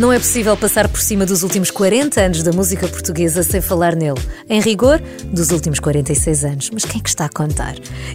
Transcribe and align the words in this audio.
Não 0.00 0.10
é 0.10 0.18
possível 0.18 0.56
passar 0.56 0.88
por 0.88 0.98
cima 0.98 1.26
dos 1.26 1.42
últimos 1.42 1.70
40 1.70 2.18
anos 2.18 2.42
da 2.42 2.52
música 2.52 2.88
portuguesa 2.88 3.42
sem 3.42 3.60
falar 3.60 3.94
nele. 3.94 4.18
Em 4.48 4.58
rigor, 4.58 4.98
dos 5.26 5.50
últimos 5.50 5.78
46 5.78 6.42
anos. 6.42 6.70
Mas 6.72 6.86
quem 6.86 7.00
é 7.00 7.02
que 7.02 7.10
está 7.10 7.26
a 7.26 7.28
contar? 7.28 7.74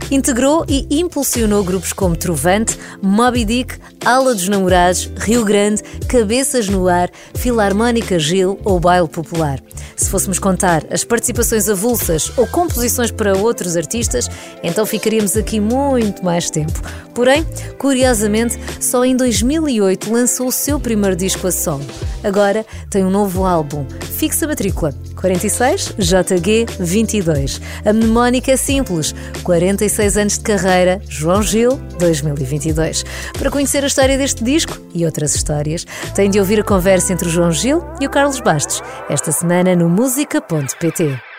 Integrou 0.09 0.65
e 0.67 0.87
impulsionou 0.89 1.63
grupos 1.63 1.93
como 1.93 2.15
Trovante, 2.15 2.75
Moby 3.03 3.45
Dick, 3.45 3.75
Ala 4.03 4.33
dos 4.33 4.49
Namorados, 4.49 5.11
Rio 5.19 5.45
Grande, 5.45 5.83
Cabeças 6.09 6.67
no 6.67 6.87
Ar, 6.87 7.11
Filarmónica 7.35 8.17
Gil 8.17 8.59
ou 8.63 8.79
Baile 8.79 9.07
Popular. 9.07 9.61
Se 9.95 10.09
fôssemos 10.09 10.39
contar 10.39 10.83
as 10.89 11.03
participações 11.03 11.69
avulsas 11.69 12.31
ou 12.35 12.47
composições 12.47 13.11
para 13.11 13.37
outros 13.37 13.77
artistas, 13.77 14.27
então 14.63 14.87
ficaríamos 14.87 15.37
aqui 15.37 15.59
muito 15.59 16.25
mais 16.25 16.49
tempo. 16.49 16.81
Porém, 17.13 17.45
curiosamente, 17.77 18.59
só 18.81 19.05
em 19.05 19.15
2008 19.15 20.11
lançou 20.11 20.47
o 20.47 20.51
seu 20.51 20.79
primeiro 20.79 21.15
disco 21.15 21.47
a 21.47 21.51
solo. 21.51 21.74
Agora 22.23 22.65
tem 22.89 23.03
um 23.03 23.09
novo 23.09 23.45
álbum, 23.45 23.85
Fixa 24.17 24.47
Matrícula 24.47 24.93
46 25.15 25.95
JG 25.97 26.65
22. 26.79 27.61
A 27.83 27.91
mnemónica 27.91 28.51
é 28.51 28.57
simples: 28.57 29.13
46 29.43 30.17
anos 30.17 30.37
de 30.37 30.43
carreira, 30.43 31.01
João 31.09 31.41
Gil 31.41 31.77
2022. 31.99 33.03
Para 33.37 33.51
conhecer 33.51 33.83
a 33.83 33.87
história 33.87 34.17
deste 34.17 34.43
disco 34.43 34.77
e 34.93 35.05
outras 35.05 35.35
histórias, 35.35 35.85
tem 36.13 36.29
de 36.29 36.39
ouvir 36.39 36.59
a 36.59 36.63
conversa 36.63 37.13
entre 37.13 37.27
o 37.27 37.31
João 37.31 37.51
Gil 37.51 37.83
e 37.99 38.05
o 38.05 38.09
Carlos 38.09 38.39
Bastos, 38.39 38.81
esta 39.09 39.31
semana 39.31 39.75
no 39.75 39.89
música.pt. 39.89 41.34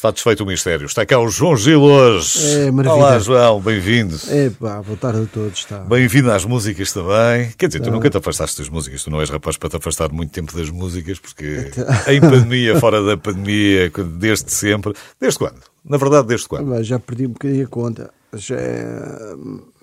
Está 0.00 0.10
desfeito 0.10 0.44
o 0.44 0.46
mistério. 0.46 0.86
Está 0.86 1.04
cá 1.04 1.18
o 1.18 1.28
João 1.28 1.54
Gil 1.54 1.82
hoje. 1.82 2.38
É, 2.56 2.70
maravilha. 2.70 3.04
Olá, 3.04 3.18
João, 3.18 3.60
bem-vindo. 3.60 4.16
É, 4.30 4.48
pá, 4.48 4.80
boa 4.80 4.96
tarde 4.96 5.24
a 5.24 5.26
todos. 5.26 5.58
Está. 5.58 5.80
Bem-vindo 5.80 6.32
às 6.32 6.42
músicas 6.42 6.90
também. 6.90 7.52
Quer 7.58 7.66
dizer, 7.66 7.80
tu 7.80 7.90
nunca 7.90 8.08
te 8.08 8.16
afastaste 8.16 8.56
das 8.56 8.70
músicas, 8.70 9.04
tu 9.04 9.10
não 9.10 9.20
és 9.20 9.28
rapaz 9.28 9.58
para 9.58 9.68
te 9.68 9.76
afastar 9.76 10.10
muito 10.10 10.32
tempo 10.32 10.56
das 10.56 10.70
músicas, 10.70 11.18
porque 11.18 11.70
em 12.08 12.18
pandemia, 12.18 12.80
fora 12.80 13.04
da 13.04 13.14
pandemia, 13.18 13.92
desde 14.18 14.50
sempre. 14.50 14.94
Desde 15.20 15.38
quando? 15.38 15.60
Na 15.84 15.98
verdade, 15.98 16.28
desde 16.28 16.48
quando? 16.48 16.82
Já 16.82 16.98
perdi 16.98 17.26
um 17.26 17.32
bocadinho 17.32 17.66
a 17.66 17.68
conta. 17.68 18.10
Já 18.32 18.56
é, 18.56 19.34
epá, 19.76 19.79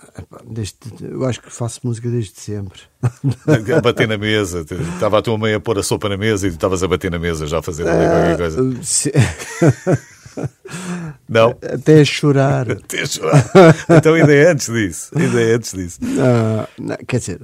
desde, 0.50 0.76
eu 1.02 1.26
acho 1.26 1.42
que 1.42 1.52
faço 1.52 1.82
música 1.84 2.10
desde 2.10 2.40
sempre. 2.40 2.80
A 3.76 3.82
bater 3.82 4.08
na 4.08 4.18
mesa. 4.18 4.66
Estava 4.94 5.20
a 5.20 5.22
tua 5.22 5.38
mãe 5.38 5.54
a 5.54 5.60
pôr 5.60 5.78
a 5.80 5.84
sopa 5.84 6.10
na 6.10 6.18
mesa 6.18 6.48
e 6.48 6.52
tu 6.52 6.56
estavas 6.56 6.84
a 6.84 6.88
bater 6.88 7.10
na 7.12 7.20
mesa 7.20 7.46
já 7.48 7.60
a 7.60 7.62
fazer 7.62 7.88
ali 7.88 8.08
qualquer 8.08 8.38
coisa. 8.38 8.62
Ah, 8.62 8.84
se- 8.84 9.14
Não? 11.28 11.50
Até 11.62 12.02
a 12.02 12.06
chorar. 12.06 12.70
Até 12.72 13.06
chorar. 13.06 13.44
Então 13.90 14.14
ainda 14.14 14.34
é 14.34 14.52
antes 14.52 14.68
disso. 14.72 15.12
Ainda 15.16 15.42
é 15.42 15.54
antes 15.56 15.74
disso. 15.74 16.00
Ah, 16.20 16.68
não, 16.80 16.96
quer 17.08 17.20
dizer, 17.20 17.40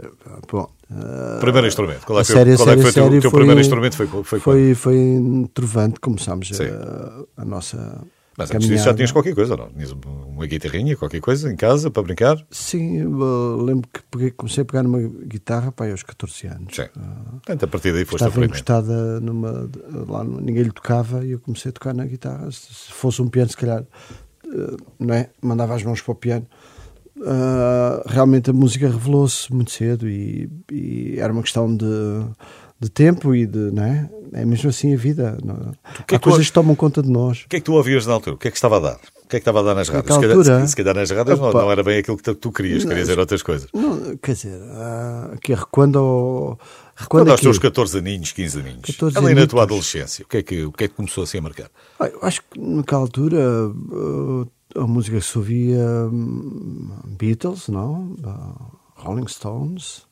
bom. 0.52 0.70
ah, 0.92 1.38
Primeiro 1.40 1.68
instrumento. 1.68 2.06
Qual 2.06 2.20
é 2.20 2.22
a 2.22 2.26
foi, 2.26 2.36
sério, 2.36 2.56
qual 2.58 2.70
é 2.70 2.76
que 2.76 2.82
foi 2.84 2.90
o 2.92 2.94
teu- 3.10 3.22
teu 3.22 3.32
primeiro 3.32 3.60
instrumento? 3.62 3.96
Foi, 3.98 4.08
foi, 4.08 4.24
foi, 4.24 4.40
foi, 4.40 4.76
foi 4.76 4.96
em 4.96 5.46
Trovante, 5.54 6.00
começámos 6.00 6.52
a, 6.60 7.42
a 7.42 7.46
nossa. 7.46 8.02
Mas 8.38 8.50
antes 8.52 8.68
disso 8.68 8.86
já 8.86 8.94
tinhas 8.94 9.12
qualquer 9.12 9.36
coisa, 9.36 9.56
não? 9.56 9.70
Tinhas 9.70 9.92
uma 9.92 10.46
guitarrinha, 10.48 10.96
qualquer 10.98 11.22
coisa 11.22 11.52
em 11.52 11.56
casa 11.56 11.92
para 11.92 12.02
brincar? 12.04 12.44
Sim, 12.50 12.98
eu 12.98 13.58
lembro 13.64 13.88
que 13.94 14.02
peguei- 14.10 14.32
comecei 14.32 14.64
a 14.64 14.66
pegar 14.66 14.82
numa 14.84 15.00
guitarra 15.00 15.72
pá, 15.72 15.88
aos 15.90 16.02
14 16.04 16.48
anos. 16.48 16.76
Sim. 16.76 16.88
Portanto, 17.34 17.64
a 17.66 17.68
partir 17.68 17.94
daí 17.94 18.06
foste 18.06 18.26
Estava 18.26 18.44
encostada 18.46 19.20
numa. 19.20 19.70
Lá, 20.08 20.24
no- 20.24 20.42
ninguém 20.42 20.64
lhe 20.64 20.72
tocava 20.72 21.24
e 21.26 21.32
eu 21.32 21.40
comecei 21.40 21.70
a 21.70 21.74
tocar 21.74 21.94
na 21.94 22.06
guitarra. 22.06 22.52
Se 22.52 22.74
se 22.74 22.92
fosse 22.92 23.22
um 23.22 23.28
piano, 23.28 23.50
se 23.52 23.58
calhar, 23.58 23.84
eh, 24.46 24.78
não 25.00 25.14
é? 25.14 25.30
Mandava 25.42 25.76
as 25.76 25.84
mãos 25.84 26.02
para 26.02 26.12
o 26.12 26.16
piano. 26.16 26.48
Ah, 27.26 28.04
realmente 28.08 28.50
a 28.50 28.54
música 28.54 28.90
revelou-se 28.90 29.54
muito 29.54 29.72
cedo 29.72 30.10
e, 30.10 30.50
e 30.72 31.16
era 31.20 31.32
uma 31.32 31.42
questão 31.44 31.74
de, 31.76 31.86
de 32.84 32.90
tempo 32.90 33.34
e 33.34 33.46
de. 33.46 33.58
Não 33.72 33.84
é? 33.84 34.10
é 34.34 34.46
mesmo 34.46 34.70
assim 34.70 34.94
a 34.94 34.98
vida. 34.98 35.38
Que 36.08 36.16
é 36.16 36.18
há 36.18 36.20
que 36.20 36.24
coisas 36.24 36.46
tu- 36.46 36.50
que 36.50 36.54
tomam 36.54 36.76
conta 36.76 37.02
de 37.02 37.10
nós. 37.10 37.42
O 37.44 37.50
que 37.50 37.56
é 37.56 37.60
que 37.60 37.66
tu 37.66 37.74
ouvias 37.74 38.06
na 38.06 38.14
altura? 38.14 38.36
O 38.36 38.40
que 38.40 38.48
é 38.48 38.52
que 38.52 38.58
estava 38.58 38.78
a 38.78 38.80
dar? 38.80 38.96
O 39.24 39.28
que 39.28 39.38
é 39.38 39.40
que 39.40 39.42
estava 39.50 39.62
a 39.62 39.64
dar 39.64 39.74
nas 39.76 39.88
rádios? 39.90 40.14
Se 40.14 40.22
calhar, 40.22 40.38
altura? 40.38 40.68
se, 40.68 40.76
calhar 40.76 40.96
nas 40.96 41.10
rádios 41.10 41.40
não, 41.40 41.50
Opa. 41.50 41.62
não 41.62 41.72
era 41.72 41.82
bem 41.84 41.98
aquilo 42.00 42.18
que 42.18 42.34
tu, 42.36 42.52
querias, 42.52 42.84
querias 42.84 43.08
dizer 43.08 43.20
outras 43.20 43.42
coisas. 43.42 43.68
Não, 43.74 44.16
quer 44.18 44.34
dizer, 44.34 44.60
ah, 44.74 45.36
que 45.42 45.54
requando 45.54 45.98
ao. 46.00 46.60
Quando 47.10 47.30
aos 47.30 47.36
aqui? 47.40 47.44
teus 47.44 47.58
14 47.58 47.98
aninhos, 47.98 48.32
15 48.32 48.60
aninhos, 48.60 48.82
14 48.86 49.18
ali 49.18 49.26
na 49.28 49.32
anitos. 49.32 49.48
tua 49.48 49.64
adolescência, 49.64 50.24
o 50.24 50.28
que, 50.28 50.38
é 50.38 50.44
que, 50.44 50.64
o 50.66 50.72
que 50.72 50.84
é 50.84 50.88
que 50.88 50.94
começou 50.94 51.24
assim 51.24 51.40
a 51.40 51.42
marcar? 51.42 51.70
Ah, 52.00 52.08
eu 52.08 52.20
acho 52.22 52.42
que 52.44 52.60
naquela 52.60 53.02
altura 53.02 53.40
uh, 53.70 54.48
a 54.76 54.86
música 54.86 55.18
que 55.18 55.26
se 55.26 55.36
ouvia 55.38 55.80
hum, 56.12 56.92
Beatles, 57.18 57.70
não? 57.70 58.16
Ah, 58.24 58.56
Rolling 58.98 59.28
Stones. 59.28 60.04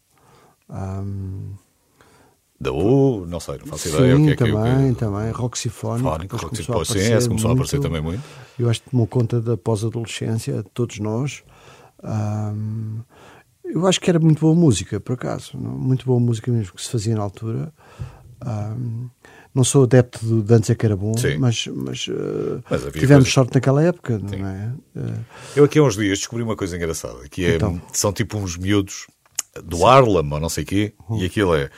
hum, 0.70 1.52
Da 2.62 2.72
U, 2.72 3.26
não 3.28 3.40
sei, 3.40 3.58
não 3.58 3.66
faço 3.66 3.88
ideia. 3.90 4.16
sim, 4.16 4.22
o 4.22 4.26
que 4.28 4.32
é 4.34 4.36
que, 4.36 4.44
também, 4.52 4.92
o 4.92 4.94
que, 4.94 5.00
também. 5.00 5.32
Rock 5.32 5.58
Sinfónico. 5.58 6.08
Fónico, 6.10 6.38
começou 6.38 6.52
a 6.52 6.56
sinfónico, 6.56 6.86
sim, 6.86 6.92
aparecer 6.94 7.18
esse 7.18 7.28
começou 7.28 7.50
a 7.50 7.54
aparecer 7.54 7.76
muito. 7.78 7.88
também 7.90 8.02
muito. 8.04 8.24
Eu 8.60 8.70
acho 8.70 8.82
que 8.84 8.90
tomou 8.92 9.08
conta 9.08 9.42
da 9.42 9.58
pós-adolescência 9.58 10.58
de 10.62 10.70
todos 10.72 11.00
nós. 11.00 11.42
Hum, 12.04 13.00
eu 13.66 13.88
acho 13.88 14.00
que 14.00 14.10
era 14.10 14.20
muito 14.20 14.42
boa 14.42 14.54
música, 14.54 15.00
por 15.00 15.14
acaso. 15.14 15.58
Muito 15.58 16.06
boa 16.06 16.20
música 16.20 16.52
mesmo 16.52 16.74
que 16.74 16.84
se 16.84 16.90
fazia 16.92 17.16
na 17.16 17.24
altura. 17.24 17.74
Hum, 18.46 19.10
não 19.54 19.64
sou 19.64 19.84
adepto 19.84 20.24
do 20.26 20.44
de 20.44 20.54
antes 20.54 20.70
é 20.70 20.76
que 20.76 20.86
era 20.86 20.96
bom, 20.96 21.18
Sim. 21.18 21.38
mas, 21.38 21.68
mas, 21.68 22.08
uh, 22.08 22.64
Mas 22.70 22.82
tivemos 22.94 23.08
coisas- 23.10 23.34
sorte 23.34 23.56
naquela 23.56 23.84
época, 23.84 24.18
não 24.20 24.48
é? 24.48 24.74
Uh, 24.96 25.26
Eu 25.56 25.64
aqui 25.66 25.78
há 25.80 25.84
uns 25.84 25.96
dias 25.96 26.20
descobri 26.20 26.44
uma 26.44 26.56
coisa 26.56 26.76
engraçada, 26.78 27.28
que 27.30 27.44
é, 27.46 27.56
Então. 27.56 27.82
são 27.92 28.14
tipo 28.14 28.38
uns 28.38 28.56
miúdos 28.56 29.08
do 29.64 29.86
Harlem 29.86 30.32
ou 30.32 30.40
não 30.40 30.48
sei 30.48 30.64
o 30.64 30.68
quê, 30.68 30.94
e 31.20 31.26
aquilo 31.26 31.54
é, 31.54 31.70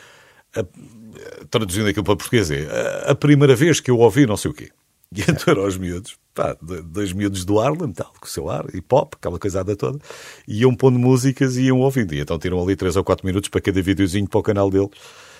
a- 0.55 1.45
traduzindo 1.49 1.87
aquilo 1.87 2.03
para 2.05 2.15
português, 2.15 2.49
é 2.51 2.67
a, 3.07 3.11
a 3.11 3.15
primeira 3.15 3.55
vez 3.55 3.79
que 3.79 3.89
eu 3.91 3.97
ouvi 3.99 4.25
não 4.25 4.37
sei 4.37 4.51
o 4.51 4.53
quê. 4.53 4.69
E 5.15 5.21
então 5.21 5.53
eram 5.53 5.67
os 5.67 5.77
miúdos, 5.77 6.17
pá, 6.33 6.57
dois 6.85 7.13
miúdos 7.13 7.45
do 7.45 7.59
Harlem, 7.59 7.91
tal, 7.91 8.11
com 8.19 8.25
o 8.25 8.29
seu 8.29 8.49
ar, 8.49 8.65
hip 8.73 8.87
hop, 8.91 9.13
aquela 9.15 9.37
coisada 9.37 9.75
toda, 9.75 9.99
e 10.47 10.61
iam 10.61 10.73
pondo 10.73 10.97
músicas 10.97 11.55
e 11.55 11.65
iam 11.65 11.79
ouvindo. 11.81 12.15
E 12.15 12.19
então 12.19 12.39
tiram 12.39 12.59
ali 12.63 12.75
3 12.75 12.95
ou 12.95 13.03
4 13.03 13.23
minutos 13.25 13.47
para 13.47 13.61
cada 13.61 13.79
videozinho 13.79 14.27
para 14.27 14.39
o 14.39 14.43
canal 14.43 14.71
dele. 14.71 14.89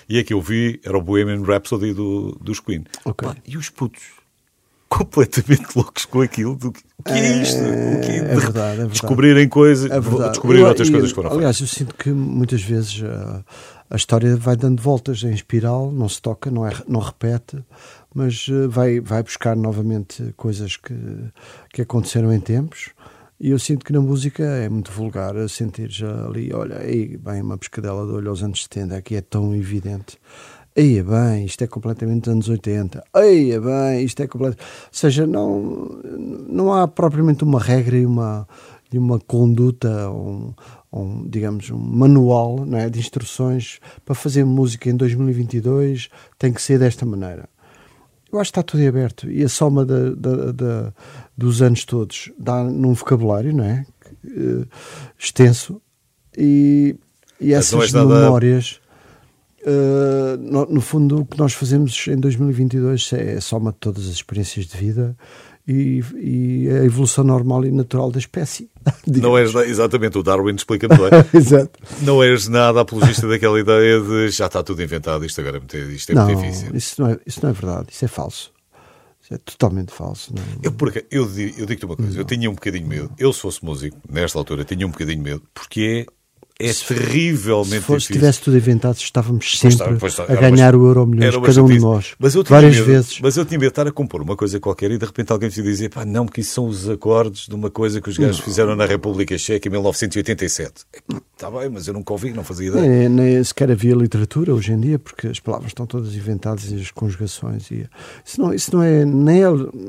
E 0.08 0.16
a 0.18 0.22
que 0.22 0.32
eu 0.32 0.40
vi 0.40 0.80
era 0.84 0.96
o 0.96 1.02
Bohemian 1.02 1.42
Rhapsody 1.42 1.92
do, 1.92 2.38
dos 2.40 2.60
Queen. 2.60 2.84
Ok. 3.04 3.26
Pá, 3.28 3.36
e 3.44 3.56
os 3.56 3.68
putos 3.68 4.02
completamente 4.88 5.66
loucos 5.74 6.04
com 6.04 6.20
aquilo. 6.20 6.54
Do, 6.54 6.68
o 6.68 7.02
que 7.02 7.12
é 7.12 7.42
isto? 7.42 7.56
O 7.58 8.00
que 8.00 8.12
É 8.12 8.22
verdade, 8.22 8.34
é 8.36 8.76
verdade. 8.76 8.88
Descobrirem 8.90 9.48
coisas, 9.48 9.90
É 9.90 9.98
verdade. 10.00 10.30
descobrir 10.32 10.60
Eu- 10.60 10.66
outras 10.68 10.86
eu- 10.88 10.92
coisas 10.92 11.10
que 11.10 11.16
foram 11.16 11.32
Aliás, 11.32 11.60
eu 11.60 11.66
sinto 11.66 11.94
que 11.96 12.10
muitas 12.10 12.62
vezes 12.62 13.02
ah, 13.04 13.42
a 13.90 13.96
história 13.96 14.36
vai 14.36 14.56
dando 14.56 14.82
voltas 14.82 15.22
em 15.22 15.32
espiral, 15.32 15.90
não 15.90 16.08
se 16.08 16.20
toca, 16.20 16.50
não, 16.50 16.66
é, 16.66 16.72
não 16.88 17.00
repete, 17.00 17.64
mas 18.14 18.46
ah, 18.50 18.68
vai, 18.68 19.00
vai 19.00 19.22
buscar 19.22 19.56
novamente 19.56 20.32
coisas 20.36 20.76
que, 20.76 20.94
que 21.72 21.82
aconteceram 21.82 22.32
em 22.32 22.40
tempos. 22.40 22.90
E 23.38 23.50
eu 23.50 23.58
sinto 23.58 23.84
que 23.84 23.92
na 23.92 24.00
música 24.00 24.42
é 24.42 24.68
muito 24.68 24.90
vulgar 24.90 25.34
sentir 25.48 25.90
já 25.90 26.26
ali, 26.26 26.52
olha, 26.52 26.78
aí, 26.78 27.16
bem, 27.16 27.42
uma 27.42 27.58
pescadela 27.58 28.06
de 28.06 28.12
olho 28.12 28.30
aos 28.30 28.42
anos 28.42 28.62
70, 28.62 28.96
aqui 28.96 29.16
é 29.16 29.20
tão 29.20 29.54
evidente. 29.54 30.18
Aí 30.76 30.98
é 30.98 31.02
bem, 31.04 31.44
isto 31.44 31.62
é 31.62 31.66
completamente 31.68 32.28
anos 32.28 32.48
80. 32.48 33.04
Aí 33.14 33.52
é 33.52 33.60
bem, 33.60 34.04
isto 34.04 34.20
é 34.22 34.26
completamente. 34.26 34.60
Ou 34.62 34.88
seja, 34.90 35.24
não, 35.24 36.00
não 36.48 36.72
há 36.72 36.88
propriamente 36.88 37.44
uma 37.44 37.60
regra 37.60 37.96
e 37.96 38.04
uma, 38.04 38.46
e 38.92 38.98
uma 38.98 39.20
conduta, 39.20 40.10
um, 40.10 40.52
um, 40.94 41.26
digamos, 41.28 41.70
um 41.70 41.78
manual 41.78 42.64
não 42.64 42.78
é, 42.78 42.88
de 42.88 42.98
instruções 43.00 43.80
para 44.04 44.14
fazer 44.14 44.44
música 44.44 44.88
em 44.88 44.96
2022 44.96 46.08
tem 46.38 46.52
que 46.52 46.62
ser 46.62 46.78
desta 46.78 47.04
maneira. 47.04 47.48
Eu 48.32 48.40
acho 48.40 48.50
que 48.52 48.58
está 48.58 48.62
tudo 48.62 48.82
em 48.82 48.88
aberto 48.88 49.30
e 49.30 49.42
a 49.44 49.48
soma 49.48 49.84
da, 49.84 50.10
da- 50.10 50.52
da- 50.52 50.92
dos 51.36 51.62
anos 51.62 51.84
todos 51.84 52.30
dá 52.38 52.62
num 52.64 52.92
vocabulário, 52.92 53.54
não 53.54 53.64
é? 53.64 53.86
Eh, 54.26 54.66
extenso 55.18 55.80
e, 56.36 56.96
e 57.40 57.52
essas 57.52 57.70
memórias. 58.24 58.80
eh, 59.64 60.36
no, 60.40 60.66
no 60.66 60.80
fundo, 60.80 61.20
o 61.20 61.26
que 61.26 61.38
nós 61.38 61.52
fazemos 61.54 62.06
em 62.08 62.16
2022 62.16 63.12
é 63.12 63.34
a 63.34 63.40
soma 63.40 63.70
de 63.72 63.78
todas 63.78 64.04
as 64.06 64.14
experiências 64.14 64.66
de 64.66 64.76
vida 64.76 65.16
e, 65.66 66.02
e 66.14 66.68
a 66.68 66.84
evolução 66.84 67.24
normal 67.24 67.64
e 67.64 67.72
natural 67.72 68.10
da 68.10 68.18
espécie. 68.18 68.70
Não 69.06 69.36
és, 69.36 69.54
exatamente, 69.54 70.18
o 70.18 70.22
Darwin 70.22 70.54
explica-me 70.54 70.96
bem. 70.96 71.10
Exato. 71.40 71.78
não 72.02 72.22
és 72.22 72.48
nada 72.48 72.82
apologista 72.82 73.26
daquela 73.26 73.58
ideia 73.58 74.00
de 74.00 74.28
já 74.28 74.46
está 74.46 74.62
tudo 74.62 74.82
inventado, 74.82 75.24
isto 75.24 75.40
agora 75.40 75.56
é 75.56 75.60
muito, 75.60 75.76
isto 75.76 76.12
é 76.12 76.14
não, 76.14 76.26
muito 76.26 76.40
difícil. 76.40 76.76
isso 76.76 77.00
não, 77.00 77.10
é, 77.10 77.18
isso 77.26 77.40
não 77.42 77.50
é 77.50 77.52
verdade, 77.52 77.88
isso 77.90 78.04
é 78.04 78.08
falso. 78.08 78.52
Isso 79.22 79.32
é 79.32 79.38
totalmente 79.38 79.90
falso. 79.90 80.34
Não, 80.34 80.42
Eu, 80.62 80.72
porque, 80.72 81.06
eu, 81.10 81.22
eu 81.22 81.64
digo-te 81.64 81.86
uma 81.86 81.96
coisa, 81.96 82.18
eu 82.18 82.24
tinha 82.26 82.50
um 82.50 82.54
bocadinho 82.54 82.86
medo, 82.86 83.10
eu 83.18 83.32
se 83.32 83.40
fosse 83.40 83.64
músico, 83.64 83.96
nesta 84.06 84.38
altura, 84.38 84.64
tinha 84.64 84.86
um 84.86 84.90
bocadinho 84.90 85.22
medo, 85.22 85.42
porque 85.54 86.06
é, 86.06 86.12
é 86.70 86.72
terrivelmente 86.72 87.74
se, 87.76 87.80
for, 87.82 87.96
difícil. 87.98 88.00
se 88.00 88.12
tivesse 88.20 88.40
tudo 88.40 88.56
inventado, 88.56 88.96
estávamos 88.96 89.46
Pois 89.46 89.58
sempre 89.74 89.74
está, 89.92 89.96
pois 90.00 90.12
está. 90.12 90.24
a 90.24 90.36
ganhar 90.36 90.74
uma- 90.74 90.84
o 90.84 90.86
euro 90.88 91.06
milhões, 91.06 91.36
cada 91.36 91.62
um 91.62 91.66
de 91.66 91.78
nós. 91.78 92.14
Mas 92.18 92.34
eu 92.34 92.42
várias 92.44 92.74
medo, 92.76 92.86
vezes. 92.86 93.20
Mas 93.20 93.36
eu 93.36 93.44
tinha 93.44 93.58
medo 93.58 93.68
de 93.68 93.72
estar 93.72 93.86
a 93.86 93.92
compor 93.92 94.22
uma 94.22 94.36
coisa 94.36 94.58
qualquer 94.60 94.90
e 94.90 94.98
de 94.98 95.04
repente 95.06 95.32
alguém 95.32 95.48
te 95.50 95.62
dizia, 95.62 95.88
pá, 95.90 96.04
não, 96.04 96.24
porque 96.26 96.40
isso 96.40 96.54
são 96.54 96.66
os 96.66 96.88
acordes 96.88 97.46
de 97.48 97.54
uma 97.54 97.70
coisa 97.70 98.00
que 98.00 98.08
os 98.08 98.16
gajos 98.18 98.40
fizeram 98.40 98.74
na 98.76 98.86
República 98.86 99.36
Checa 99.38 99.68
em 99.68 99.70
1987. 99.70 100.84
Está 101.34 101.50
bem, 101.50 101.68
mas 101.68 101.86
eu 101.88 101.94
nunca 101.94 102.12
ouvi, 102.12 102.32
não 102.32 102.44
fazia 102.44 102.68
ideia. 102.68 102.86
Nem, 102.88 103.08
nem 103.08 103.44
sequer 103.44 103.70
havia 103.70 103.94
literatura 103.94 104.54
hoje 104.54 104.72
em 104.72 104.80
dia, 104.80 104.98
porque 104.98 105.26
as 105.28 105.40
palavras 105.40 105.70
estão 105.70 105.86
todas 105.86 106.14
inventadas 106.14 106.70
e 106.70 106.76
as 106.76 106.90
conjugações. 106.90 107.70
E, 107.70 107.86
isso, 108.24 108.40
não, 108.40 108.54
isso 108.54 108.74
não 108.74 108.82
é. 108.82 109.04
Nem 109.04 109.42
é, 109.44 109.48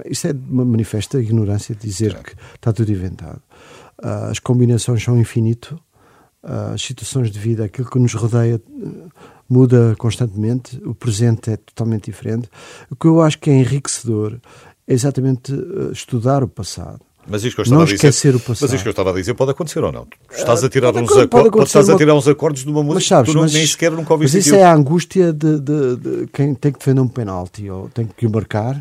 isso 0.10 0.27
é 0.27 0.36
uma 0.50 0.66
manifesta 0.66 1.19
ignorância 1.22 1.75
de 1.75 1.88
dizer 1.88 2.16
que 2.24 2.33
está 2.56 2.74
tudo 2.74 2.92
inventado. 2.92 3.42
Ah, 4.01 4.27
as 4.30 4.39
combinações 4.39 5.01
são 5.04 5.18
infinito, 5.19 5.80
as 6.74 6.82
situações 6.82 7.32
de 7.32 7.40
vida, 7.40 7.66
aquilo 7.66 7.90
que 7.90 7.98
nos 8.00 8.14
rodeia 8.14 8.56
eh, 8.56 8.88
muda 9.50 9.96
constantemente, 9.98 10.80
o 10.86 10.94
presente 10.94 11.50
é 11.52 11.58
totalmente 11.58 12.06
diferente. 12.06 12.50
O 12.90 12.96
que 12.96 13.08
eu 13.08 13.22
acho 13.22 13.40
que 13.40 13.50
é 13.50 13.54
enriquecedor 13.54 14.38
é 14.88 14.94
exatamente 14.94 15.54
eh, 15.54 15.92
estudar 15.92 16.44
o 16.44 16.48
passado. 16.48 17.00
Mas 17.28 17.44
isto 17.44 17.56
que 17.56 17.62
eu 17.62 17.64
estava 17.64 17.78
Não 17.78 17.82
a 17.82 17.86
dizer, 17.86 17.96
esquecer 17.96 18.36
o 18.36 18.40
passado. 18.40 18.62
Mas 18.70 18.74
isto 18.74 18.84
que 18.84 18.88
eu 18.88 18.92
estava 18.92 19.10
a 19.10 19.14
dizer 19.14 19.34
pode 19.34 19.50
acontecer 19.50 19.84
ou 19.84 19.92
não? 19.92 20.06
Tu 20.06 20.18
Estás 20.38 20.64
a 20.64 20.70
tirar 20.70 20.96
uns 20.96 21.08
pode 21.28 21.48
acontecer 21.48 21.64
estás 21.64 21.90
a 21.90 21.94
uma- 21.94 21.98
tirar 21.98 22.14
uns 22.14 22.28
acordes 22.28 22.64
de 22.64 22.70
uma 22.70 22.84
música 22.84 22.94
Mas 22.96 23.08
sabes, 23.08 23.26
que 23.30 23.32
tu 23.32 23.36
não, 23.36 23.42
mas, 23.44 23.54
nem 23.54 23.66
sequer 23.66 23.90
nunca 23.92 24.04
mas 24.04 24.12
ouviste 24.12 24.38
isso 24.38 24.50
aquilo. 24.50 24.62
é 24.64 24.70
a 24.70 24.74
angústia 24.76 25.34
de, 25.34 25.60
de- 25.60 25.96
de 25.96 26.28
quem 26.32 26.54
tem 26.54 26.72
que 26.72 26.78
defender 26.78 27.02
um 27.02 27.08
penalti 27.08 27.68
ou 27.68 27.90
tem 27.90 28.06
que 28.06 28.28
o 28.28 28.30
marcar, 28.30 28.76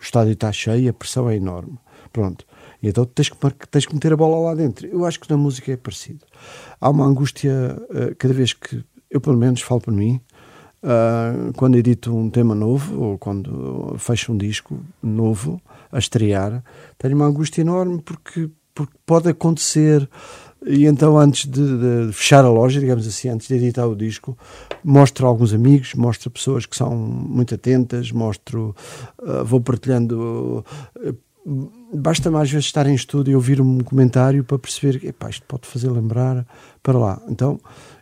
o 0.00 0.02
estádio 0.04 0.32
está 0.34 0.52
cheio, 0.52 0.88
a 0.88 0.92
pressão 0.92 1.28
é 1.28 1.34
enorme. 1.34 1.72
Pronto. 2.12 2.44
Então 2.82 3.04
tens 3.04 3.28
que, 3.28 3.36
tens 3.70 3.86
que 3.86 3.94
meter 3.94 4.12
a 4.12 4.16
bola 4.16 4.50
lá 4.50 4.54
dentro. 4.54 4.86
Eu 4.86 5.04
acho 5.04 5.18
que 5.18 5.28
na 5.30 5.36
música 5.36 5.72
é 5.72 5.76
parecido. 5.76 6.24
Há 6.80 6.88
uma 6.90 7.04
angústia 7.04 7.76
eh, 7.90 8.14
cada 8.16 8.32
vez 8.32 8.52
que, 8.52 8.84
eu 9.10 9.20
pelo 9.20 9.36
menos 9.36 9.60
falo 9.62 9.80
por 9.80 9.92
mim, 9.92 10.20
ah, 10.82 11.50
quando 11.56 11.76
edito 11.76 12.16
um 12.16 12.30
tema 12.30 12.54
novo 12.54 13.02
ou 13.02 13.18
quando 13.18 13.96
fecho 13.98 14.32
um 14.32 14.36
disco 14.36 14.78
novo 15.02 15.60
a 15.90 15.98
estrear, 15.98 16.62
tenho 16.96 17.16
uma 17.16 17.26
angústia 17.26 17.62
enorme 17.62 18.00
porque, 18.00 18.48
porque 18.74 18.94
pode 19.04 19.28
acontecer 19.28 20.08
e 20.64 20.86
então 20.86 21.18
antes 21.18 21.46
de, 21.46 21.62
de 22.06 22.12
fechar 22.12 22.44
a 22.44 22.48
loja, 22.48 22.78
digamos 22.78 23.06
assim, 23.06 23.28
antes 23.28 23.48
de 23.48 23.54
editar 23.54 23.86
o 23.86 23.96
disco, 23.96 24.36
mostro 24.84 25.26
alguns 25.26 25.52
amigos, 25.52 25.94
mostro 25.94 26.30
pessoas 26.30 26.66
que 26.66 26.76
são 26.76 26.94
muito 26.94 27.54
atentas, 27.54 28.12
mostro, 28.12 28.74
ah, 29.22 29.42
vou 29.42 29.60
partilhando. 29.60 30.64
ah, 30.96 31.12
Basta 31.94 32.30
mais 32.30 32.50
vezes 32.50 32.66
estar 32.66 32.86
em 32.86 32.94
estúdio 32.94 33.32
e 33.32 33.34
ouvir 33.34 33.60
um 33.60 33.80
comentário 33.80 34.44
para 34.44 34.58
perceber 34.58 34.98
que 35.00 35.14
isto 35.30 35.46
pode 35.46 35.66
fazer 35.66 35.90
lembrar 35.90 36.46
para 36.82 36.98
lá. 36.98 37.22
Então 37.28 37.58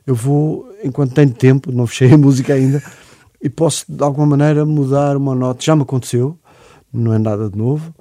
eu 0.06 0.14
vou, 0.14 0.68
enquanto 0.82 1.14
tenho 1.14 1.32
tempo, 1.32 1.70
não 1.70 1.86
fechei 1.86 2.12
a 2.12 2.18
música 2.18 2.54
ainda, 2.54 2.82
e 3.40 3.48
posso 3.48 3.84
de 3.88 4.02
alguma 4.02 4.26
maneira 4.26 4.64
mudar 4.64 5.16
uma 5.16 5.34
nota. 5.34 5.64
Já 5.64 5.76
me 5.76 5.82
aconteceu, 5.82 6.38
não 6.92 7.12
é 7.12 7.18
nada 7.18 7.48
de 7.48 7.56
novo. 7.56 7.94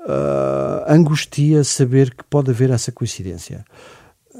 Ah, 0.00 0.86
angustia 0.88 1.62
saber 1.62 2.14
que 2.14 2.24
pode 2.24 2.50
haver 2.50 2.70
essa 2.70 2.90
coincidência. 2.90 3.64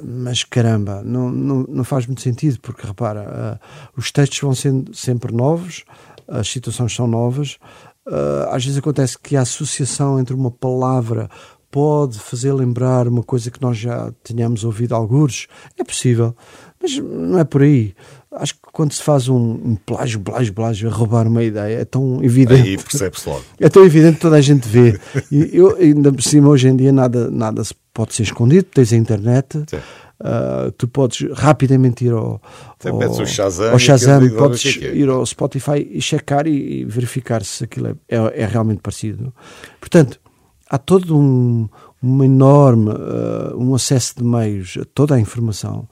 Mas 0.02 0.42
caramba, 0.44 1.02
não, 1.04 1.30
não, 1.30 1.64
não 1.68 1.84
faz 1.84 2.06
muito 2.06 2.22
sentido, 2.22 2.58
porque 2.60 2.86
repara, 2.86 3.58
ah, 3.60 3.90
os 3.96 4.10
textos 4.10 4.40
vão 4.40 4.54
sendo 4.54 4.94
sempre 4.94 5.32
novos, 5.32 5.84
as 6.26 6.48
situações 6.48 6.94
são 6.94 7.06
novas. 7.06 7.58
Ah, 8.08 8.48
às 8.52 8.64
vezes 8.64 8.78
acontece 8.78 9.18
que 9.18 9.36
a 9.36 9.42
associação 9.42 10.18
entre 10.18 10.34
uma 10.34 10.50
palavra 10.50 11.28
pode 11.70 12.18
fazer 12.18 12.52
lembrar 12.52 13.06
uma 13.06 13.22
coisa 13.22 13.50
que 13.50 13.60
nós 13.60 13.76
já 13.76 14.10
tínhamos 14.24 14.64
ouvido 14.64 14.94
alguns. 14.94 15.46
É 15.78 15.84
possível, 15.84 16.34
mas 16.80 16.96
não 16.98 17.38
é 17.38 17.44
por 17.44 17.62
aí. 17.62 17.94
Acho 18.32 18.54
que 18.54 18.60
quando 18.72 18.92
se 18.92 19.02
faz 19.02 19.28
um, 19.28 19.36
um 19.36 19.76
plágio, 19.76 20.20
plágio, 20.20 20.52
plágio, 20.54 20.88
a 20.88 20.92
roubar 20.92 21.26
uma 21.26 21.42
ideia, 21.42 21.80
é 21.80 21.84
tão 21.84 22.22
evidente. 22.22 22.68
Aí 22.68 22.78
percebe-se 22.78 23.28
logo. 23.28 23.44
É 23.60 23.68
tão 23.68 23.84
evidente 23.84 24.16
que 24.16 24.20
toda 24.22 24.36
a 24.36 24.40
gente 24.40 24.66
vê. 24.66 24.98
E 25.30 25.50
eu, 25.52 25.76
ainda 25.76 26.12
por 26.12 26.22
cima, 26.22 26.48
hoje 26.48 26.68
em 26.68 26.76
dia, 26.76 26.92
nada, 26.92 27.30
nada 27.30 27.62
se 27.64 27.74
pode 27.92 28.14
ser 28.14 28.22
escondido. 28.22 28.64
Tens 28.64 28.92
a 28.92 28.96
internet, 28.96 29.64
Sim. 29.68 29.78
Ah, 30.20 30.72
tu 30.76 30.88
podes 30.88 31.30
rapidamente 31.32 32.04
ir 32.04 32.12
ao, 32.12 32.42
ao, 32.84 33.22
o 33.22 33.26
Shazam 33.26 33.70
ao 33.70 33.78
Shazam, 33.78 34.28
podes 34.36 34.78
é 34.82 34.86
é. 34.86 34.96
ir 34.96 35.08
ao 35.08 35.24
Spotify 35.24 35.86
e 35.90 36.00
checar 36.02 36.46
e, 36.46 36.80
e 36.80 36.84
verificar 36.84 37.44
se 37.44 37.64
aquilo 37.64 37.88
é, 37.88 37.94
é, 38.08 38.42
é 38.42 38.46
realmente 38.46 38.80
parecido. 38.80 39.32
Portanto, 39.80 40.20
há 40.68 40.76
todo 40.76 41.16
um, 41.16 41.68
um 42.02 42.24
enorme 42.24 42.90
ah, 42.90 43.54
um 43.56 43.74
acesso 43.74 44.16
de 44.16 44.24
meios 44.24 44.76
a 44.80 44.84
toda 44.84 45.14
a 45.14 45.20
informação 45.20 45.88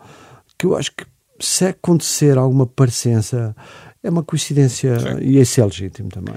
que 0.58 0.66
eu 0.66 0.76
acho 0.76 0.90
que 0.92 1.04
se 1.38 1.66
acontecer 1.66 2.38
alguma 2.38 2.66
parecença 2.66 3.54
é 4.02 4.10
uma 4.10 4.22
coincidência 4.22 4.98
Sim. 4.98 5.18
e 5.20 5.38
esse 5.38 5.60
é 5.60 5.64
legítimo 5.64 6.08
também. 6.08 6.34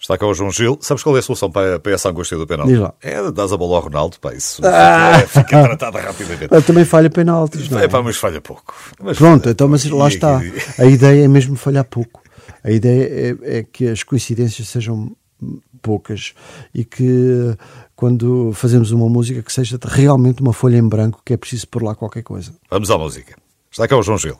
Está 0.00 0.16
cá 0.16 0.26
o 0.26 0.32
João 0.32 0.50
Gil. 0.50 0.78
Sabes 0.80 1.02
qual 1.02 1.14
é 1.14 1.18
a 1.18 1.22
solução 1.22 1.50
para, 1.50 1.78
para 1.78 1.92
essa 1.92 2.08
angústia 2.08 2.36
do 2.38 2.46
penal? 2.46 2.66
Diz 2.66 2.78
lá. 2.78 2.94
É 3.02 3.30
dar 3.30 3.44
a 3.44 3.56
bola 3.56 3.76
ao 3.76 3.82
Ronaldo. 3.82 4.18
Pá, 4.18 4.32
isso 4.32 4.62
Ah! 4.64 5.18
fica, 5.26 5.42
fica 5.44 5.62
tratada 5.62 6.00
rapidamente. 6.00 6.48
Ele 6.50 6.62
também 6.62 6.84
falha 6.86 7.10
penaltis, 7.10 7.68
não 7.68 7.78
é? 7.78 7.84
É, 7.84 7.88
pá, 7.88 8.02
mas 8.02 8.16
falha 8.16 8.40
pouco. 8.40 8.74
Mas 9.02 9.18
Pronto, 9.18 9.42
falha 9.42 9.52
então, 9.52 9.68
mas 9.68 9.84
lá 9.84 10.08
está. 10.08 10.40
A 10.78 10.86
ideia 10.86 11.24
é 11.24 11.28
mesmo 11.28 11.54
falhar 11.54 11.84
pouco. 11.84 12.22
A 12.64 12.70
ideia 12.70 13.36
é, 13.44 13.58
é 13.58 13.62
que 13.62 13.88
as 13.88 14.02
coincidências 14.02 14.68
sejam 14.68 15.14
poucas 15.82 16.32
e 16.74 16.84
que 16.84 17.54
quando 17.94 18.52
fazemos 18.54 18.90
uma 18.92 19.08
música 19.08 19.42
que 19.42 19.52
seja 19.52 19.78
realmente 19.82 20.40
uma 20.42 20.52
folha 20.54 20.76
em 20.78 20.86
branco 20.88 21.20
que 21.24 21.32
é 21.34 21.36
preciso 21.36 21.68
pôr 21.68 21.82
lá 21.82 21.94
qualquer 21.94 22.22
coisa. 22.22 22.52
Vamos 22.70 22.90
à 22.90 22.96
música. 22.96 23.34
Está 23.70 23.86
cá 23.86 23.96
o 23.96 24.02
João 24.02 24.16
Gil. 24.18 24.38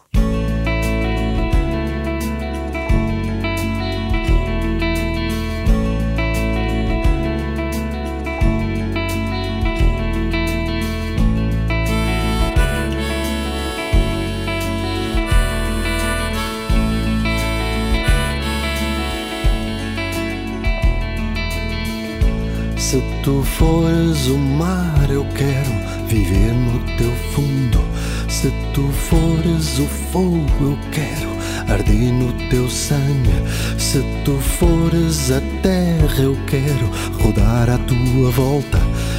Tu 23.23 23.43
fores 23.43 24.27
o 24.29 24.39
mar, 24.39 25.09
eu 25.11 25.25
quero 25.35 26.07
viver 26.07 26.53
no 26.53 26.79
teu 26.97 27.13
fundo. 27.33 27.81
Se 28.29 28.51
tu 28.73 28.89
fores 28.93 29.79
o 29.79 29.87
fogo, 30.13 30.47
eu 30.61 30.79
quero 30.93 31.31
arder 31.73 32.13
no 32.13 32.33
teu 32.49 32.69
sangue. 32.69 33.31
Se 33.79 34.03
tu 34.25 34.39
fores 34.39 35.31
a 35.31 35.41
terra, 35.63 36.23
eu 36.23 36.37
quero 36.47 36.91
rodar 37.23 37.69
à 37.69 37.79
tua 37.79 38.31
volta. 38.31 38.79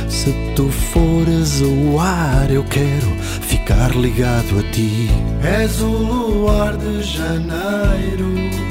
Se 0.10 0.34
tu 0.56 0.70
fores 0.70 1.62
o 1.62 2.00
ar, 2.00 2.50
eu 2.50 2.64
quero 2.64 3.08
ficar 3.42 3.96
ligado 3.96 4.60
a 4.60 4.72
ti. 4.72 5.10
És 5.44 5.82
o 5.82 5.88
luar 5.88 6.78
de 6.78 7.04
janeiro. 7.04 8.71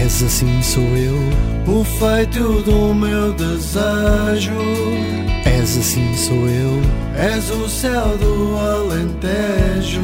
És 0.00 0.22
assim 0.22 0.62
sou 0.62 0.82
eu, 0.96 1.14
o 1.66 1.84
feito 1.84 2.62
do 2.62 2.94
meu 2.94 3.32
desejo. 3.34 4.52
És 5.44 5.76
assim 5.76 6.16
sou 6.16 6.48
eu, 6.48 6.80
és 7.14 7.50
o 7.50 7.68
céu 7.68 8.16
do 8.18 8.56
Alentejo. 8.56 10.00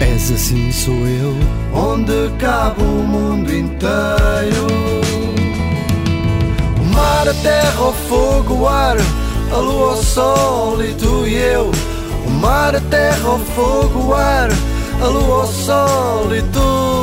És 0.00 0.32
assim 0.32 0.72
sou 0.72 0.94
eu, 0.94 1.34
onde 1.72 2.28
cabe 2.38 2.82
o 2.82 2.84
mundo 2.84 3.52
inteiro. 3.52 4.66
O 6.80 6.84
mar, 6.94 7.28
a 7.28 7.34
terra, 7.34 7.80
o 7.80 7.92
fogo, 8.08 8.54
o 8.54 8.68
ar, 8.68 8.96
a 9.52 9.56
lua, 9.56 9.92
o 9.92 10.02
sol 10.02 10.82
e 10.82 10.92
tu 10.94 11.26
e 11.26 11.34
eu. 11.34 11.70
O 12.26 12.30
mar, 12.30 12.74
a 12.74 12.80
terra, 12.80 13.30
o 13.30 13.38
fogo, 13.38 14.08
o 14.08 14.14
ar, 14.14 14.48
a 15.00 15.06
lua, 15.06 15.44
o 15.44 15.46
sol 15.46 16.34
e 16.34 16.42
tu. 16.42 16.97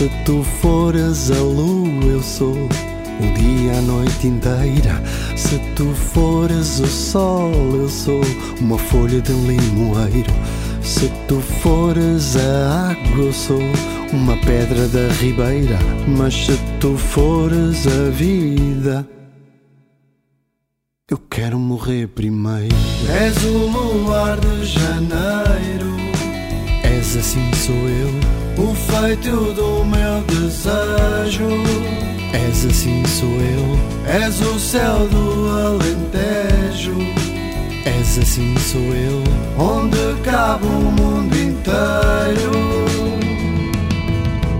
Se 0.00 0.08
tu 0.24 0.42
fores 0.42 1.30
a 1.30 1.42
lua, 1.42 2.06
eu 2.06 2.22
sou 2.22 2.54
o 2.54 3.34
dia, 3.34 3.76
a 3.76 3.82
noite 3.82 4.28
inteira. 4.28 4.98
Se 5.36 5.58
tu 5.76 5.92
fores 5.92 6.80
o 6.80 6.86
sol, 6.86 7.52
eu 7.74 7.86
sou 7.86 8.22
uma 8.62 8.78
folha 8.78 9.20
de 9.20 9.30
limoeiro. 9.30 10.32
Se 10.82 11.06
tu 11.28 11.38
fores 11.60 12.34
a 12.34 12.92
água, 12.92 13.24
eu 13.26 13.32
sou 13.34 13.60
uma 14.10 14.38
pedra 14.38 14.88
da 14.88 15.12
ribeira. 15.20 15.78
Mas 16.08 16.46
se 16.46 16.58
tu 16.80 16.96
fores 16.96 17.86
a 17.86 18.08
vida, 18.08 19.06
Eu 21.10 21.18
quero 21.18 21.58
morrer 21.58 22.06
primeiro. 22.06 22.74
És 23.08 23.44
o 23.44 23.66
luar 23.66 24.38
de 24.38 24.64
janeiro. 24.64 25.96
És 26.84 27.16
assim 27.16 27.52
sou 27.52 27.74
eu. 27.74 28.29
O 28.60 28.74
feito 28.74 29.54
do 29.54 29.84
meu 29.86 30.20
desejo. 30.28 31.48
És 32.34 32.66
assim 32.66 33.02
sou 33.06 33.30
eu. 33.30 33.78
És 34.06 34.38
o 34.42 34.58
céu 34.58 35.08
do 35.08 35.48
Alentejo. 35.66 36.94
És 37.86 38.18
assim 38.18 38.54
sou 38.58 38.82
eu. 38.82 39.24
Onde 39.58 40.20
cabe 40.22 40.66
o 40.66 40.92
mundo 41.00 41.34
inteiro. 41.34 42.50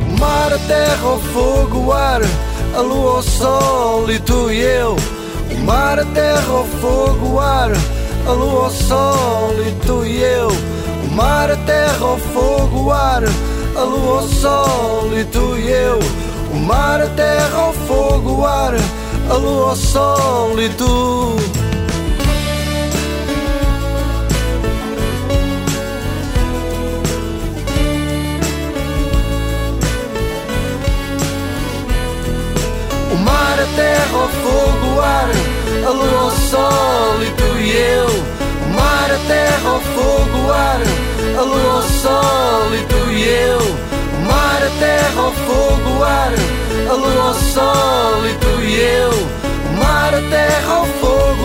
O 0.09 0.19
mar, 0.19 0.50
a 0.50 0.59
terra, 0.61 1.07
o 1.07 1.19
fogo, 1.19 1.78
o 1.88 1.92
ar. 1.92 2.23
A 2.75 2.80
lua, 2.80 3.19
o 3.19 3.23
sol 3.23 4.11
e 4.11 4.19
tu 4.21 4.50
e 4.50 4.61
eu. 4.61 4.97
O 5.52 5.59
mar, 5.64 5.99
a 5.99 6.04
terra, 6.07 6.52
o 6.52 6.64
fogo, 6.80 7.35
o 7.35 7.40
ar, 7.40 7.71
a 8.26 8.33
lua, 8.33 8.69
o 8.69 8.71
sol 8.71 9.54
e 9.59 9.87
tu 9.87 10.07
e 10.07 10.23
eu. 10.23 10.49
O 11.04 11.14
mar, 11.14 11.50
a 11.50 11.57
terra, 11.57 12.07
o 12.07 12.16
fogo, 12.16 12.85
o 12.85 12.92
ar, 12.92 13.25
a 13.80 13.84
lua, 13.84 14.20
o 14.20 14.28
sol 14.28 15.18
e 15.18 15.25
tu 15.25 15.56
e 15.58 15.70
eu. 15.70 15.99
O 16.52 16.56
mar, 16.58 17.00
a 17.00 17.08
terra, 17.08 17.68
o 17.68 17.72
fogo, 17.72 18.40
o 18.40 18.46
ar, 18.46 18.75
a 19.30 19.34
lua, 19.34 19.72
o 19.72 19.76
sol 19.76 20.60
e 20.60 20.68
tu. 20.70 21.37
O 33.12 33.16
mar, 33.16 33.58
a 33.58 33.76
terra, 33.76 34.18
o 34.18 34.28
fogo, 34.28 34.96
o 34.96 35.00
ar, 35.00 35.30
a 35.87 35.90
lua, 35.90 36.25
o 36.25 36.30
sol 36.50 37.22
e 37.22 37.30
tu 37.30 37.58
e 37.58 37.72
eu. 37.72 38.06
O 38.06 38.75
mar, 38.75 39.10
a 39.10 39.18
terra, 39.26 39.72
o 39.72 39.80
fogo, 39.80 40.46
o 40.46 40.52
ar, 40.52 41.09
a 41.40 41.42
lua, 41.42 41.78
o 41.78 41.82
sol 41.82 42.75
e 42.75 42.82
tu 42.85 43.11
e 43.11 43.23
eu. 43.25 43.59
O 43.59 44.20
mar, 44.26 44.62
a 44.62 44.70
terra, 44.78 45.23
o 45.23 45.32
fogo, 45.32 45.99
o 45.99 46.04
ar, 46.04 46.32
a 46.90 46.92
lua, 46.92 47.30
o 47.30 47.35
sol 47.35 48.28
e 48.28 48.35
tu 48.35 48.62
e 48.62 48.80
eu. 48.80 49.11
O 49.11 49.73
mar, 49.82 50.14
a 50.14 50.20
terra, 50.28 50.82
o 50.82 50.87
fogo, 51.00 51.39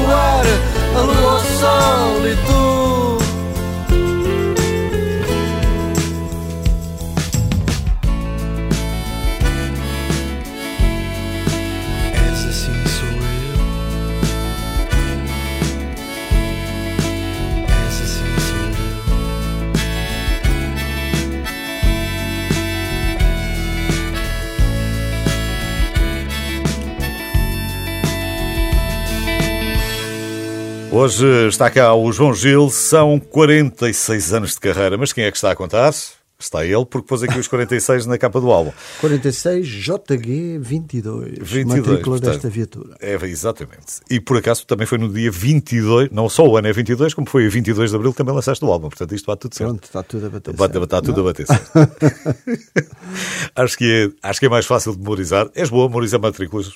Hoje 31.05 31.49
está 31.49 31.69
cá 31.69 31.93
o 31.93 32.11
João 32.11 32.33
Gil, 32.33 32.67
são 32.71 33.19
46 33.19 34.33
anos 34.33 34.53
de 34.55 34.59
carreira, 34.59 34.97
mas 34.97 35.13
quem 35.13 35.23
é 35.23 35.29
que 35.29 35.37
está 35.37 35.51
a 35.51 35.55
contar? 35.55 35.93
Está 36.39 36.65
ele, 36.65 36.83
porque 36.83 37.07
pôs 37.07 37.21
aqui 37.21 37.37
os 37.37 37.47
46 37.47 38.07
na 38.07 38.17
capa 38.17 38.41
do 38.41 38.51
álbum. 38.51 38.71
46 38.99 39.67
JG 39.67 40.57
22, 40.57 41.37
22, 41.37 41.65
matrícula 41.65 42.01
portanto, 42.01 42.31
desta 42.33 42.49
viatura. 42.49 42.97
É, 42.99 43.13
exatamente. 43.23 44.01
E 44.09 44.19
por 44.19 44.37
acaso 44.37 44.65
também 44.65 44.87
foi 44.87 44.97
no 44.97 45.13
dia 45.13 45.29
22, 45.29 46.09
não 46.09 46.27
só 46.27 46.43
o 46.43 46.57
ano 46.57 46.69
é 46.69 46.73
22, 46.73 47.13
como 47.13 47.29
foi 47.29 47.45
a 47.45 47.49
22 47.49 47.91
de 47.91 47.95
abril 47.95 48.11
que 48.11 48.17
também 48.17 48.33
lançaste 48.33 48.65
o 48.65 48.71
álbum. 48.71 48.89
Portanto, 48.89 49.13
isto 49.13 49.27
bate 49.27 49.41
tudo 49.41 49.53
certo. 49.53 49.69
Pronto, 49.69 49.83
está 49.83 50.01
tudo 50.01 50.25
a 50.25 50.29
bater. 50.31 50.55
Bate, 50.55 50.73
certo. 50.73 50.83
está 50.85 51.01
tudo 51.03 51.17
Não? 51.17 51.23
a 51.23 51.31
bater 51.31 51.45
certo. 51.45 51.71
acho, 53.55 53.77
que 53.77 54.11
é, 54.23 54.27
acho 54.27 54.39
que 54.39 54.47
é 54.47 54.49
mais 54.49 54.65
fácil 54.65 54.93
de 54.93 54.97
memorizar. 54.97 55.51
És 55.53 55.69
boa 55.69 55.85
a 55.85 55.87
memorizar 55.87 56.19
matrículas. 56.19 56.71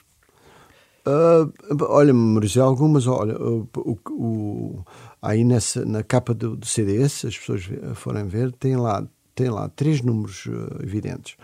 Ah, 1.06 1.48
olha, 1.90 2.14
memorizei 2.14 2.62
algumas. 2.62 3.08
Olha, 3.08 3.36
o, 3.42 3.68
o- 4.10 4.84
aí 5.22 5.44
nessa, 5.44 5.84
na 5.86 6.04
capa 6.04 6.34
do, 6.34 6.56
do 6.56 6.66
CD, 6.66 7.08
se 7.10 7.28
as 7.28 7.38
pessoas 7.38 7.68
forem 7.96 8.26
ver, 8.28 8.52
tem 8.54 8.76
lá, 8.76 9.06
tem 9.36 9.50
lá 9.50 9.70
três 9.70 10.02
números 10.02 10.48
ah, 10.50 10.84
evidentes. 10.84 11.36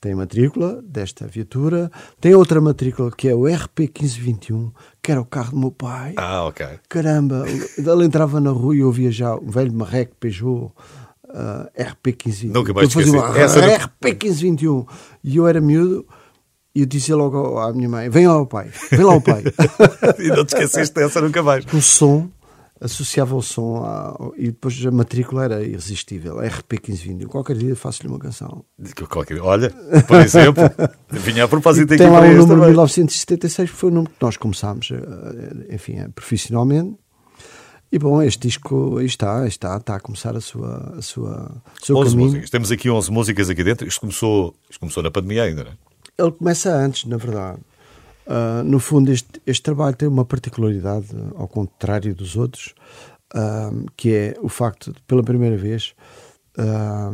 Tem 0.00 0.14
a 0.14 0.16
matrícula 0.16 0.82
desta 0.82 1.28
viatura, 1.28 1.88
tem 2.20 2.34
outra 2.34 2.60
matrícula 2.60 3.12
que 3.12 3.28
é 3.28 3.34
o 3.36 3.42
RP1521, 3.42 4.72
que 5.00 5.12
era 5.12 5.20
o 5.20 5.24
carro 5.24 5.52
do 5.52 5.58
meu 5.58 5.70
pai. 5.70 6.14
Ah, 6.16 6.44
ok. 6.44 6.66
Caramba, 6.88 7.44
ele 7.48 8.04
entrava 8.04 8.40
na 8.40 8.50
rua 8.50 8.74
e 8.74 8.80
eu 8.80 8.86
ouvia 8.88 9.12
já 9.12 9.36
o 9.36 9.48
velho 9.48 9.72
Marreco 9.72 10.16
Peugeot 10.16 10.72
ah, 11.28 11.70
RP1521. 11.78 12.50
Nunca 12.52 12.72
mais 12.74 12.88
esqueci. 12.88 13.10
uma 13.10 13.38
Essa 13.38 13.60
era- 13.60 13.88
RP1521. 14.02 14.86
E 15.22 15.36
eu 15.36 15.46
era 15.46 15.60
miúdo 15.60 16.04
e 16.74 16.80
eu 16.80 16.86
dizia 16.86 17.16
logo 17.16 17.58
à 17.58 17.72
minha 17.72 17.88
mãe: 17.88 18.08
Vem 18.08 18.26
lá 18.26 18.40
o 18.40 18.46
pai, 18.46 18.70
vem 18.90 19.04
lá 19.04 19.14
o 19.14 19.20
pai. 19.20 19.42
e 20.18 20.28
não 20.28 20.44
te 20.44 20.54
esqueceste 20.54 20.94
dessa 20.94 21.20
nunca 21.20 21.42
mais. 21.42 21.64
o 21.72 21.80
som, 21.82 22.28
associava 22.80 23.36
o 23.36 23.42
som 23.42 23.76
ao- 23.76 24.32
e 24.36 24.46
depois 24.46 24.84
a 24.84 24.90
matrícula 24.90 25.44
era 25.44 25.62
irresistível, 25.62 26.36
RP1521. 26.36 27.26
Qualquer 27.28 27.56
dia 27.56 27.76
faço-lhe 27.76 28.08
uma 28.08 28.18
canção. 28.18 28.64
Qualquer- 29.08 29.40
Olha, 29.40 29.70
por 30.08 30.20
exemplo, 30.20 30.64
vinha 31.10 31.44
a 31.44 31.48
propósito 31.48 31.90
E 31.92 31.94
aqui 31.94 32.02
tem 32.04 32.10
lá 32.12 32.18
para 32.20 32.28
o 32.28 32.32
número 32.32 32.48
também. 32.48 32.68
1976, 32.70 33.70
que 33.70 33.76
foi 33.76 33.90
o 33.90 33.92
número 33.94 34.10
que 34.12 34.22
nós 34.24 34.36
começámos, 34.36 34.90
eh, 34.90 35.74
enfim, 35.74 35.98
eh, 35.98 36.08
profissionalmente. 36.14 36.96
E 37.94 37.98
bom, 37.98 38.22
este 38.22 38.48
disco 38.48 38.98
está, 39.02 39.46
está, 39.46 39.76
está 39.76 39.96
a 39.96 40.00
começar 40.00 40.34
a 40.34 40.40
sua, 40.40 40.94
a 40.96 41.02
sua, 41.02 41.62
o 41.80 41.84
seu 41.84 41.94
11 41.98 42.10
caminho. 42.12 42.28
músicas. 42.30 42.50
Temos 42.50 42.72
aqui 42.72 42.88
11 42.88 43.10
músicas 43.12 43.50
aqui 43.50 43.62
dentro. 43.62 43.86
Isto 43.86 44.00
começou, 44.00 44.54
isto 44.70 44.80
começou 44.80 45.02
na 45.02 45.10
pandemia 45.10 45.42
ainda, 45.42 45.64
não 45.64 45.70
é? 45.72 45.74
Ele 46.18 46.32
começa 46.32 46.74
antes, 46.74 47.04
na 47.04 47.16
verdade. 47.16 47.60
Ah, 48.26 48.62
no 48.64 48.78
fundo, 48.78 49.10
este, 49.10 49.42
este 49.46 49.62
trabalho 49.62 49.96
tem 49.96 50.08
uma 50.08 50.24
particularidade, 50.24 51.08
ao 51.34 51.48
contrário 51.48 52.14
dos 52.14 52.36
outros, 52.36 52.74
ah, 53.34 53.70
que 53.96 54.14
é 54.14 54.36
o 54.40 54.48
facto 54.48 54.92
de, 54.92 55.02
pela 55.02 55.22
primeira 55.22 55.56
vez, 55.56 55.94
ah, 56.56 57.12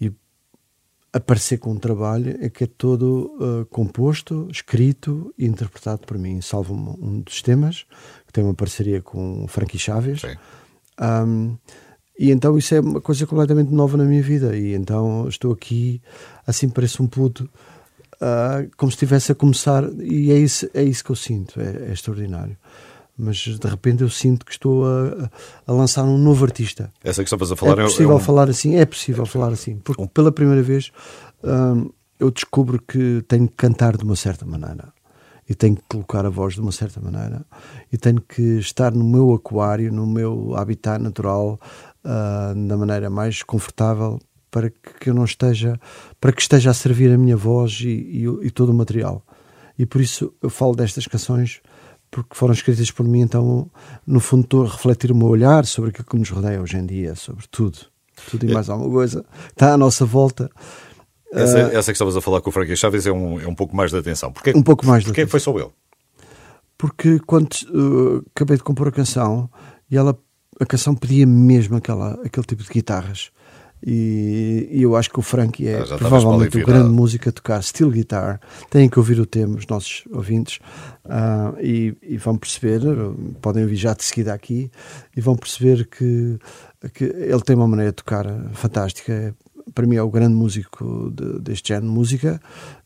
e 0.00 0.12
aparecer 1.12 1.58
com 1.58 1.72
um 1.72 1.78
trabalho 1.78 2.36
é 2.40 2.48
que 2.48 2.64
é 2.64 2.66
todo 2.66 3.66
composto, 3.70 4.48
escrito 4.50 5.32
e 5.38 5.46
interpretado 5.46 6.06
por 6.06 6.18
mim. 6.18 6.40
Salvo 6.40 6.74
um, 6.74 6.96
um 7.00 7.20
dos 7.20 7.42
temas, 7.42 7.86
que 8.26 8.32
tem 8.32 8.42
uma 8.42 8.54
parceria 8.54 9.00
com 9.00 9.44
o 9.44 9.48
Frankie 9.48 9.78
Chaves. 9.78 10.22
Um, 11.00 11.56
e 12.18 12.30
então 12.30 12.56
isso 12.56 12.74
é 12.74 12.80
uma 12.80 13.00
coisa 13.00 13.26
completamente 13.26 13.72
nova 13.72 13.96
na 13.96 14.04
minha 14.04 14.22
vida. 14.22 14.56
E 14.56 14.74
então 14.74 15.28
estou 15.28 15.52
aqui, 15.52 16.00
assim 16.46 16.68
parece 16.68 17.02
um 17.02 17.06
puto, 17.06 17.48
ah, 18.26 18.64
como 18.78 18.90
se 18.90 18.96
estivesse 18.96 19.32
a 19.32 19.34
começar. 19.34 19.84
E 20.00 20.32
é 20.32 20.38
isso, 20.38 20.66
é 20.72 20.82
isso 20.82 21.04
que 21.04 21.10
eu 21.10 21.16
sinto, 21.16 21.60
é, 21.60 21.88
é 21.88 21.92
extraordinário. 21.92 22.56
Mas 23.16 23.36
de 23.36 23.68
repente 23.68 24.02
eu 24.02 24.10
sinto 24.10 24.44
que 24.44 24.52
estou 24.52 24.84
a, 24.86 25.30
a 25.66 25.72
lançar 25.72 26.02
um 26.04 26.18
novo 26.18 26.44
artista. 26.44 26.90
Essa 27.04 27.22
que 27.22 27.28
estavas 27.28 27.52
a 27.52 27.56
falar 27.56 27.78
é 27.78 27.82
é, 27.82 27.84
possível 27.84 28.12
é 28.12 28.14
um- 28.16 28.20
falar 28.20 28.48
assim? 28.48 28.76
É 28.76 28.84
possível 28.86 29.26
falar 29.26 29.52
assim. 29.52 29.76
Porque 29.84 30.04
pela 30.08 30.32
primeira 30.32 30.62
vez 30.62 30.90
hum, 31.44 31.90
eu 32.18 32.30
descubro 32.30 32.80
que 32.82 33.22
tenho 33.28 33.46
que 33.46 33.54
cantar 33.54 33.96
de 33.96 34.02
uma 34.04 34.16
certa 34.16 34.44
maneira. 34.44 34.92
E 35.48 35.54
tenho 35.54 35.76
que 35.76 35.82
colocar 35.86 36.24
a 36.24 36.30
voz 36.30 36.54
de 36.54 36.60
uma 36.60 36.72
certa 36.72 37.00
maneira. 37.00 37.44
E 37.92 37.98
tenho 37.98 38.20
que 38.20 38.58
estar 38.58 38.90
no 38.92 39.04
meu 39.04 39.34
aquário, 39.34 39.92
no 39.92 40.06
meu 40.06 40.56
habitat 40.56 40.98
natural, 41.00 41.60
ah, 42.02 42.52
da 42.56 42.76
maneira 42.76 43.10
mais 43.10 43.42
confortável 43.42 44.18
para 44.54 44.70
que 44.70 45.10
eu 45.10 45.14
não 45.14 45.24
esteja, 45.24 45.80
para 46.20 46.32
que 46.32 46.40
esteja 46.40 46.70
a 46.70 46.74
servir 46.74 47.10
a 47.10 47.18
minha 47.18 47.36
voz 47.36 47.80
e, 47.80 47.88
e 47.88 48.46
e 48.46 48.50
todo 48.52 48.68
o 48.70 48.74
material. 48.74 49.20
E 49.76 49.84
por 49.84 50.00
isso 50.00 50.32
eu 50.40 50.48
falo 50.48 50.76
destas 50.76 51.08
canções 51.08 51.60
porque 52.08 52.36
foram 52.36 52.54
escritas 52.54 52.88
por 52.92 53.04
mim, 53.04 53.22
então 53.22 53.68
no 54.06 54.20
fundo 54.20 54.44
estou 54.44 54.64
a 54.64 54.68
refletir 54.68 55.10
o 55.10 55.16
meu 55.16 55.26
olhar 55.26 55.66
sobre 55.66 55.90
aquilo 55.90 56.06
que 56.06 56.16
nos 56.16 56.30
rodeia 56.30 56.62
hoje 56.62 56.76
em 56.76 56.86
dia, 56.86 57.16
sobre 57.16 57.44
tudo, 57.50 57.76
tudo 58.30 58.48
e 58.48 58.54
mais 58.54 58.70
alguma 58.70 58.88
coisa, 58.88 59.24
está 59.50 59.74
à 59.74 59.76
nossa 59.76 60.04
volta. 60.04 60.48
essa, 61.32 61.58
Ah, 61.58 61.72
essa 61.72 61.90
que 61.90 61.96
estavas 61.96 62.16
a 62.16 62.20
falar 62.20 62.40
com 62.40 62.50
o 62.50 62.52
Frankie 62.52 62.76
Chaves 62.76 63.08
é 63.08 63.12
um, 63.12 63.40
é 63.40 63.48
um 63.48 63.54
pouco 63.56 63.74
mais 63.74 63.90
de 63.90 63.96
atenção. 63.96 64.30
Porquê, 64.32 64.52
Um 64.54 64.62
pouco 64.62 64.86
mais 64.86 65.02
Porquê 65.02 65.24
que 65.24 65.30
foi 65.32 65.40
só 65.40 65.50
ele? 65.58 65.70
porque 66.78 67.18
quando 67.26 67.52
uh, 67.70 68.24
acabei 68.32 68.56
de 68.56 68.62
compor 68.62 68.86
a 68.86 68.92
canção 68.92 69.50
e 69.90 69.96
ela 69.96 70.16
a 70.60 70.66
canção 70.66 70.94
pedia 70.94 71.26
mesmo 71.26 71.76
aquela, 71.76 72.12
aquele 72.24 72.46
tipo 72.46 72.62
de 72.62 72.68
guitarras 72.68 73.32
e, 73.86 74.68
e 74.70 74.82
eu 74.82 74.96
acho 74.96 75.10
que 75.10 75.18
o 75.18 75.22
Frank 75.22 75.66
é 75.66 75.80
Ah, 75.80 75.98
provavelmente 75.98 76.56
o 76.56 76.64
grande 76.64 76.88
músico 76.88 77.28
a 77.28 77.32
tocar 77.32 77.62
steel 77.62 77.90
guitar 77.90 78.40
têm 78.70 78.88
que 78.88 78.98
ouvir 78.98 79.20
o 79.20 79.26
tema, 79.26 79.56
os 79.56 79.66
nossos 79.66 80.04
ouvintes 80.10 80.58
ah, 81.04 81.52
e, 81.60 81.94
e 82.02 82.16
vão 82.16 82.36
perceber 82.36 82.80
podem 83.42 83.62
ouvir 83.62 83.76
já 83.76 83.92
de 83.92 84.04
seguida 84.04 84.32
aqui 84.32 84.70
e 85.14 85.20
vão 85.20 85.36
perceber 85.36 85.86
que, 85.86 86.38
que 86.94 87.04
ele 87.04 87.42
tem 87.42 87.54
uma 87.54 87.68
maneira 87.68 87.92
de 87.92 87.96
tocar 87.96 88.26
fantástica 88.52 89.34
para 89.74 89.86
mim 89.86 89.96
é 89.96 90.02
o 90.02 90.10
grande 90.10 90.34
músico 90.34 91.10
de, 91.14 91.40
deste 91.40 91.68
género 91.68 91.86
de 91.86 91.92
música. 91.92 92.40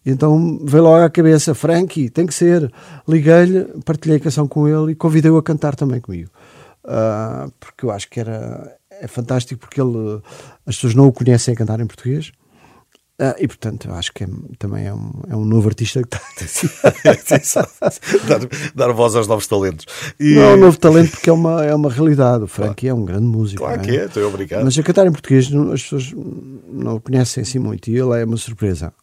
Então 0.04 0.58
veio 0.62 0.84
logo 0.84 1.04
à 1.04 1.10
cabeça, 1.10 1.54
Frankie, 1.54 2.08
tem 2.08 2.26
que 2.26 2.34
ser. 2.34 2.72
Liguei-lhe, 3.06 3.64
partilhei 3.84 4.18
a 4.18 4.20
canção 4.20 4.46
com 4.46 4.68
ele 4.68 4.92
e 4.92 4.94
convidei-o 4.94 5.36
a 5.36 5.42
cantar 5.42 5.74
também 5.74 6.00
comigo. 6.00 6.30
Uh, 6.84 7.52
porque 7.58 7.84
eu 7.84 7.90
acho 7.90 8.08
que 8.08 8.20
era 8.20 8.77
é 9.00 9.06
fantástico 9.06 9.60
porque 9.60 9.80
ele 9.80 10.20
as 10.66 10.76
pessoas 10.76 10.94
não 10.94 11.06
o 11.06 11.12
conhecem 11.12 11.54
a 11.54 11.56
cantar 11.56 11.80
em 11.80 11.86
português 11.86 12.32
ah, 13.20 13.34
e 13.36 13.48
portanto, 13.48 13.88
eu 13.88 13.94
acho 13.94 14.12
que 14.12 14.22
é, 14.22 14.28
também 14.60 14.86
é 14.86 14.94
um, 14.94 15.10
é 15.28 15.34
um 15.34 15.44
novo 15.44 15.68
artista 15.68 16.00
que 16.00 16.16
está. 16.16 17.58
dar, 18.28 18.40
dar 18.76 18.92
voz 18.92 19.16
aos 19.16 19.26
novos 19.26 19.48
talentos. 19.48 19.86
E... 20.20 20.36
Não 20.36 20.42
é 20.42 20.54
um 20.54 20.56
novo 20.56 20.78
talento 20.78 21.10
porque 21.10 21.28
é 21.28 21.32
uma, 21.32 21.64
é 21.64 21.74
uma 21.74 21.90
realidade. 21.90 22.44
O 22.44 22.46
Frank 22.46 22.80
claro. 22.80 22.96
é 22.96 23.02
um 23.02 23.04
grande 23.04 23.26
músico. 23.26 23.64
Claro 23.64 23.80
é? 23.80 23.84
que 23.84 23.90
é, 23.90 24.04
estou 24.04 24.28
obrigado. 24.28 24.64
Mas 24.64 24.78
a 24.78 24.82
cantar 24.84 25.08
em 25.08 25.10
português 25.10 25.52
as 25.52 25.82
pessoas 25.82 26.14
não 26.68 26.94
o 26.94 27.00
conhecem 27.00 27.42
assim 27.42 27.58
muito 27.58 27.90
e 27.90 27.98
ele 27.98 28.20
é 28.20 28.24
uma 28.24 28.36
surpresa. 28.36 28.94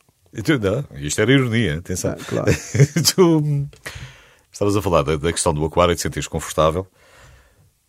Tu, 0.46 0.60
não, 0.60 0.86
isto 1.02 1.20
era 1.20 1.34
ironia, 1.34 1.80
atenção. 1.80 2.12
Ah, 2.12 2.26
claro. 2.26 2.52
tu 3.14 3.68
estavas 4.50 4.78
a 4.78 4.82
falar 4.82 5.04
da, 5.04 5.18
da 5.18 5.34
questão 5.34 5.54
do 5.54 5.66
aquário 5.66 5.92
e 5.92 5.96
de 5.96 6.02
sentires 6.02 6.28
confortável. 6.28 6.88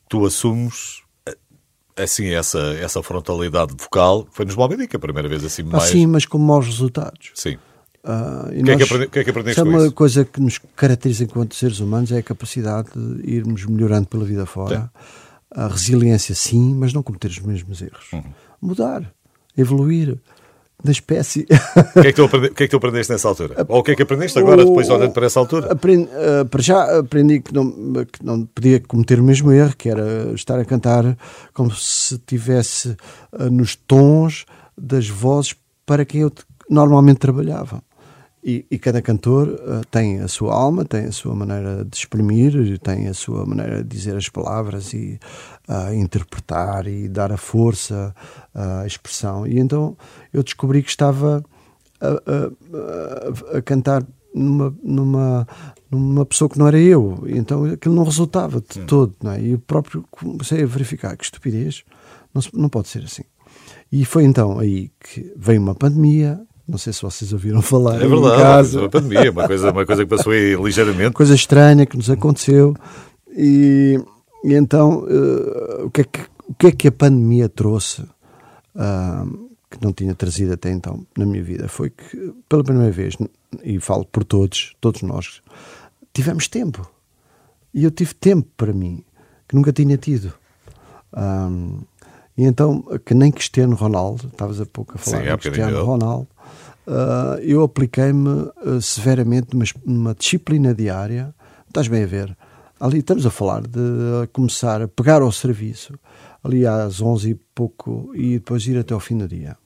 Tu 0.09 0.27
assumes 0.27 1.06
assim, 1.97 2.29
essa, 2.29 2.59
essa 2.75 3.03
frontalidade 3.03 3.75
vocal 3.79 4.27
foi 4.31 4.45
nos 4.45 4.55
Moby 4.55 4.77
Dick 4.77 4.95
a 4.95 4.99
primeira 4.99 5.29
vez 5.29 5.45
assim 5.45 5.63
mais... 5.63 5.85
Ah, 5.85 5.87
sim, 5.87 6.07
mas 6.07 6.27
com 6.27 6.39
maus 6.39 6.67
resultados. 6.67 7.31
Sim. 7.35 7.57
Uh, 8.05 8.61
o, 8.61 8.65
que 8.65 8.71
é 8.71 8.77
que 8.77 8.83
aprende, 8.85 9.09
que 9.09 9.19
é 9.19 9.25
que 9.25 9.31
aprendeste 9.31 9.61
é 9.61 9.65
com 9.65 9.71
uma 9.71 9.91
coisa 9.91 10.25
que 10.25 10.41
nos 10.41 10.61
caracteriza 10.77 11.25
enquanto 11.25 11.57
seres 11.57 11.81
humanos 11.81 12.13
é 12.13 12.19
a 12.19 12.23
capacidade 12.23 12.91
de 12.95 13.29
irmos 13.29 13.65
melhorando 13.65 14.07
pela 14.07 14.25
vida 14.25 14.47
fora. 14.47 14.83
Sim. 14.83 14.89
A 15.51 15.69
resiliência, 15.69 16.35
sim, 16.35 16.75
mas 16.75 16.93
não 16.93 17.03
cometer 17.03 17.29
os 17.29 17.41
mesmos 17.41 17.81
erros. 17.81 18.13
Uhum. 18.13 18.23
Mudar, 18.61 19.13
evoluir 19.57 20.19
da 20.83 20.93
espécie. 20.93 21.47
O 21.97 22.03
que, 22.03 22.09
é 22.09 22.13
que, 22.13 22.15
tu 22.15 22.25
aprendi, 22.25 22.51
que 22.51 22.63
é 22.63 22.67
que 22.67 22.71
tu 22.71 22.77
aprendeste 22.77 23.13
nessa 23.13 23.29
altura? 23.29 23.67
Ou 23.69 23.81
o 23.81 23.83
que 23.83 23.93
é 23.93 23.97
que 23.97 24.03
aprendeste 24.03 24.39
agora, 24.39 24.63
o, 24.63 24.67
depois 24.67 24.89
olhando 24.89 25.13
para 25.13 25.27
essa 25.27 25.41
altura? 25.41 25.73
Aprendi, 25.73 26.05
uh, 26.05 26.45
para 26.47 26.63
já 26.63 26.99
aprendi 26.99 27.41
que 27.41 27.53
não, 27.53 27.71
que 28.05 28.25
não 28.25 28.45
podia 28.47 28.81
cometer 28.81 29.19
o 29.19 29.23
mesmo 29.23 29.53
erro, 29.53 29.75
que 29.77 29.89
era 29.89 30.33
estar 30.35 30.59
a 30.59 30.65
cantar 30.65 31.17
como 31.53 31.75
se 31.75 32.15
estivesse 32.15 32.97
uh, 33.33 33.51
nos 33.51 33.75
tons 33.75 34.45
das 34.77 35.09
vozes 35.09 35.57
para 35.85 36.05
quem 36.05 36.23
eu 36.23 36.33
normalmente 36.69 37.19
trabalhava. 37.19 37.83
E, 38.49 38.65
e, 38.71 38.79
cada 38.79 39.03
cantor 39.03 39.49
uh, 39.49 39.85
tem 39.91 40.21
a 40.21 40.29
sua 40.29 40.55
alma, 40.55 40.85
tem 40.85 41.07
a 41.07 41.11
sua 41.11 41.35
maneira 41.35 41.85
de 41.85 41.97
exprimir, 41.97 42.79
tem 42.79 43.09
a 43.09 43.13
sua 43.13 43.45
maneira 43.45 43.83
de 43.83 43.89
dizer 43.89 44.17
as 44.17 44.29
palavras 44.29 44.95
e 44.95 45.19
uh, 45.69 45.93
interpretar 45.93 46.87
e 46.87 47.09
dar 47.09 47.33
a 47.33 47.37
força, 47.37 48.15
uh, 48.55 48.83
a 48.83 48.87
expressão. 48.87 49.49
E 49.49 49.59
então 49.59 49.97
eu 50.33 50.45
descobri 50.45 50.81
que 50.81 50.91
estava 50.91 51.45
a, 52.01 52.07
a, 52.07 53.59
a, 53.59 53.63
cantar 53.63 54.07
numa, 54.33 54.73
numa, 54.81 55.49
numa 55.91 56.25
pessoa 56.25 56.49
que 56.49 56.57
não 56.57 56.69
era 56.69 56.79
eu. 56.79 57.25
Então 57.27 57.65
aquilo 57.65 57.97
não 57.97 58.05
resultava 58.05 58.61
de 58.61 58.75
Sim. 58.75 58.87
todo. 58.87 59.13
Não 59.21 59.33
é? 59.33 59.41
E 59.41 59.51
eu 59.51 59.59
próprio 59.59 60.05
comecei 60.09 60.63
a 60.63 60.67
verificar 60.67 61.17
que 61.17 61.25
estupidez, 61.25 61.83
não, 62.33 62.43
não 62.55 62.69
pode 62.69 62.87
ser 62.87 63.03
assim. 63.03 63.25
E 63.91 64.05
foi 64.05 64.23
então 64.23 64.61
aí 64.61 64.93
que 65.01 65.33
veio 65.37 65.61
uma 65.61 65.75
pandemia, 65.75 66.41
não 66.69 66.79
sei 66.79 66.93
se 66.93 67.03
vocês 67.03 67.33
ouviram 67.33 67.63
falar. 67.63 67.97
É 68.03 68.09
verdade, 68.09 68.43
casa. 68.43 68.81
uma 68.81 68.89
pandemia, 68.89 69.31
uma 69.31 69.47
coisa, 69.47 69.71
uma 69.71 69.87
coisa 69.87 70.05
que 70.05 70.11
passou 70.11 70.33
aí 70.33 70.55
ligeiramente. 70.57 71.13
Coisa 71.13 71.35
estranha 71.35 71.87
que 71.87 71.97
nos 71.97 72.11
aconteceu. 72.11 72.75
E, 73.31 74.01
e 74.43 74.55
então, 74.55 75.05
uh, 75.05 75.87
o, 75.87 75.91
que 75.91 76.01
é 76.01 76.05
que, 76.05 76.21
o 76.49 76.55
que 76.55 76.67
é 76.67 76.73
que 76.73 76.89
a 76.89 76.93
pandemia 76.93 77.49
trouxe, 77.49 78.03
uh, 78.03 79.49
que 79.71 79.83
não 79.83 79.93
tinha 79.93 80.15
trazido 80.15 80.55
até 80.55 80.71
então 80.71 81.07
na 81.17 81.25
minha 81.25 81.43
vida? 81.43 81.69
Foi 81.69 81.91
que, 81.91 82.35
pela 82.49 82.65
primeira 82.65 82.91
vez, 82.91 83.17
e 83.63 83.79
falo 83.79 84.05
por 84.05 84.25
todos, 84.25 84.75
todos 84.81 85.03
nós, 85.03 85.43
tivemos 86.13 86.49
tempo. 86.49 86.91
E 87.73 87.85
eu 87.85 87.91
tive 87.91 88.15
tempo 88.15 88.49
para 88.57 88.73
mim, 88.73 89.05
que 89.47 89.55
nunca 89.55 89.73
tinha 89.73 89.97
tido. 89.97 90.33
Um, 91.17 91.81
e 92.37 92.45
então, 92.45 92.83
que 93.05 93.15
nem 93.15 93.31
Cristiano 93.31 93.75
Ronaldo, 93.75 94.29
estavas 94.29 94.61
há 94.61 94.67
pouco 94.67 94.95
a 94.95 94.99
falar 94.99 95.25
Sim, 95.25 95.31
de 95.31 95.37
Cristiano 95.37 95.85
Ronaldo, 95.85 96.29
uh, 96.87 97.39
eu 97.41 97.63
apliquei-me 97.63 98.29
uh, 98.29 98.81
severamente 98.81 99.49
numa, 99.53 99.65
numa, 99.85 100.15
disciplina 100.15 100.75
diária. 100.75 101.35
Estás 101.67 101.89
bem 101.89 102.05
a 102.05 102.07
ver? 102.07 102.37
Ali 102.79 102.99
estamos 102.99 103.25
a 103.25 103.31
falar 103.31 103.63
de 103.63 104.29
começar 104.33 104.83
a 104.83 104.89
pegar 104.89 105.23
ao 105.23 105.33
serviço, 105.33 105.95
ali 106.45 106.67
às 106.67 107.01
11 107.01 107.31
e 107.31 107.35
pouco, 107.55 108.13
e 108.15 108.35
depois 108.35 108.67
ir 108.67 108.79
até 108.79 108.93
ao 108.93 109.01
fim 109.01 109.17
do 109.17 109.27
dia. 109.27 109.57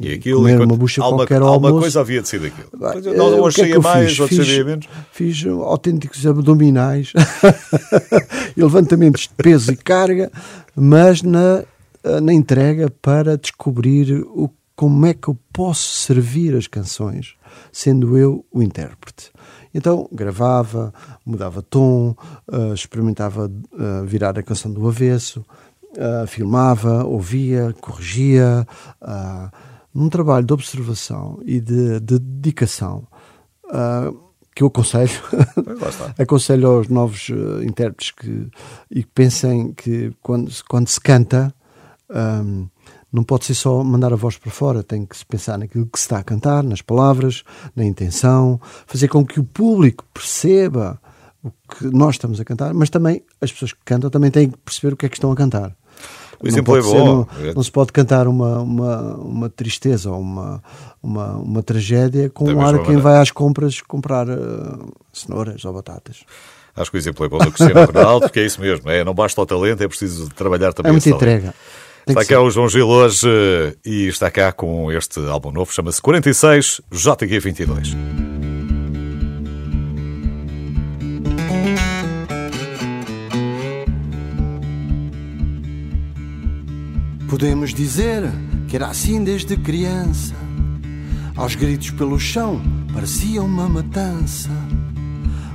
E 0.00 0.12
aquilo, 0.12 0.40
comer 0.40 0.60
uma 0.60 0.76
bucha 0.76 1.02
alguma, 1.02 1.20
qualquer 1.20 1.40
ao 1.40 1.48
alguma 1.48 1.78
coisa 1.78 2.00
havia 2.00 2.20
de 2.20 2.28
ser 2.28 2.40
daquilo. 2.40 2.68
Não, 3.16 3.40
hoje 3.40 3.60
é 3.60 3.64
saía 3.64 3.80
mais, 3.80 4.18
outros 4.18 4.44
saía 4.44 4.64
menos. 4.64 4.88
Fiz 5.12 5.46
autênticos 5.46 6.26
abdominais 6.26 7.12
e 8.56 8.60
levantamentos 8.60 9.22
de 9.22 9.34
peso 9.36 9.70
e 9.70 9.76
carga, 9.76 10.32
mas 10.74 11.22
na 11.22 11.64
eh, 12.04 12.20
na 12.20 12.34
entrega 12.34 12.90
para 13.00 13.38
descobrir 13.38 14.12
o, 14.26 14.50
como 14.76 15.06
é 15.06 15.14
que 15.14 15.28
eu 15.28 15.38
posso 15.52 15.94
servir 16.04 16.56
as 16.56 16.66
canções, 16.66 17.36
sendo 17.72 18.18
eu 18.18 18.44
o 18.52 18.62
intérprete. 18.62 19.30
Então 19.72 20.08
gravava, 20.12 20.92
mudava 21.24 21.62
tom, 21.62 22.16
uh, 22.48 22.74
experimentava 22.74 23.46
uh, 23.46 24.04
virar 24.04 24.38
a 24.38 24.42
canção 24.42 24.72
do 24.72 24.86
avesso, 24.86 25.44
uh, 25.92 26.26
filmava, 26.26 27.04
ouvia, 27.04 27.74
corrigia. 27.80 28.66
num 29.92 30.08
trabalho 30.08 30.44
de 30.44 30.52
observação 30.52 31.40
e 31.44 31.60
de, 31.60 32.00
de 32.00 32.18
dedicação 32.18 33.06
que 34.54 34.62
eu 34.62 34.68
aconselho, 34.68 35.20
aconselho 36.18 36.68
aos 36.68 36.88
novos 36.88 37.28
intérpretes 37.64 38.12
que, 38.12 38.48
e 38.90 39.02
que 39.02 39.10
pensem 39.12 39.72
que 39.72 40.12
quando, 40.20 40.52
quando 40.68 40.88
se 40.88 41.00
canta 41.00 41.52
um, 42.08 42.68
não 43.14 43.22
pode 43.22 43.44
ser 43.44 43.54
só 43.54 43.84
mandar 43.84 44.12
a 44.12 44.16
voz 44.16 44.36
para 44.36 44.50
fora, 44.50 44.82
tem 44.82 45.06
que 45.06 45.16
se 45.16 45.24
pensar 45.24 45.56
naquilo 45.56 45.86
que 45.86 45.96
se 46.00 46.04
está 46.04 46.18
a 46.18 46.24
cantar, 46.24 46.64
nas 46.64 46.82
palavras, 46.82 47.44
na 47.76 47.84
intenção, 47.84 48.60
fazer 48.88 49.06
com 49.06 49.24
que 49.24 49.38
o 49.38 49.44
público 49.44 50.04
perceba 50.12 51.00
o 51.40 51.50
que 51.50 51.84
nós 51.96 52.16
estamos 52.16 52.40
a 52.40 52.44
cantar, 52.44 52.74
mas 52.74 52.90
também 52.90 53.22
as 53.40 53.52
pessoas 53.52 53.72
que 53.72 53.78
cantam 53.84 54.10
também 54.10 54.32
têm 54.32 54.50
que 54.50 54.58
perceber 54.58 54.94
o 54.94 54.96
que 54.96 55.06
é 55.06 55.08
que 55.08 55.16
estão 55.16 55.30
a 55.30 55.36
cantar. 55.36 55.76
O 56.42 56.48
exemplo 56.48 56.76
é 56.76 56.82
bom. 56.82 56.90
Ser, 56.90 56.98
não, 57.04 57.54
não, 57.54 57.62
se 57.62 57.70
pode 57.70 57.92
cantar 57.92 58.26
uma, 58.26 58.58
uma, 58.58 59.14
uma 59.14 59.48
tristeza 59.48 60.10
ou 60.10 60.20
uma, 60.20 60.60
uma, 61.00 61.36
uma 61.36 61.62
tragédia 61.62 62.28
com 62.28 62.50
um 62.50 62.60
ar 62.60 62.82
quem 62.82 62.96
vai 62.96 63.18
às 63.18 63.30
compras 63.30 63.80
comprar 63.80 64.28
uh, 64.28 64.92
cenouras 65.12 65.64
ou 65.64 65.72
batatas. 65.72 66.24
Acho 66.74 66.90
que 66.90 66.96
o 66.96 66.98
exemplo 66.98 67.24
é 67.24 67.28
bom 67.28 67.38
do 67.38 67.52
Cristiano 67.52 67.86
Ronaldo, 67.86 68.26
porque 68.26 68.40
é 68.40 68.46
isso 68.46 68.60
mesmo. 68.60 68.90
É, 68.90 69.04
não 69.04 69.14
basta 69.14 69.40
o 69.40 69.46
talento, 69.46 69.84
é 69.84 69.86
preciso 69.86 70.28
trabalhar 70.30 70.72
também. 70.72 70.90
É 70.90 70.92
muita 70.92 71.08
entrega. 71.08 71.54
Tem 72.06 72.14
está 72.14 72.34
cá 72.34 72.42
o 72.42 72.50
João 72.50 72.68
Gil 72.68 72.86
hoje 72.86 73.26
eh, 73.26 73.74
e 73.82 74.08
está 74.08 74.30
cá 74.30 74.52
com 74.52 74.92
este 74.92 75.18
álbum 75.26 75.50
novo, 75.50 75.72
chama-se 75.72 76.02
46 76.02 76.82
JG22. 76.92 77.96
Podemos 87.26 87.72
dizer 87.72 88.30
que 88.68 88.76
era 88.76 88.88
assim 88.88 89.24
desde 89.24 89.56
criança. 89.56 90.34
Aos 91.34 91.54
gritos 91.54 91.90
pelo 91.90 92.20
chão 92.20 92.60
parecia 92.92 93.42
uma 93.42 93.66
matança. 93.66 94.50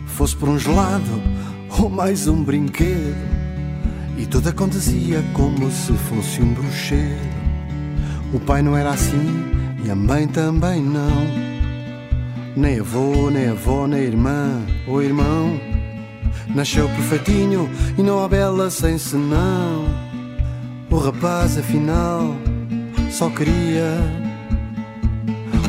Fosse 0.07 0.35
por 0.35 0.49
um 0.49 0.57
gelado 0.57 1.21
ou 1.79 1.89
mais 1.91 2.27
um 2.27 2.43
brinquedo. 2.43 3.48
E 4.19 4.25
tudo 4.25 4.49
acontecia 4.49 5.23
como 5.33 5.71
se 5.71 5.93
fosse 5.93 6.41
um 6.41 6.53
bruxedo. 6.53 7.39
O 8.33 8.39
pai 8.39 8.61
não 8.61 8.75
era 8.75 8.89
assim 8.89 9.45
e 9.81 9.89
a 9.89 9.95
mãe 9.95 10.27
também 10.27 10.83
não. 10.83 11.25
Nem 12.53 12.81
avô, 12.81 13.29
nem 13.29 13.47
avó, 13.47 13.87
nem 13.87 14.01
irmã 14.01 14.61
ou 14.85 15.01
irmão. 15.01 15.57
Nasceu 16.53 16.89
perfeitinho 16.89 17.69
e 17.97 18.03
não 18.03 18.21
há 18.21 18.27
bela 18.27 18.69
sem 18.69 18.97
senão. 18.97 19.85
O 20.91 20.97
rapaz, 20.97 21.57
afinal, 21.57 22.35
só 23.09 23.29
queria 23.29 23.95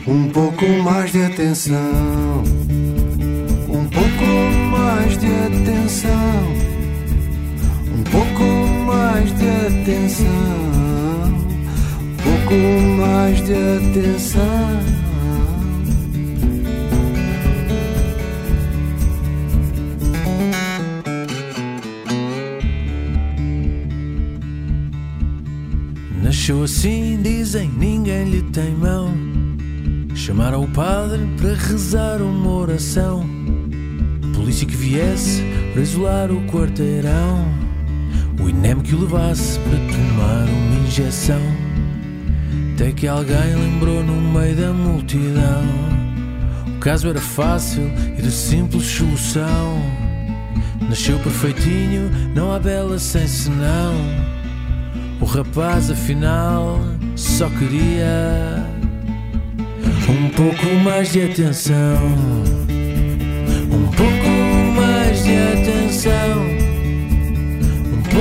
um 0.08 0.28
pouco 0.28 0.66
mais 0.82 1.12
de 1.12 1.22
atenção. 1.22 2.42
Um 3.68 3.84
pouco 3.88 4.70
mais 4.72 5.16
de 5.16 5.26
atenção 5.26 6.69
pouco 8.10 8.44
mais 8.86 9.32
de 9.38 9.46
atenção, 9.46 10.26
pouco 12.22 12.54
mais 12.98 13.44
de 13.44 13.52
atenção. 13.52 15.00
Nasceu 26.22 26.62
assim, 26.62 27.20
dizem, 27.22 27.70
ninguém 27.76 28.30
lhe 28.30 28.42
tem 28.42 28.74
mão. 28.74 29.12
Chamaram 30.14 30.64
o 30.64 30.68
padre 30.68 31.20
para 31.36 31.54
rezar 31.54 32.22
uma 32.22 32.50
oração. 32.50 33.28
Polícia 34.34 34.66
que 34.66 34.76
viesse 34.76 35.42
para 35.72 35.82
isolar 35.82 36.30
o 36.30 36.40
quarteirão. 36.46 37.59
O 38.42 38.48
INEM 38.48 38.80
que 38.80 38.94
o 38.94 39.00
levasse 39.00 39.58
para 39.60 39.78
tomar 39.78 40.48
uma 40.48 40.86
injeção. 40.86 41.40
Até 42.74 42.92
que 42.92 43.06
alguém 43.06 43.54
lembrou 43.54 44.02
no 44.02 44.20
meio 44.20 44.56
da 44.56 44.72
multidão. 44.72 45.64
O 46.66 46.78
caso 46.80 47.08
era 47.08 47.20
fácil 47.20 47.90
e 48.18 48.22
de 48.22 48.30
simples 48.30 48.84
solução. 48.84 49.82
Nasceu 50.88 51.18
perfeitinho, 51.18 52.10
não 52.34 52.52
há 52.52 52.58
bela 52.58 52.98
sem 52.98 53.26
senão. 53.26 53.94
O 55.20 55.24
rapaz 55.26 55.90
afinal 55.90 56.80
só 57.14 57.48
queria 57.50 58.66
um 60.08 60.28
pouco 60.30 60.66
mais 60.82 61.12
de 61.12 61.22
atenção. 61.22 61.74
Um 63.70 63.86
pouco 63.88 64.74
mais 64.74 65.22
de 65.22 65.36
atenção. 65.36 66.49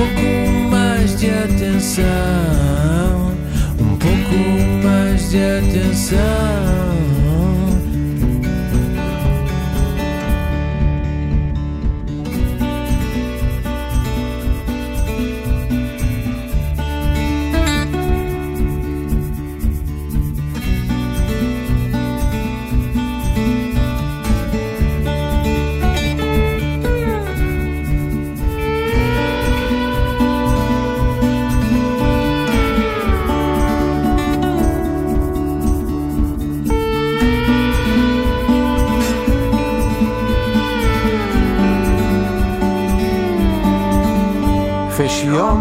Pouco 0.00 0.70
mais 0.70 1.14
de 1.20 1.28
atenção. 1.28 2.06
Um 3.78 3.96
pouco 3.98 4.82
mais 4.82 5.30
de 5.30 5.36
atenção. 5.36 6.89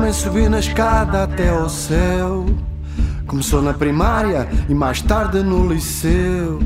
Homem, 0.10 0.14
subiu 0.14 0.50
na 0.50 0.60
escada 0.60 1.24
até 1.24 1.50
ao 1.50 1.70
céu. 1.70 2.44
Começou 3.28 3.62
na 3.62 3.76
primária 3.76 4.50
e 4.68 4.74
mais 4.74 5.04
tarde 5.04 5.44
no 5.44 5.72
liceu. 5.72 6.60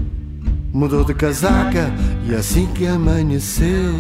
Mudou 0.72 1.04
de 1.04 1.14
casaca 1.14 1.92
e 2.26 2.34
assim 2.34 2.68
que 2.68 2.88
amanheceu. 2.88 3.94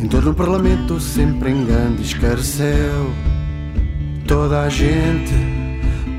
Entrou 0.00 0.22
no 0.22 0.32
parlamento 0.32 1.00
sempre 1.00 1.50
em 1.50 1.64
grande 1.64 2.02
escarcel. 2.02 3.10
Toda 4.28 4.62
a 4.62 4.68
gente 4.68 5.34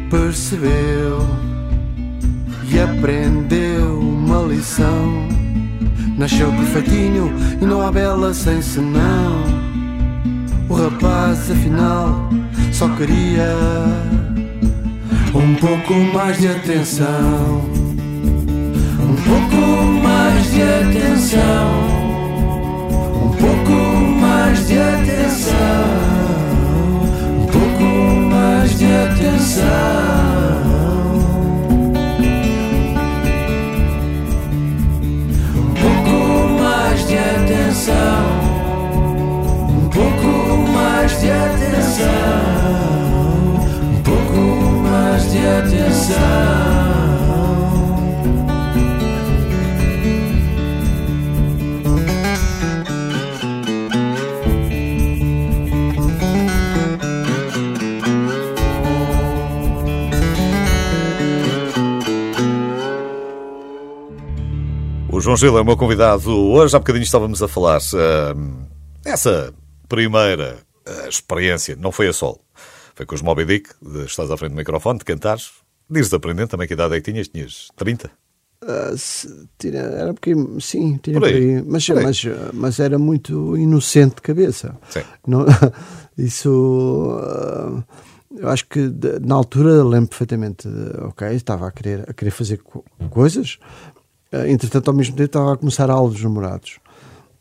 percebeu 0.10 1.26
e 2.70 2.78
aprendeu 2.78 4.00
uma 4.00 4.42
lição. 4.42 5.30
Nasceu 6.18 6.52
perfeitinho 6.52 7.32
e 7.62 7.66
não 7.66 7.82
há 7.88 7.90
bela 7.90 8.34
sem 8.34 8.62
senão. 8.62 9.68
O 10.70 10.74
rapaz, 10.74 11.07
afinal, 11.30 12.30
só 12.72 12.88
queria 12.96 13.54
um 15.36 15.56
pouco 15.56 15.94
mais 16.14 16.38
de 16.40 16.48
atenção. 16.48 17.62
Um 19.00 19.16
pouco 19.16 19.84
mais 20.02 20.52
de 20.52 20.62
atenção. 20.62 21.68
Um 23.14 23.30
pouco 23.30 23.72
mais 24.22 24.68
de 24.68 24.80
atenção. 24.80 25.58
Um 27.42 27.46
pouco 27.46 27.84
mais 28.30 28.78
de 28.78 28.86
atenção. 28.86 30.77
João 65.38 65.52
Gil 65.52 65.58
é 65.60 65.62
o 65.62 65.66
meu 65.66 65.78
convidado 65.78 66.32
hoje. 66.32 66.76
Há 66.76 66.80
bocadinho 66.80 67.04
estávamos 67.04 67.44
a 67.44 67.48
falar 67.48 67.80
uh, 67.80 68.68
essa 69.06 69.54
primeira 69.88 70.58
uh, 70.88 71.08
experiência, 71.08 71.76
não 71.76 71.92
foi 71.92 72.08
a 72.08 72.14
sol, 72.14 72.42
foi 72.96 73.06
com 73.06 73.14
os 73.14 73.22
Moby 73.22 73.46
Dick, 73.46 73.70
de, 73.80 74.06
estás 74.06 74.32
à 74.32 74.38
frente 74.38 74.54
do 74.54 74.58
microfone, 74.58 74.98
de 74.98 75.06
cantares. 75.06 75.52
Dizes 75.88 76.12
aprendendo 76.12 76.50
também 76.50 76.68
que 76.68 76.74
idade 76.74 76.96
é 76.96 77.02
que 77.02 77.12
tinhas? 77.12 77.28
Tinhas 77.28 77.68
30? 77.76 78.10
Uh, 78.64 78.98
se, 78.98 79.48
tinha, 79.60 79.80
era 79.80 80.12
porque 80.12 80.34
sim, 80.60 80.98
tinha 81.04 81.20
Por 81.20 81.30
por 81.30 81.36
aí. 81.36 81.62
Mas, 81.64 81.86
por 81.86 81.98
aí. 82.00 82.04
Mas, 82.04 82.24
mas 82.54 82.80
era 82.80 82.98
muito 82.98 83.56
inocente 83.56 84.16
de 84.16 84.22
cabeça. 84.24 84.76
Sim. 84.90 85.04
Não, 85.28 85.46
isso 86.18 87.20
uh, 87.22 87.84
eu 88.36 88.50
acho 88.50 88.68
que 88.68 88.92
na 89.22 89.36
altura 89.36 89.84
lembro 89.84 90.10
perfeitamente, 90.10 90.68
ok, 91.04 91.28
estava 91.34 91.68
a 91.68 91.72
querer, 91.72 92.10
a 92.10 92.14
querer 92.14 92.32
fazer 92.32 92.58
co- 92.58 92.84
coisas, 93.10 93.60
entretanto, 94.48 94.90
ao 94.90 94.94
mesmo 94.96 95.16
tempo, 95.16 95.26
estava 95.26 95.54
a 95.54 95.58
começar 95.58 95.90
aulas 95.90 96.22
namorados. 96.22 96.80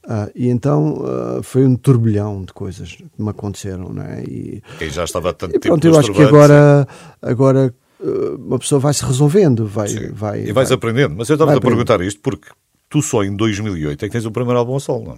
Uh, 0.04 0.30
e 0.36 0.48
então 0.48 0.94
uh, 1.38 1.42
foi 1.42 1.64
um 1.66 1.74
turbilhão 1.74 2.44
de 2.44 2.52
coisas 2.52 2.92
que 2.92 3.04
me 3.18 3.28
aconteceram, 3.30 3.88
não 3.92 4.02
é? 4.04 4.22
E, 4.22 4.62
Quem 4.78 4.88
já 4.88 5.02
estava 5.02 5.30
há 5.30 5.32
tanto 5.32 5.56
e 5.56 5.58
tempo 5.58 5.74
pronto, 5.74 5.84
eu 5.84 5.90
nos 5.90 5.98
acho 5.98 6.12
que 6.12 6.22
agora, 6.22 6.86
agora 7.20 7.74
uh, 7.98 8.36
uma 8.36 8.56
pessoa 8.56 8.78
vai 8.78 8.94
se 8.94 9.04
resolvendo, 9.04 9.66
vai, 9.66 9.88
sim. 9.88 10.08
vai, 10.12 10.42
e 10.44 10.52
vais 10.52 10.68
vai- 10.68 10.76
aprendendo. 10.76 11.16
Mas 11.16 11.28
eu 11.28 11.34
estava 11.34 11.56
a 11.56 11.60
perguntar 11.60 12.00
isto 12.02 12.20
porque 12.20 12.48
tu 12.88 13.02
só 13.02 13.24
em 13.24 13.34
2008 13.34 14.04
é 14.04 14.08
que 14.08 14.12
tens 14.12 14.24
o 14.24 14.30
primeiro 14.30 14.60
álbum 14.60 14.76
a 14.76 14.80
sol, 14.80 15.02
não 15.02 15.14
é? 15.14 15.16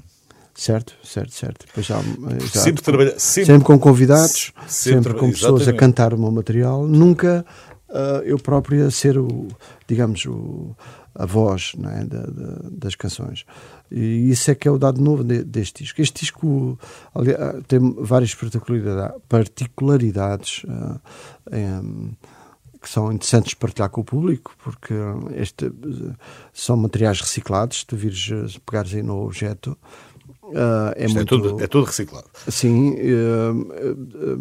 Certo, 0.54 0.94
certo, 1.04 1.34
certo. 1.34 1.66
Já, 1.82 2.00
já- 2.54 2.60
Sempre 2.62 2.82
trabalha- 2.82 3.18
sempre- 3.18 3.46
sempre 3.52 3.66
com 3.66 3.78
convidados, 3.78 4.52
sempre 4.66 5.02
sempre, 5.02 5.14
com 5.14 5.30
pessoas 5.30 5.52
a 5.52 5.54
exatamente. 5.64 5.78
cantar 5.80 6.14
o 6.14 6.18
meu 6.18 6.30
material. 6.30 6.86
Nunca 6.86 7.44
ah, 7.90 8.22
eu 8.24 8.38
próprio 8.38 8.86
a 8.86 8.90
ser 8.90 9.18
o, 9.18 9.48
digamos, 9.86 10.24
o, 10.26 10.74
a 11.18 11.26
voz 11.26 11.72
é, 11.76 12.04
da- 12.04 12.22
da- 12.26 12.68
das 12.70 12.94
canções. 12.94 13.44
E 13.90 14.30
isso 14.30 14.50
é 14.50 14.54
que 14.54 14.68
é 14.68 14.70
o 14.70 14.78
dado 14.78 15.00
novo 15.02 15.24
de- 15.24 15.42
deste 15.44 15.82
disco. 15.82 16.00
Este 16.00 16.20
disco 16.20 16.78
ali, 17.14 17.32
ah, 17.32 17.60
tem 17.66 17.80
várias 17.98 18.34
particularidade- 18.34 19.14
particularidades 19.28 20.62
ah, 20.68 21.00
em- 21.52 22.16
que 22.80 22.88
são 22.88 23.10
interessantes 23.12 23.50
de 23.50 23.56
partilhar 23.56 23.90
com 23.90 24.00
o 24.02 24.04
público, 24.04 24.54
porque 24.62 24.94
este, 25.34 25.66
eh, 25.66 25.70
são 26.52 26.76
materiais 26.76 27.20
reciclados. 27.20 27.82
Tu 27.82 27.96
vires, 27.96 28.30
pegares 28.64 28.94
aí 28.94 29.02
no 29.02 29.24
objeto, 29.24 29.76
ah, 30.54 30.92
é 30.96 31.08
muito. 31.08 31.20
é, 31.20 31.24
tudo, 31.24 31.60
é 31.64 31.66
tudo 31.66 31.84
reciclado. 31.86 32.28
Sim, 32.48 32.94
eh, 32.96 33.08
eh, 33.74 34.36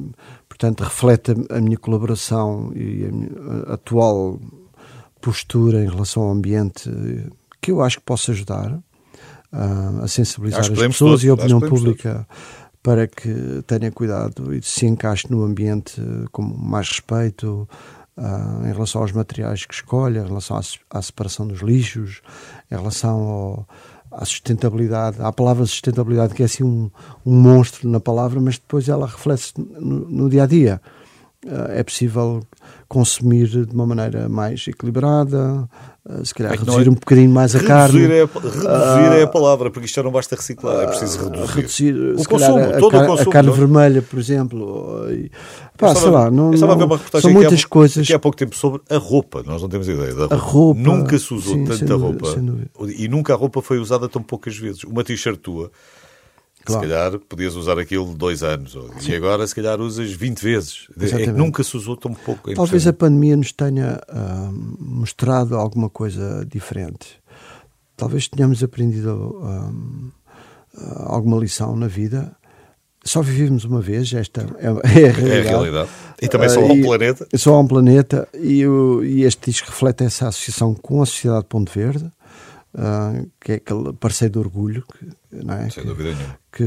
portanto, 0.47 0.81
reflete 0.83 1.33
a 1.49 1.59
minha 1.59 1.77
colaboração 1.79 2.71
e 2.75 3.05
a 3.05 3.11
minha 3.11 3.29
a 3.69 3.73
atual 3.73 4.39
postura 5.21 5.83
em 5.83 5.87
relação 5.89 6.23
ao 6.23 6.31
ambiente, 6.31 6.89
que 7.61 7.71
eu 7.71 7.81
acho 7.81 7.97
que 7.97 8.03
posso 8.05 8.31
ajudar 8.31 8.77
ah, 9.51 9.99
a 10.03 10.07
sensibilizar 10.07 10.59
as 10.61 10.77
pessoas 10.91 11.11
todos, 11.11 11.23
e 11.23 11.29
a 11.29 11.33
opinião 11.33 11.59
pública 11.81 12.27
para 12.83 13.07
que 13.07 13.63
tenham 13.67 13.91
cuidado 13.91 14.53
e 14.53 14.61
se 14.61 14.85
encaixe 14.85 15.29
no 15.29 15.43
ambiente 15.43 16.01
com 16.31 16.41
mais 16.41 16.87
respeito 16.89 17.67
ah, 18.15 18.61
em 18.63 18.71
relação 18.71 19.01
aos 19.01 19.11
materiais 19.11 19.65
que 19.65 19.73
escolhe, 19.73 20.19
em 20.19 20.23
relação 20.25 20.57
à, 20.57 20.63
se- 20.63 20.79
à 20.89 21.01
separação 21.01 21.47
dos 21.47 21.61
lixos, 21.61 22.21
em 22.71 22.75
relação 22.75 23.17
ao- 23.19 23.67
à 24.11 24.23
sustentabilidade. 24.23 25.17
Há 25.21 25.27
a 25.27 25.33
palavra 25.33 25.65
sustentabilidade 25.65 26.33
que 26.33 26.41
é 26.41 26.45
assim 26.45 26.63
um, 26.63 26.89
um 27.25 27.35
monstro 27.39 27.89
na 27.89 27.99
palavra, 27.99 28.39
mas 28.39 28.57
depois 28.57 28.87
ela 28.87 29.05
reflete 29.05 29.53
no, 29.57 30.09
no 30.09 30.29
dia 30.29 30.43
a 30.43 30.47
dia. 30.47 30.81
É 31.45 31.83
possível 31.83 32.43
consumir 32.87 33.47
de 33.47 33.73
uma 33.73 33.85
maneira 33.85 34.27
mais 34.27 34.65
equilibrada, 34.67 35.69
uh, 36.05 36.25
se 36.25 36.33
calhar 36.33 36.53
é 36.53 36.55
reduzir 36.55 36.87
é, 36.87 36.89
um 36.89 36.93
bocadinho 36.93 37.29
mais 37.29 37.55
a 37.55 37.59
reduzir 37.59 37.73
carne. 37.73 38.05
É, 38.05 38.25
reduzir 38.25 39.19
é 39.19 39.23
a 39.23 39.27
palavra, 39.27 39.69
porque 39.69 39.85
isto 39.85 39.95
já 39.95 40.03
não 40.03 40.11
basta 40.11 40.35
reciclar, 40.35 40.83
é 40.83 40.87
preciso 40.87 41.25
reduzir. 41.25 41.53
reduzir 41.53 41.95
o 42.19 42.27
consumo, 42.27 42.57
a, 42.57 42.79
todo 42.79 42.97
a, 42.97 43.03
o 43.03 43.07
consumo. 43.07 43.29
A 43.29 43.33
carne 43.33 43.49
não? 43.49 43.55
vermelha, 43.55 44.01
por 44.01 44.17
exemplo. 44.17 45.05
E, 45.11 45.29
pá, 45.77 45.93
sei 45.93 46.09
lá, 46.09 46.31
não, 46.31 46.51
não, 46.51 46.99
são 47.21 47.31
muitas 47.31 47.63
há, 47.63 47.67
coisas. 47.67 48.03
Aqui 48.03 48.13
há 48.13 48.19
pouco 48.19 48.37
tempo 48.37 48.55
sobre 48.55 48.81
a 48.89 48.97
roupa, 48.97 49.43
nós 49.45 49.61
não 49.61 49.69
temos 49.69 49.87
ideia 49.87 50.13
da 50.13 50.21
roupa. 50.21 50.35
A 50.35 50.37
roupa 50.37 50.81
nunca 50.81 51.19
se 51.19 51.33
usou 51.33 51.55
sim, 51.55 51.65
tanta 51.65 51.95
roupa. 51.95 52.27
E 52.97 53.07
nunca 53.07 53.33
a 53.33 53.37
roupa 53.37 53.61
foi 53.61 53.77
usada 53.77 54.09
tão 54.09 54.23
poucas 54.23 54.57
vezes. 54.57 54.83
Uma 54.83 55.03
t-shirt 55.03 55.39
tua 55.39 55.71
Claro. 56.67 56.85
Se 56.85 56.93
calhar 56.93 57.19
podias 57.19 57.55
usar 57.55 57.79
aquilo 57.79 58.13
dois 58.13 58.43
anos 58.43 58.77
Sim. 58.99 59.11
e 59.11 59.15
agora 59.15 59.47
se 59.47 59.55
calhar 59.55 59.79
usas 59.79 60.11
20 60.11 60.41
vezes. 60.41 60.87
É 60.99 61.23
que 61.23 61.31
nunca 61.31 61.63
se 61.63 61.77
usou 61.77 61.95
tão 61.95 62.13
pouco. 62.13 62.51
É 62.51 62.55
Talvez 62.55 62.85
a 62.85 62.93
pandemia 62.93 63.37
nos 63.37 63.53
tenha 63.53 64.01
uh, 64.09 64.53
mostrado 64.79 65.55
alguma 65.55 65.89
coisa 65.89 66.45
diferente. 66.45 67.19
Talvez 67.95 68.27
tenhamos 68.27 68.61
aprendido 68.61 69.41
uh, 69.41 70.11
alguma 71.05 71.37
lição 71.37 71.75
na 71.75 71.87
vida. 71.87 72.35
Só 73.03 73.21
vivemos 73.21 73.63
uma 73.63 73.79
vez, 73.79 74.11
esta 74.13 74.41
é, 74.59 74.65
é 74.65 75.09
a 75.09 75.11
realidade. 75.11 75.31
É 75.31 75.39
a 75.39 75.43
realidade. 75.43 75.89
E 76.21 76.27
também 76.27 76.49
só 76.49 76.59
há 76.59 76.65
um 76.65 76.81
planeta. 76.81 77.27
Só 77.35 77.53
há 77.53 77.59
um 77.61 77.67
planeta 77.67 78.27
e, 78.33 78.63
e 79.05 79.23
este 79.23 79.49
disco 79.49 79.69
reflete 79.69 80.03
essa 80.03 80.27
associação 80.27 80.75
com 80.75 81.01
a 81.01 81.05
Sociedade 81.05 81.45
Ponto 81.45 81.71
Verde 81.71 82.11
uh, 82.73 83.29
que 83.39 83.53
é 83.53 83.55
aquele 83.55 83.93
parceiro 83.93 84.33
de 84.33 84.39
orgulho, 84.39 84.83
que, 84.83 85.45
não 85.45 85.53
é? 85.53 85.69
Sem 85.69 85.83
que, 85.83 85.89
dúvida 85.89 86.09
nenhuma. 86.13 86.39
Que, 86.51 86.63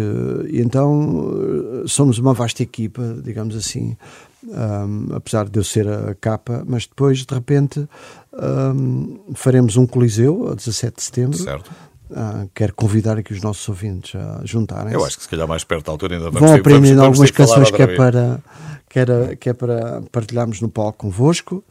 e 0.51 0.61
então 0.61 1.85
somos 1.87 2.19
uma 2.19 2.33
vasta 2.33 2.63
equipa, 2.63 3.17
digamos 3.23 3.57
assim, 3.57 3.97
um, 4.45 5.15
apesar 5.15 5.49
de 5.49 5.59
eu 5.59 5.65
ser 5.65 5.87
a 5.89 6.15
capa, 6.15 6.65
mas 6.67 6.87
depois 6.87 7.25
de 7.25 7.35
repente 7.35 7.87
um, 8.33 9.21
faremos 9.35 9.77
um 9.77 9.87
coliseu 9.87 10.49
a 10.51 10.55
17 10.55 10.97
de 10.97 11.03
setembro. 11.03 11.39
Certo. 11.39 11.71
Uh, 12.11 12.51
quero 12.55 12.75
convidar 12.75 13.17
aqui 13.19 13.33
os 13.33 13.41
nossos 13.41 13.69
ouvintes 13.69 14.17
a 14.17 14.41
juntarem-se. 14.45 14.95
Eu 14.95 15.05
acho 15.05 15.17
que 15.17 15.23
se 15.23 15.29
calhar 15.29 15.47
mais 15.47 15.63
perto 15.63 15.87
da 15.87 15.93
altura 15.93 16.17
ainda 16.17 16.31
vamos 16.31 16.41
Vão 16.41 16.59
aprender 16.59 16.99
algumas 16.99 17.31
canções 17.31 17.71
que 17.71 17.83
é, 17.83 17.95
para, 17.95 18.41
que, 18.89 18.99
era, 18.99 19.37
que 19.37 19.49
é 19.49 19.53
para 19.53 20.03
partilharmos 20.11 20.61
no 20.61 20.69
palco 20.69 20.99
convosco. 20.99 21.63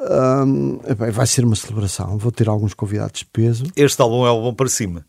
Um, 0.00 0.78
vai 0.94 1.26
ser 1.26 1.44
uma 1.44 1.56
celebração. 1.56 2.16
Vou 2.18 2.30
ter 2.30 2.48
alguns 2.48 2.72
convidados 2.72 3.20
de 3.20 3.26
peso. 3.26 3.64
Este 3.74 4.00
álbum 4.00 4.24
é 4.26 4.30
o 4.30 4.34
álbum 4.34 4.54
para 4.54 4.68
cima. 4.68 5.04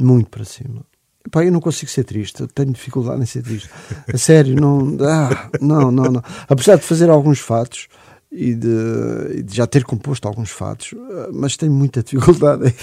Muito 0.00 0.30
para 0.30 0.44
cima. 0.44 0.84
Epá, 1.26 1.44
eu 1.44 1.52
não 1.52 1.60
consigo 1.60 1.90
ser 1.90 2.04
triste, 2.04 2.46
tenho 2.48 2.72
dificuldade 2.72 3.22
em 3.22 3.26
ser 3.26 3.42
triste. 3.42 3.70
A 4.12 4.18
sério, 4.18 4.60
não, 4.60 4.96
ah, 5.06 5.48
não, 5.58 5.90
não, 5.90 6.04
não. 6.04 6.22
Apesar 6.46 6.76
de 6.76 6.82
fazer 6.82 7.08
alguns 7.08 7.38
fatos, 7.38 7.88
e 8.36 8.52
de, 8.52 9.42
de, 9.44 9.56
já 9.56 9.64
ter 9.64 9.84
composto 9.84 10.26
alguns 10.26 10.50
fatos, 10.50 10.92
eh, 10.92 11.28
mas 11.32 11.56
tenho 11.56 11.72
muita 11.72 12.02
dificuldade 12.02 12.74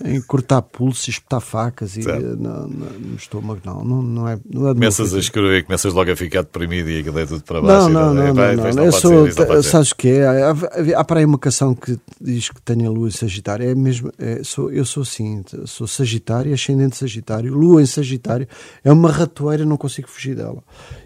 em, 0.00 0.14
em 0.14 0.20
cortar 0.22 0.62
pulsos, 0.62 1.08
espetar 1.08 1.40
facas 1.40 1.96
e 1.96 2.06
no, 2.06 2.68
no, 2.68 3.16
estômago. 3.16 3.60
Não, 3.64 3.84
não, 3.84 4.00
não 4.00 4.28
é. 4.28 4.38
Não 4.48 4.68
é 4.68 4.74
começas 4.74 5.12
a 5.12 5.18
escrever, 5.18 5.64
começas 5.64 5.92
logo 5.92 6.10
a 6.12 6.14
ficar 6.14 6.42
deprimido 6.42 6.88
e 6.88 7.00
aquilo 7.00 7.18
é 7.18 7.26
tudo 7.26 7.42
para 7.42 7.60
baixo. 7.60 7.88
Não, 7.88 8.14
não, 8.14 8.14
não, 8.14 8.34
não, 8.34 8.54
não, 8.54 8.72
não. 8.72 8.84
Eu 8.84 8.92
sou, 8.92 9.28
ser, 9.28 9.62
sabes 9.64 9.90
o 9.90 9.96
que 9.96 10.08
é? 10.08 10.24
Há, 10.24 10.54
há 10.96 11.04
para 11.04 11.18
aí 11.18 11.26
uma 11.26 11.38
canção 11.38 11.74
que 11.74 11.98
diz 12.20 12.48
que 12.48 12.62
tenho 12.62 12.86
a 12.88 12.90
lua 12.90 13.08
em 13.08 13.12
Sagitário. 13.12 13.68
É 13.68 13.74
mesmo, 13.74 14.12
é, 14.18 14.44
sou, 14.44 14.70
eu 14.70 14.84
sou 14.84 15.02
assim, 15.02 15.42
sou 15.66 15.88
Sagitário, 15.88 16.54
ascendente 16.54 16.96
Sagitário, 16.96 17.52
lua 17.52 17.82
em 17.82 17.86
Sagitário. 17.86 18.46
É 18.84 18.92
uma 18.92 19.10
ratoeira, 19.10 19.64
não 19.64 19.76
consigo 19.76 20.08
fugir 20.08 20.36
dela. 20.36 20.62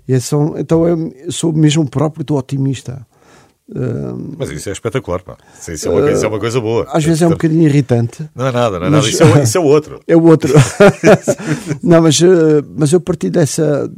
E 0.06 0.12
é 0.12 0.20
só, 0.20 0.54
então 0.58 0.86
eu 0.86 1.32
sou 1.32 1.50
mesmo 1.50 1.88
próprio 1.88 2.22
do 2.22 2.34
otimista. 2.34 3.06
Mas 4.38 4.50
isso 4.50 4.68
é 4.68 4.72
espetacular, 4.72 5.22
pá. 5.22 5.36
Isso 5.58 5.88
é 5.88 5.90
uma, 5.90 6.10
isso 6.10 6.24
é 6.24 6.28
uma 6.28 6.38
coisa 6.38 6.60
boa. 6.60 6.86
Às 6.88 7.04
vezes 7.04 7.22
é 7.22 7.26
um 7.26 7.30
bocadinho 7.30 7.64
irritante. 7.64 8.28
Não 8.34 8.46
é 8.46 8.52
nada, 8.52 8.78
não 8.78 8.86
é 8.86 8.90
nada. 8.90 9.08
Isso 9.08 9.22
é, 9.22 9.42
isso 9.42 9.58
é 9.58 9.60
o 9.60 9.64
outro. 9.66 10.00
É 10.06 10.16
o 10.16 10.22
outro. 10.22 10.54
não, 11.82 12.00
mas, 12.00 12.20
mas 12.76 12.92
eu 12.92 13.00
parti 13.00 13.28
dessa, 13.28 13.88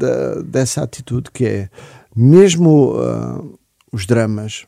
dessa 0.44 0.82
atitude 0.82 1.30
que 1.30 1.44
é, 1.44 1.68
mesmo 2.16 2.94
uh, 2.94 3.58
os 3.92 4.06
dramas 4.06 4.66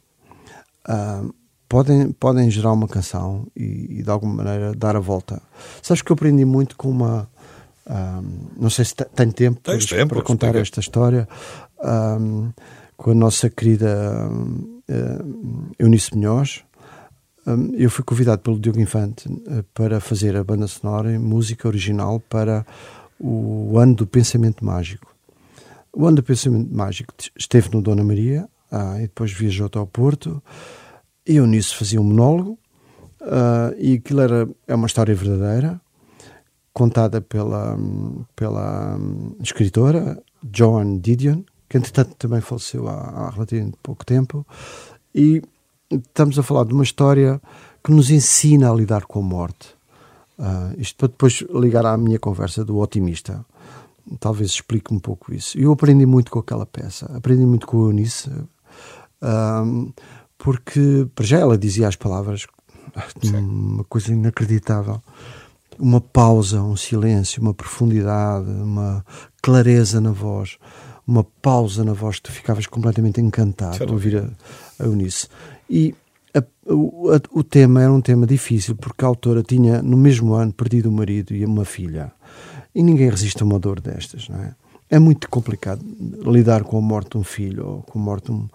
uh, 0.88 1.34
podem, 1.68 2.12
podem 2.12 2.50
gerar 2.50 2.72
uma 2.72 2.86
canção 2.86 3.46
e, 3.56 3.98
e, 3.98 4.02
de 4.02 4.10
alguma 4.10 4.44
maneira 4.44 4.72
dar 4.72 4.96
a 4.96 5.00
volta. 5.00 5.42
Sabes 5.82 6.02
que 6.02 6.12
eu 6.12 6.14
aprendi 6.14 6.44
muito 6.44 6.76
com 6.76 6.90
uma. 6.90 7.28
Uh, 7.86 8.22
não 8.56 8.70
sei 8.70 8.84
se 8.84 8.94
tenho 8.94 9.32
tempo, 9.32 9.60
tempo 9.62 10.14
para 10.14 10.22
contar 10.22 10.54
esta 10.54 10.78
história. 10.78 11.26
com 12.96 13.10
a 13.10 13.14
nossa 13.14 13.48
querida 13.48 14.30
uh, 14.90 15.70
Eunice 15.78 16.14
Munhoz. 16.14 16.64
Um, 17.46 17.74
eu 17.74 17.88
fui 17.88 18.04
convidado 18.04 18.42
pelo 18.42 18.58
Diogo 18.58 18.80
Infante 18.80 19.28
uh, 19.28 19.62
para 19.72 20.00
fazer 20.00 20.36
a 20.36 20.44
banda 20.44 20.66
sonora 20.66 21.12
em 21.12 21.18
música 21.18 21.66
original 21.66 22.20
para 22.20 22.66
o 23.18 23.78
ano 23.78 23.94
do 23.94 24.06
Pensamento 24.06 24.64
Mágico. 24.64 25.14
O 25.92 26.06
ano 26.06 26.16
do 26.16 26.22
Pensamento 26.22 26.74
Mágico 26.74 27.14
esteve 27.36 27.70
no 27.72 27.82
Dona 27.82 28.04
Maria 28.04 28.48
uh, 28.70 28.98
e 28.98 29.02
depois 29.02 29.32
viajou 29.32 29.66
até 29.66 29.78
ao 29.78 29.86
Porto. 29.86 30.42
E 31.26 31.36
eu 31.36 31.46
nisso 31.46 31.76
fazia 31.76 32.00
um 32.00 32.04
monólogo 32.04 32.58
uh, 33.20 33.74
e 33.78 33.94
aquilo 33.94 34.20
era, 34.20 34.48
é 34.66 34.74
uma 34.74 34.86
história 34.86 35.14
verdadeira 35.14 35.80
contada 36.72 37.20
pela, 37.20 37.76
pela 38.36 38.96
um, 38.96 39.36
escritora 39.42 40.22
Joan 40.52 40.98
Didion, 40.98 41.42
que 41.70 41.78
entretanto 41.78 42.16
também 42.16 42.40
faleceu 42.40 42.88
há, 42.88 42.94
há 42.94 43.30
relativamente 43.30 43.78
pouco 43.80 44.04
tempo, 44.04 44.44
e 45.14 45.40
estamos 45.88 46.36
a 46.36 46.42
falar 46.42 46.64
de 46.64 46.74
uma 46.74 46.82
história 46.82 47.40
que 47.82 47.92
nos 47.92 48.10
ensina 48.10 48.70
a 48.70 48.74
lidar 48.74 49.04
com 49.04 49.20
a 49.20 49.22
morte. 49.22 49.68
Uh, 50.36 50.74
isto 50.78 50.96
para 50.96 51.08
depois 51.08 51.44
ligar 51.54 51.86
à 51.86 51.96
minha 51.96 52.18
conversa 52.18 52.64
do 52.64 52.78
otimista. 52.78 53.44
Talvez 54.18 54.50
explique 54.50 54.92
um 54.92 54.98
pouco 54.98 55.32
isso. 55.32 55.56
Eu 55.56 55.70
aprendi 55.70 56.04
muito 56.06 56.30
com 56.32 56.40
aquela 56.40 56.66
peça, 56.66 57.06
aprendi 57.16 57.46
muito 57.46 57.68
com 57.68 57.84
a 57.84 57.88
Eunice, 57.88 58.28
uh, 58.30 59.94
porque, 60.36 61.06
para 61.14 61.24
já, 61.24 61.38
ela 61.38 61.56
dizia 61.56 61.86
as 61.86 61.94
palavras, 61.94 62.46
Sim. 63.22 63.36
uma 63.36 63.84
coisa 63.84 64.12
inacreditável. 64.12 65.00
Uma 65.78 66.00
pausa, 66.00 66.60
um 66.62 66.76
silêncio, 66.76 67.40
uma 67.40 67.54
profundidade, 67.54 68.50
uma 68.50 69.04
clareza 69.40 70.00
na 70.00 70.10
voz 70.10 70.58
uma 71.10 71.24
pausa 71.24 71.84
na 71.84 71.92
voz, 71.92 72.20
tu 72.20 72.30
ficavas 72.30 72.66
completamente 72.66 73.20
encantado 73.20 73.84
a 73.84 73.92
ouvir 73.92 74.16
a, 74.16 74.30
a 74.82 74.86
Eunice. 74.86 75.28
E 75.68 75.94
a, 76.34 76.42
o, 76.72 77.10
a, 77.10 77.20
o 77.32 77.42
tema 77.42 77.82
era 77.82 77.92
um 77.92 78.00
tema 78.00 78.26
difícil, 78.26 78.76
porque 78.76 79.04
a 79.04 79.08
autora 79.08 79.42
tinha, 79.42 79.82
no 79.82 79.96
mesmo 79.96 80.34
ano, 80.34 80.52
perdido 80.52 80.88
o 80.88 80.92
marido 80.92 81.34
e 81.34 81.44
uma 81.44 81.64
filha. 81.64 82.12
E 82.74 82.82
ninguém 82.82 83.10
resiste 83.10 83.42
a 83.42 83.46
uma 83.46 83.58
dor 83.58 83.80
destas, 83.80 84.28
não 84.28 84.38
é? 84.38 84.54
É 84.88 84.98
muito 84.98 85.28
complicado 85.28 85.84
lidar 86.26 86.64
com 86.64 86.76
a 86.76 86.80
morte 86.80 87.12
de 87.12 87.18
um 87.18 87.22
filho 87.22 87.64
ou 87.64 87.82
com 87.82 87.98
a 88.00 88.02
morte 88.02 88.26
de 88.26 88.32
um, 88.32 88.48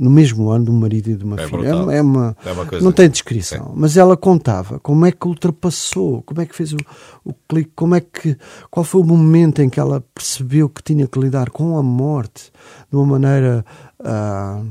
no 0.00 0.08
mesmo 0.08 0.50
ano 0.50 0.64
de 0.64 0.70
um 0.70 0.80
marido 0.80 1.10
e 1.10 1.14
de 1.14 1.22
uma 1.22 1.38
é 1.38 1.46
filha. 1.46 1.66
É, 1.66 1.98
é, 1.98 2.02
uma, 2.02 2.34
é 2.42 2.52
uma 2.52 2.64
coisa, 2.64 2.82
não 2.82 2.90
tem 2.90 3.08
descrição. 3.08 3.66
Sim. 3.66 3.72
Mas 3.76 3.98
ela 3.98 4.16
contava 4.16 4.80
como 4.80 5.04
é 5.04 5.12
que 5.12 5.28
ultrapassou, 5.28 6.22
como 6.22 6.40
é 6.40 6.46
que 6.46 6.56
fez 6.56 6.72
o, 6.72 6.78
o 7.22 7.34
clique, 7.46 7.70
como 7.76 7.94
é 7.94 8.00
que, 8.00 8.34
qual 8.70 8.82
foi 8.82 9.02
o 9.02 9.04
momento 9.04 9.60
em 9.60 9.68
que 9.68 9.78
ela 9.78 10.02
percebeu 10.14 10.70
que 10.70 10.82
tinha 10.82 11.06
que 11.06 11.18
lidar 11.18 11.50
com 11.50 11.76
a 11.76 11.82
morte 11.82 12.50
de 12.90 12.96
uma 12.96 13.04
maneira 13.04 13.62
uh, 14.00 14.64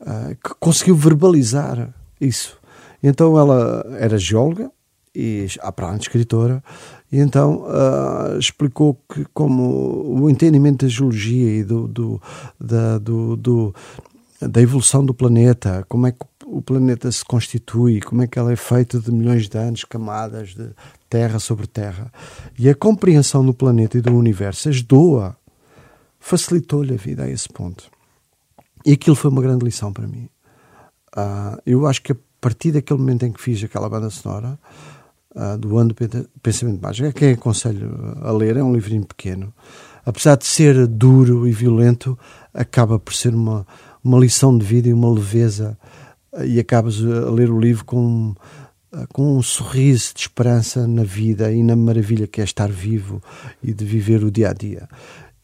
uh, 0.00 0.34
que 0.42 0.54
conseguiu 0.58 0.96
verbalizar 0.96 1.92
isso. 2.18 2.56
Então 3.02 3.38
ela 3.38 3.84
era 3.98 4.16
geóloga 4.16 4.70
e 5.14 5.46
a 5.60 5.70
para 5.70 5.94
escritora 5.96 6.64
e 7.12 7.20
então 7.20 7.66
uh, 7.66 8.38
explicou 8.38 8.98
que 9.12 9.26
como 9.34 10.22
o 10.22 10.30
entendimento 10.30 10.86
da 10.86 10.90
geologia 10.90 11.58
e 11.58 11.62
do, 11.62 11.86
do, 11.86 12.22
da, 12.58 12.96
do, 12.96 13.36
do 13.36 13.74
da 14.48 14.60
evolução 14.60 15.04
do 15.04 15.14
planeta, 15.14 15.84
como 15.88 16.06
é 16.06 16.12
que 16.12 16.24
o 16.46 16.62
planeta 16.62 17.10
se 17.10 17.24
constitui, 17.24 18.00
como 18.00 18.22
é 18.22 18.26
que 18.26 18.38
ela 18.38 18.52
é 18.52 18.56
feita 18.56 19.00
de 19.00 19.10
milhões 19.10 19.48
de 19.48 19.58
anos, 19.58 19.84
camadas 19.84 20.54
de 20.54 20.70
terra 21.08 21.38
sobre 21.38 21.66
terra. 21.66 22.12
E 22.58 22.68
a 22.68 22.74
compreensão 22.74 23.44
do 23.44 23.54
planeta 23.54 23.98
e 23.98 24.00
do 24.00 24.14
universo 24.14 24.68
ajudou-a, 24.68 25.36
facilitou-lhe 26.18 26.94
a 26.94 26.96
vida 26.96 27.24
a 27.24 27.30
esse 27.30 27.48
ponto. 27.48 27.90
E 28.84 28.92
aquilo 28.92 29.16
foi 29.16 29.30
uma 29.30 29.42
grande 29.42 29.64
lição 29.64 29.92
para 29.92 30.06
mim. 30.06 30.28
Uh, 31.16 31.60
eu 31.64 31.86
acho 31.86 32.02
que 32.02 32.12
a 32.12 32.16
partir 32.40 32.72
daquele 32.72 33.00
momento 33.00 33.24
em 33.24 33.32
que 33.32 33.40
fiz 33.40 33.62
aquela 33.64 33.88
banda 33.88 34.10
sonora, 34.10 34.58
uh, 35.34 35.58
do 35.58 35.78
ano 35.78 35.94
do 35.94 36.28
Pensamento 36.42 36.80
Mágico, 36.80 37.08
é 37.08 37.12
quem 37.12 37.32
aconselho 37.32 38.16
a 38.22 38.30
ler, 38.32 38.56
é 38.56 38.62
um 38.62 38.72
livrinho 38.72 39.04
pequeno. 39.04 39.52
Apesar 40.04 40.36
de 40.36 40.44
ser 40.44 40.86
duro 40.86 41.48
e 41.48 41.52
violento, 41.52 42.18
acaba 42.52 42.98
por 42.98 43.14
ser 43.14 43.34
uma, 43.34 43.66
uma 44.04 44.18
lição 44.18 44.56
de 44.56 44.64
vida 44.64 44.88
e 44.88 44.92
uma 44.92 45.10
leveza 45.10 45.78
e 46.44 46.60
acabas 46.60 46.96
a 47.00 47.30
ler 47.30 47.50
o 47.50 47.58
livro 47.58 47.84
com, 47.84 48.34
com 49.12 49.38
um 49.38 49.42
sorriso 49.42 50.12
de 50.14 50.22
esperança 50.22 50.86
na 50.86 51.04
vida 51.04 51.50
e 51.52 51.62
na 51.62 51.74
maravilha 51.74 52.26
que 52.26 52.40
é 52.40 52.44
estar 52.44 52.70
vivo 52.70 53.22
e 53.62 53.72
de 53.72 53.84
viver 53.84 54.22
o 54.22 54.30
dia 54.30 54.50
a 54.50 54.52
dia. 54.52 54.88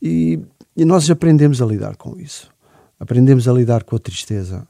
E, 0.03 0.41
e 0.77 0.85
nós 0.85 1.11
aprendemos 1.11 1.63
a 1.63 1.67
lidar 1.67 1.97
com 1.97 2.19
isso. 2.19 2.51
aprendemos 2.99 3.49
a 3.49 3.53
lidar 3.53 3.85
com 3.85 3.97
a 3.97 3.99
tristeza. 3.99 4.67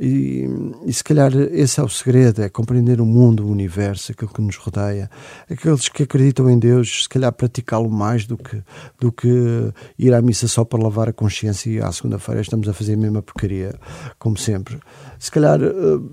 E, 0.00 0.48
e, 0.86 0.92
se 0.92 1.02
calhar 1.02 1.34
esse 1.34 1.80
é 1.80 1.82
o 1.82 1.88
segredo, 1.88 2.40
é 2.40 2.48
compreender 2.48 3.00
o 3.00 3.06
mundo, 3.06 3.44
o 3.44 3.50
universo, 3.50 4.12
aquilo 4.12 4.32
que 4.32 4.40
nos 4.40 4.56
rodeia. 4.56 5.10
Aqueles 5.50 5.88
que 5.88 6.04
acreditam 6.04 6.48
em 6.48 6.56
Deus, 6.56 7.02
se 7.02 7.08
calhar 7.08 7.32
praticá-lo 7.32 7.90
mais 7.90 8.24
do 8.24 8.36
que, 8.36 8.62
do 9.00 9.10
que 9.10 9.72
ir 9.98 10.14
à 10.14 10.22
missa 10.22 10.46
só 10.46 10.64
para 10.64 10.80
lavar 10.80 11.08
a 11.08 11.12
consciência 11.12 11.68
e 11.68 11.80
à 11.80 11.90
segunda-feira 11.90 12.40
estamos 12.40 12.68
a 12.68 12.72
fazer 12.72 12.94
a 12.94 12.96
mesma 12.96 13.22
porcaria, 13.22 13.74
como 14.20 14.36
sempre. 14.36 14.78
Se 15.18 15.32
calhar 15.32 15.60
uh, 15.60 16.10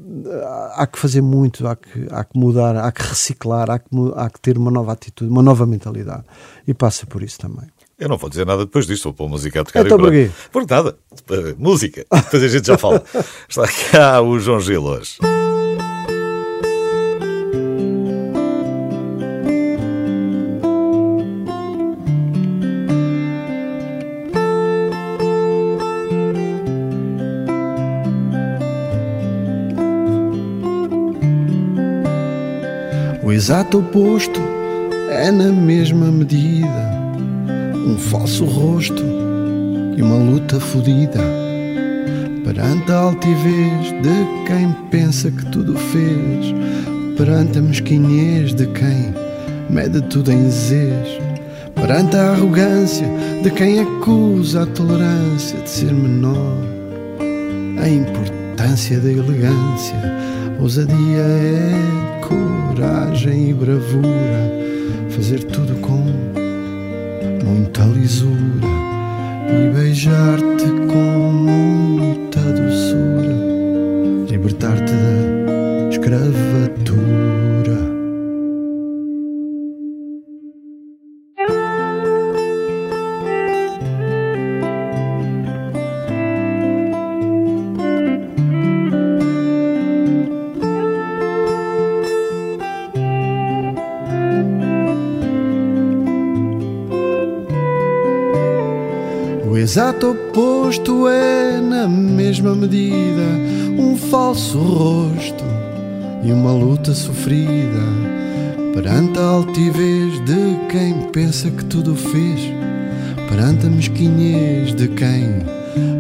há 0.74 0.88
que 0.88 0.98
fazer 0.98 1.22
muito, 1.22 1.68
há 1.68 1.76
que, 1.76 2.08
há 2.10 2.24
que 2.24 2.40
mudar, 2.40 2.76
há 2.76 2.92
que 2.92 3.04
reciclar, 3.04 3.70
há 3.70 3.78
que, 3.78 3.88
há 4.16 4.30
que 4.32 4.42
ter 4.42 4.58
uma 4.58 4.72
nova 4.72 4.94
atitude, 4.94 5.30
uma 5.30 5.44
nova 5.44 5.68
mentalidade. 5.68 6.24
E 6.68 6.74
passa 6.74 7.06
por 7.06 7.22
isso 7.22 7.38
também. 7.38 7.75
Eu 7.98 8.10
não 8.10 8.18
vou 8.18 8.30
dizer 8.30 8.46
nada 8.46 8.66
depois 8.66 8.86
disto, 8.86 9.06
vou 9.06 9.14
pôr 9.14 9.30
música 9.30 9.62
a 9.62 9.64
tocar. 9.64 9.86
Então 9.86 9.98
porquê? 9.98 10.30
Por 10.52 10.66
nada. 10.70 10.98
Música. 11.58 12.06
Depois 12.12 12.44
a 12.44 12.48
gente 12.50 12.68
já 12.68 12.78
fala. 12.78 13.02
Está 13.48 13.68
cá 13.92 14.22
o 14.22 14.38
João 14.38 14.60
Gil 14.60 14.84
hoje. 14.84 15.18
O 33.24 33.32
exato 33.32 33.80
oposto 33.80 34.42
é 35.10 35.32
na 35.32 35.52
mesma 35.52 36.12
medida 36.12 36.95
um 37.86 37.98
falso 37.98 38.46
rosto 38.46 39.04
e 39.96 40.02
uma 40.02 40.18
luta 40.18 40.60
fodida 40.60 41.20
perante 42.44 42.92
a 42.92 42.98
altivez 42.98 43.88
de 44.02 44.46
quem 44.48 44.72
pensa 44.90 45.32
que 45.32 45.46
tudo 45.48 45.76
fez, 45.78 46.54
perante 47.18 47.60
a 47.60 47.62
mesquinhez 47.62 48.54
de 48.54 48.68
quem 48.68 49.14
mede 49.70 50.02
tudo 50.04 50.32
em 50.32 50.50
zez, 50.50 51.20
perante 51.74 52.16
a 52.16 52.32
arrogância 52.32 53.08
de 53.42 53.50
quem 53.52 53.80
acusa 53.80 54.64
a 54.64 54.66
tolerância 54.68 55.60
de 55.60 55.70
ser 55.70 55.92
menor, 55.92 56.58
a 57.82 57.90
importância 57.90 59.00
da 59.00 59.12
elegância, 59.12 59.96
ousadia 60.60 60.96
é 60.96 62.20
coragem 62.22 63.50
e 63.50 63.54
bravura, 63.54 64.52
fazer 65.10 65.44
tudo 65.46 65.76
com 65.82 66.45
muita 67.46 67.84
lisura 67.84 68.68
e 69.48 69.70
beijar-te 69.70 70.66
com 70.92 71.32
muita 71.32 72.42
doçura, 72.42 73.36
libertar-te 74.28 75.05
exato 99.76 100.12
oposto 100.12 101.06
é, 101.10 101.60
na 101.60 101.86
mesma 101.86 102.56
medida, 102.56 103.28
um 103.78 103.98
falso 103.98 104.58
rosto 104.58 105.44
e 106.24 106.32
uma 106.32 106.54
luta 106.54 106.94
sofrida 106.94 107.84
perante 108.74 109.20
a 109.20 109.24
altivez 109.24 110.24
de 110.24 110.58
quem 110.70 110.94
pensa 111.12 111.52
que 111.52 111.66
tudo 111.66 111.94
fez, 111.94 112.40
perante 113.28 113.66
a 113.66 113.70
mesquinhez 113.70 114.74
de 114.74 114.88
quem 114.88 115.44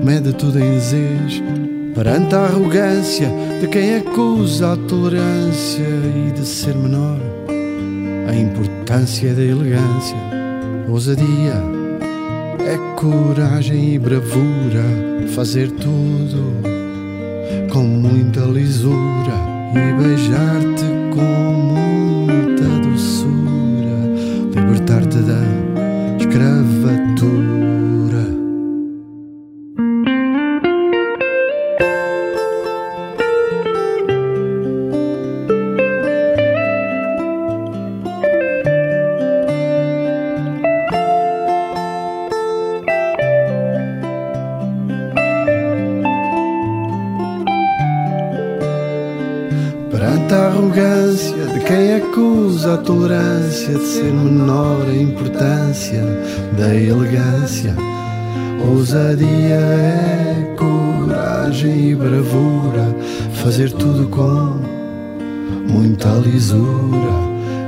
mede 0.01 0.31
tudo 0.31 0.57
em 0.57 0.79
zez, 0.79 1.43
perante 1.93 2.33
a 2.33 2.45
arrogância 2.45 3.29
de 3.59 3.67
quem 3.67 3.95
acusa 3.95 4.71
a 4.71 4.77
tolerância 4.77 5.83
e 6.29 6.31
de 6.31 6.47
ser 6.47 6.75
menor, 6.75 7.19
a 8.29 8.33
importância 8.33 9.33
da 9.33 9.43
elegância, 9.43 10.15
ousadia 10.87 11.74
é 12.65 12.77
coragem 12.95 13.93
e 13.93 13.99
bravura 13.99 14.83
fazer 15.35 15.69
tudo 15.71 16.53
com 17.71 17.83
muita 17.83 18.41
lisura 18.41 19.35
e 19.73 20.01
beijar-te 20.01 20.85
com 21.13 21.53
muita 21.73 22.63
doçura, 22.87 23.97
libertar-te 24.55 25.17
da 25.19 25.41
escravatura. 26.19 27.54
Da 56.57 56.73
elegância. 56.73 57.75
Ousadia 58.67 59.55
é 59.55 60.55
coragem 60.57 61.91
e 61.91 61.95
bravura, 61.95 62.95
fazer 63.33 63.71
tudo 63.71 64.07
com 64.07 64.59
muita 65.71 66.09
lisura 66.09 67.13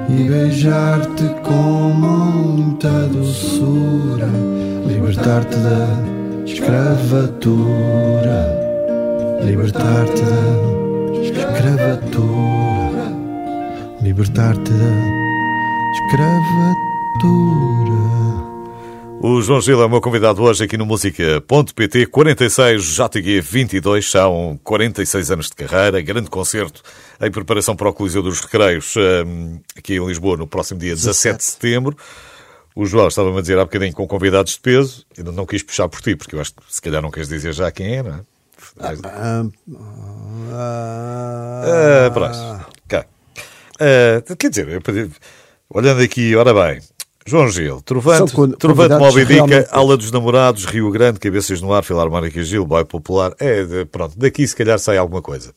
e 0.09 0.23
beijar-te 0.29 1.25
com 1.43 1.93
muita 1.93 2.89
doçura, 3.07 4.29
libertar-te 4.87 5.57
da 5.57 5.87
escravatura, 6.45 7.59
libertar-te 9.43 10.23
da 10.23 11.21
escravatura 11.21 12.57
libertar-te 14.07 14.71
da 14.71 14.91
escravatura. 15.91 16.77
O 19.19 19.41
João 19.41 19.59
Gil 19.59 19.81
é 19.81 19.85
o 19.85 19.89
meu 19.89 19.99
convidado 19.99 20.43
hoje 20.43 20.63
aqui 20.63 20.77
no 20.77 20.85
Música.pt. 20.85 22.05
46 22.05 22.83
JTG 22.83 23.41
22, 23.41 24.07
são 24.09 24.57
46 24.63 25.31
anos 25.31 25.47
de 25.47 25.55
carreira, 25.55 25.99
grande 26.01 26.29
concerto 26.29 26.83
em 27.19 27.31
preparação 27.31 27.75
para 27.75 27.89
o 27.89 27.93
Coliseu 27.93 28.21
dos 28.21 28.41
Recreios, 28.41 28.93
hum, 28.95 29.59
aqui 29.75 29.95
em 29.95 30.05
Lisboa, 30.05 30.37
no 30.37 30.45
próximo 30.45 30.79
dia 30.79 30.93
17 30.93 31.37
de 31.37 31.43
setembro. 31.43 31.97
O 32.75 32.85
João 32.85 33.07
estava-me 33.07 33.39
a 33.39 33.41
dizer 33.41 33.57
há 33.57 33.65
bocadinho 33.65 33.93
com 33.93 34.07
convidados 34.07 34.53
de 34.53 34.59
peso, 34.59 35.03
ainda 35.17 35.31
não 35.31 35.47
quis 35.47 35.63
puxar 35.63 35.89
por 35.89 35.99
ti, 35.99 36.15
porque 36.15 36.35
eu 36.35 36.39
acho 36.39 36.53
que 36.53 36.61
se 36.69 36.81
calhar 36.81 37.01
não 37.01 37.09
queres 37.09 37.27
dizer 37.27 37.53
já 37.53 37.71
quem 37.71 37.97
é, 37.97 38.03
não 38.03 38.13
é? 38.13 38.19
Ah, 38.79 38.93
ah, 39.03 39.45
ah, 40.53 41.65
ah. 42.93 43.05
Uh, 43.79 44.35
quer 44.35 44.49
dizer, 44.49 44.81
olhando 45.69 46.01
aqui, 46.01 46.35
ora 46.35 46.51
bem, 46.53 46.81
João 47.27 47.49
Gil, 47.49 47.81
Trovante, 47.81 48.33
Trovante 48.57 48.95
Moby 48.95 49.21
Dica, 49.21 49.33
realmente... 49.33 49.67
Aula 49.71 49.97
dos 49.97 50.11
Namorados, 50.11 50.65
Rio 50.65 50.89
Grande, 50.89 51.19
Cabeças 51.19 51.61
no 51.61 51.73
Ar, 51.73 51.83
Filarmónica 51.83 52.41
Gil, 52.41 52.65
Boy 52.65 52.85
Popular. 52.85 53.33
É, 53.37 53.63
de, 53.63 53.85
pronto, 53.85 54.17
daqui 54.17 54.47
se 54.47 54.55
calhar 54.55 54.79
sai 54.79 54.97
alguma 54.97 55.21
coisa. 55.21 55.53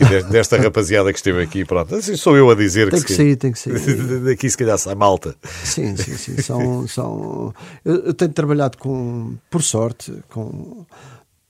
Desta 0.30 0.56
rapaziada 0.56 1.12
que 1.12 1.18
esteve 1.18 1.42
aqui, 1.42 1.64
pronto. 1.64 1.94
Assim 1.94 2.16
sou 2.16 2.36
eu 2.36 2.50
a 2.50 2.54
dizer 2.54 2.90
tem 2.90 3.00
que, 3.00 3.06
que 3.06 3.14
sair, 3.14 3.36
tem 3.36 3.52
que 3.52 3.58
sair. 3.58 3.96
Daqui 4.24 4.48
se 4.48 4.56
calhar 4.56 4.78
sai 4.78 4.94
malta. 4.94 5.34
Sim, 5.64 5.96
sim, 5.96 6.16
sim. 6.16 6.36
São, 6.42 6.86
são... 6.86 7.54
Eu, 7.84 7.96
eu 8.06 8.14
tenho 8.14 8.32
trabalhado 8.32 8.78
com, 8.78 9.36
por 9.50 9.62
sorte, 9.62 10.12
com 10.28 10.86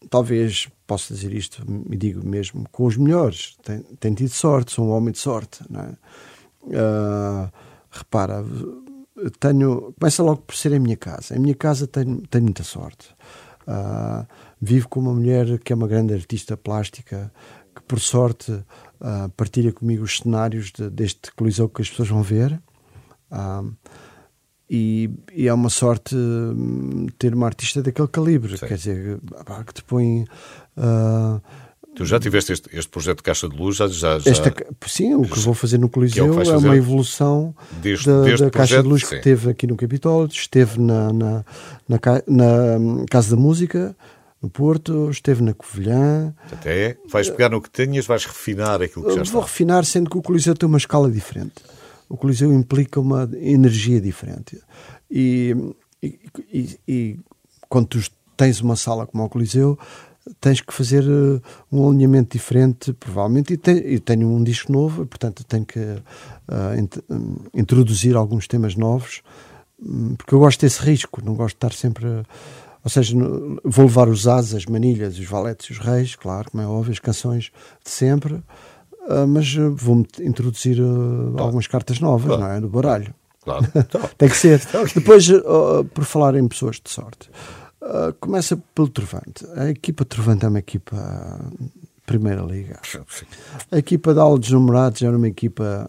talvez 0.08 0.68
posso 0.86 1.14
dizer 1.14 1.32
isto, 1.32 1.62
me 1.68 1.96
digo 1.96 2.26
mesmo, 2.26 2.66
com 2.72 2.84
os 2.84 2.96
melhores. 2.96 3.56
Tenho, 3.62 3.84
tenho 4.00 4.14
tido 4.14 4.30
sorte, 4.30 4.72
sou 4.72 4.86
um 4.86 4.90
homem 4.90 5.12
de 5.12 5.18
sorte. 5.18 5.60
Não 5.68 5.80
é? 5.80 5.92
Uh, 6.64 7.52
repara, 7.90 8.44
tenho, 9.38 9.94
começa 9.98 10.22
logo 10.22 10.42
por 10.42 10.54
ser 10.54 10.74
a 10.74 10.78
minha 10.78 10.96
casa. 10.96 11.36
Em 11.36 11.38
minha 11.38 11.54
casa 11.54 11.86
tenho, 11.86 12.22
tenho 12.28 12.44
muita 12.44 12.62
sorte. 12.62 13.08
Uh, 13.62 14.26
vivo 14.60 14.88
com 14.88 15.00
uma 15.00 15.12
mulher 15.12 15.58
que 15.58 15.72
é 15.72 15.76
uma 15.76 15.86
grande 15.86 16.14
artista 16.14 16.56
plástica, 16.56 17.32
que 17.74 17.82
por 17.82 18.00
sorte 18.00 18.52
uh, 18.52 19.28
partilha 19.36 19.72
comigo 19.72 20.04
os 20.04 20.18
cenários 20.18 20.72
de, 20.72 20.88
deste 20.90 21.32
colisão 21.32 21.68
que 21.68 21.82
as 21.82 21.90
pessoas 21.90 22.08
vão 22.08 22.22
ver. 22.22 22.60
E, 24.72 25.10
e 25.32 25.48
é 25.48 25.52
uma 25.52 25.68
sorte 25.68 26.14
hum, 26.14 27.06
ter 27.18 27.34
uma 27.34 27.46
artista 27.46 27.82
daquele 27.82 28.06
calibre, 28.06 28.56
Sim. 28.56 28.66
quer 28.66 28.76
dizer, 28.76 29.20
que 29.66 29.74
te 29.74 29.82
põe. 29.82 30.24
ah, 30.76 31.40
Tu 31.94 32.04
já 32.04 32.20
tiveste 32.20 32.52
este, 32.52 32.68
este 32.72 32.88
projeto 32.88 33.18
de 33.18 33.22
Caixa 33.24 33.48
de 33.48 33.56
Luz, 33.56 33.76
já, 33.76 33.88
já, 33.88 34.18
já 34.18 34.30
esta, 34.30 34.54
sim, 34.86 35.14
o 35.14 35.22
que 35.22 35.38
vou 35.40 35.54
fazer 35.54 35.78
no 35.78 35.88
Coliseu 35.88 36.32
vais 36.32 36.48
é, 36.48 36.52
fazer 36.52 36.66
uma 36.66 36.76
evolução 36.76 37.54
deste, 37.82 38.06
da, 38.06 38.22
deste 38.22 38.44
da 38.44 38.50
Caixa 38.50 38.76
projeto, 38.76 38.82
de 38.84 38.88
Luz 38.88 39.02
sim. 39.02 39.08
que 39.08 39.22
teve 39.22 39.50
aqui 39.50 39.66
no 39.66 39.76
Capitólio, 39.76 40.30
esteve 40.32 40.80
na, 40.80 41.12
na, 41.12 41.44
na, 41.88 41.98
na, 42.26 43.04
Casa 43.10 43.34
da 43.34 43.42
Música, 43.42 43.94
no 44.40 44.48
Porto, 44.48 45.10
esteve 45.10 45.42
na 45.42 45.52
Covilhã. 45.52 46.32
Até 46.50 46.96
vais 47.08 47.28
pegar 47.28 47.50
no 47.50 47.60
que 47.60 47.68
tenhas, 47.68 48.06
vais 48.06 48.24
refinar 48.24 48.80
aquilo 48.80 49.04
que 49.04 49.14
já 49.16 49.22
está. 49.22 49.32
Vou 49.32 49.42
refinar, 49.42 49.84
sendo 49.84 50.08
que 50.08 50.16
o 50.16 50.22
Coliseu 50.22 50.54
tem 50.54 50.66
uma 50.68 50.78
escala 50.78 51.10
diferente. 51.10 51.54
O 52.08 52.16
Coliseu 52.16 52.52
implica 52.52 53.00
uma 53.00 53.28
energia 53.34 54.00
diferente. 54.00 54.58
E, 55.10 55.54
e, 56.02 56.18
e- 56.52 56.78
e 56.88 57.18
quando 57.68 57.88
tu 57.88 58.00
tens 58.36 58.60
uma 58.60 58.76
sala 58.76 59.06
como 59.06 59.22
o 59.24 59.28
Coliseu, 59.28 59.78
tens 60.40 60.60
que 60.60 60.72
fazer 60.72 61.02
eh, 61.04 61.40
um 61.72 61.88
alinhamento 61.88 62.36
diferente, 62.36 62.92
provavelmente. 62.92 63.52
E, 63.54 63.56
te- 63.56 63.70
e 63.72 63.98
tenho 63.98 64.28
um 64.28 64.42
disco 64.42 64.70
novo, 64.72 65.06
portanto, 65.06 65.44
tenho 65.44 65.64
que 65.64 65.78
ah, 66.48 66.76
int- 66.78 66.98
hum, 67.10 67.36
introduzir 67.54 68.16
alguns 68.16 68.46
temas 68.46 68.76
novos, 68.76 69.22
hum, 69.82 70.14
porque 70.16 70.34
eu 70.34 70.38
gosto 70.38 70.60
desse 70.60 70.80
risco, 70.82 71.20
não 71.24 71.34
gosto 71.34 71.54
de 71.58 71.66
estar 71.66 71.72
sempre. 71.72 72.06
a- 72.06 72.24
ou 72.82 72.88
seja, 72.90 73.14
no- 73.16 73.60
vou 73.64 73.84
levar 73.86 74.08
os 74.08 74.26
as, 74.26 74.54
as 74.54 74.64
manilhas, 74.66 75.18
os 75.18 75.24
valetes 75.26 75.66
e 75.68 75.72
os 75.72 75.78
reis, 75.78 76.14
claro, 76.16 76.50
como 76.50 76.62
é 76.62 76.66
óbvio, 76.66 76.92
as 76.92 76.98
canções 76.98 77.50
de 77.84 77.90
sempre, 77.90 78.40
ah, 79.08 79.26
mas 79.26 79.54
vou-me 79.74 80.06
introduzir 80.20 80.78
ah, 80.80 81.42
algumas 81.42 81.66
cartas 81.66 82.00
novas, 82.00 82.26
Claro. 82.28 82.42
não 82.42 82.50
é? 82.50 82.60
Do 82.60 82.68
baralho. 82.68 83.14
Claro. 83.42 83.66
Então, 83.74 84.00
Tem 84.18 84.28
que 84.28 84.36
ser. 84.36 84.60
Depois, 84.94 85.28
ah, 85.30 85.84
por 85.94 86.04
falar 86.04 86.34
em 86.36 86.46
pessoas 86.48 86.76
de 86.82 86.90
sorte, 86.90 87.30
ah, 87.82 88.12
começa 88.20 88.58
pelo 88.74 88.88
Trovante. 88.88 89.46
A 89.56 89.70
equipa 89.70 90.04
Trovante 90.04 90.44
é 90.44 90.48
uma 90.48 90.58
equipa 90.58 90.96
ah, 90.96 91.50
Primeira 92.06 92.42
Liga. 92.42 92.80
A 93.70 93.78
equipa 93.78 94.12
de 94.14 94.20
Aldos 94.20 94.50
Numerados 94.50 95.02
era 95.02 95.16
uma 95.16 95.28
equipa 95.28 95.88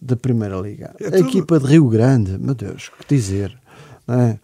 da 0.00 0.16
Primeira 0.16 0.56
Liga. 0.60 0.94
É 1.00 1.16
a 1.16 1.18
equipa 1.20 1.58
de 1.58 1.66
Rio 1.66 1.88
Grande, 1.88 2.38
meu 2.38 2.54
Deus, 2.54 2.90
que 3.06 3.14
dizer. 3.14 3.56
Não 4.06 4.20
é? 4.20 4.38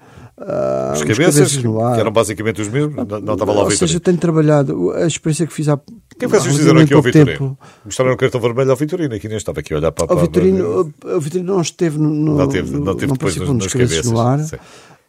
Ah, 0.45 0.91
Os 0.95 1.01
os 1.03 1.07
cabeças, 1.07 1.57
no 1.63 1.81
ar. 1.85 1.95
que 1.95 2.01
eram 2.01 2.11
basicamente 2.11 2.61
os 2.63 2.69
mesmos, 2.69 2.97
não, 2.97 3.21
não 3.21 3.35
estava 3.35 3.53
lá 3.53 3.61
o 3.61 3.65
Ou 3.65 3.71
seja, 3.71 4.01
tenho 4.01 4.17
trabalhado, 4.19 4.91
a 4.93 5.07
experiência 5.07 5.47
que 5.47 5.53
fiz 5.53 5.69
há. 5.69 5.75
O 5.75 5.79
que 6.19 6.25
é 6.25 6.29
que 6.29 6.35
vocês 6.37 6.57
fizeram 6.57 6.81
aqui 6.81 6.95
ao 6.95 7.03
Vitorino? 7.03 7.39
pouco 7.39 7.59
Mostraram 7.85 8.13
o 8.13 8.17
cartão 8.17 8.41
vermelho 8.41 8.71
ao 8.71 8.77
Vitorino, 8.77 9.15
aqui 9.15 9.29
nem 9.29 9.37
estava 9.37 9.61
aqui 9.61 9.73
a 9.73 9.77
olhar 9.77 9.93
para, 9.93 10.13
O 10.13 10.19
Vitorino, 10.19 10.93
o 11.05 11.21
Vitorino 11.21 11.55
não 11.55 11.61
esteve 11.61 11.99
no. 11.99 12.09
no- 12.09 12.37
Não 12.39 12.49
teve- 12.49 12.73
não 12.77 12.95
teve 12.95 13.07
não 13.07 13.13
depois 13.15 13.37
nas 13.37 13.49
nos 13.51 13.67
cabeças 13.73 14.07
no 14.11 14.21
ar. 14.21 14.39
cabeças. 14.39 14.61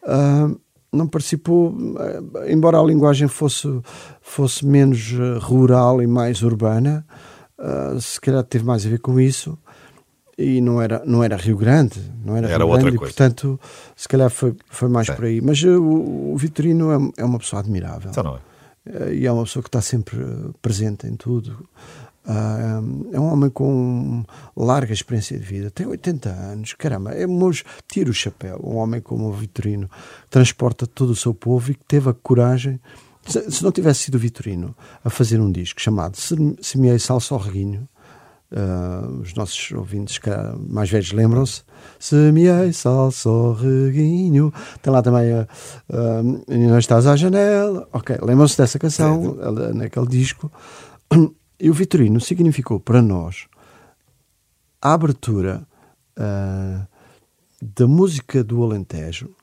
Ah, 0.06 0.50
não 0.94 1.06
participou, 1.06 1.76
ah, 1.98 2.50
embora 2.50 2.78
a 2.78 2.82
linguagem 2.82 3.28
fosse, 3.28 3.68
fosse 4.20 4.64
menos 4.64 5.12
ah, 5.18 5.38
rural 5.38 6.00
e 6.02 6.06
mais 6.06 6.42
urbana, 6.42 7.04
ah, 7.58 7.96
se 8.00 8.20
calhar 8.20 8.42
teve 8.44 8.64
mais 8.64 8.86
a 8.86 8.88
ver 8.88 9.00
com 9.00 9.18
isso. 9.20 9.58
E 10.36 10.60
não 10.60 10.82
era, 10.82 11.00
não 11.06 11.22
era 11.22 11.36
Rio 11.36 11.56
Grande, 11.56 12.00
não 12.24 12.36
era, 12.36 12.48
Era 12.48 12.64
Rio 12.64 12.76
Grande, 12.76 12.96
e 12.96 12.98
portanto, 12.98 13.60
se 13.94 14.08
calhar 14.08 14.28
foi, 14.28 14.52
foi 14.68 14.88
mais 14.88 15.06
Sim. 15.06 15.14
por 15.14 15.24
aí. 15.26 15.40
Mas 15.40 15.62
o, 15.62 16.32
o 16.32 16.36
Vitorino 16.36 16.90
é, 16.90 17.22
é 17.22 17.24
uma 17.24 17.38
pessoa 17.38 17.60
admirável. 17.60 18.10
Então 18.10 18.24
não 18.24 18.36
é. 18.36 18.40
Eh, 18.86 19.14
e 19.14 19.26
é 19.26 19.32
uma 19.32 19.44
pessoa 19.44 19.62
que 19.62 19.68
está 19.68 19.80
sempre 19.80 20.18
eh, 20.20 20.50
presente 20.60 21.06
em 21.06 21.16
tudo. 21.16 21.68
Ah, 22.26 22.80
é 23.12 23.20
um 23.20 23.32
homem 23.32 23.50
com 23.50 24.24
larga 24.56 24.92
experiência 24.92 25.38
de 25.38 25.44
vida, 25.44 25.70
tem 25.70 25.86
80 25.86 26.30
anos, 26.30 26.72
caramba, 26.72 27.12
é 27.12 27.26
tira 27.86 28.10
o 28.10 28.14
chapéu. 28.14 28.58
Um 28.64 28.76
homem 28.76 29.00
como 29.00 29.28
o 29.28 29.32
Vitorino 29.32 29.90
transporta 30.30 30.86
todo 30.86 31.10
o 31.10 31.16
seu 31.16 31.34
povo 31.34 31.70
e 31.70 31.74
que 31.74 31.84
teve 31.84 32.08
a 32.08 32.14
coragem. 32.14 32.80
Se, 33.26 33.50
se 33.50 33.62
não 33.62 33.70
tivesse 33.72 34.04
sido 34.04 34.14
o 34.16 34.18
Vitorino 34.18 34.74
a 35.04 35.10
fazer 35.10 35.40
um 35.40 35.50
disco 35.52 35.80
chamado 35.80 36.16
Sem- 36.16 36.56
Semeei 36.62 36.98
Salsa 36.98 37.34
ao 37.34 37.40
Reguinho, 37.40 37.86
ah, 38.56 39.06
os 39.20 39.34
nossos 39.34 39.70
ouvintes 39.72 40.18
mais 40.68 40.88
velhos 40.88 41.12
lembram-se. 41.12 41.62
Semeei 41.98 42.72
salsa 42.72 43.28
ao 43.28 43.52
reguinho. 43.52 44.52
Tem 44.80 44.90
lá 44.92 45.02
também 45.02 45.30
a 45.32 45.46
ah, 45.92 46.22
Não 46.48 46.78
Estás 46.78 47.06
à 47.06 47.16
Janela. 47.16 47.86
Ok, 47.92 48.16
lembram-se 48.22 48.56
dessa 48.56 48.78
canção, 48.78 49.36
ela- 49.42 49.74
naquele 49.74 50.06
disco. 50.06 50.50
E 51.64 51.70
o 51.70 51.72
Vitorino 51.72 52.20
significou 52.20 52.78
para 52.78 53.00
nós 53.00 53.46
a 54.82 54.92
abertura 54.92 55.66
ah, 56.14 56.86
da 57.58 57.86
música 57.88 58.44
do 58.44 58.62
Alentejo 58.62 59.34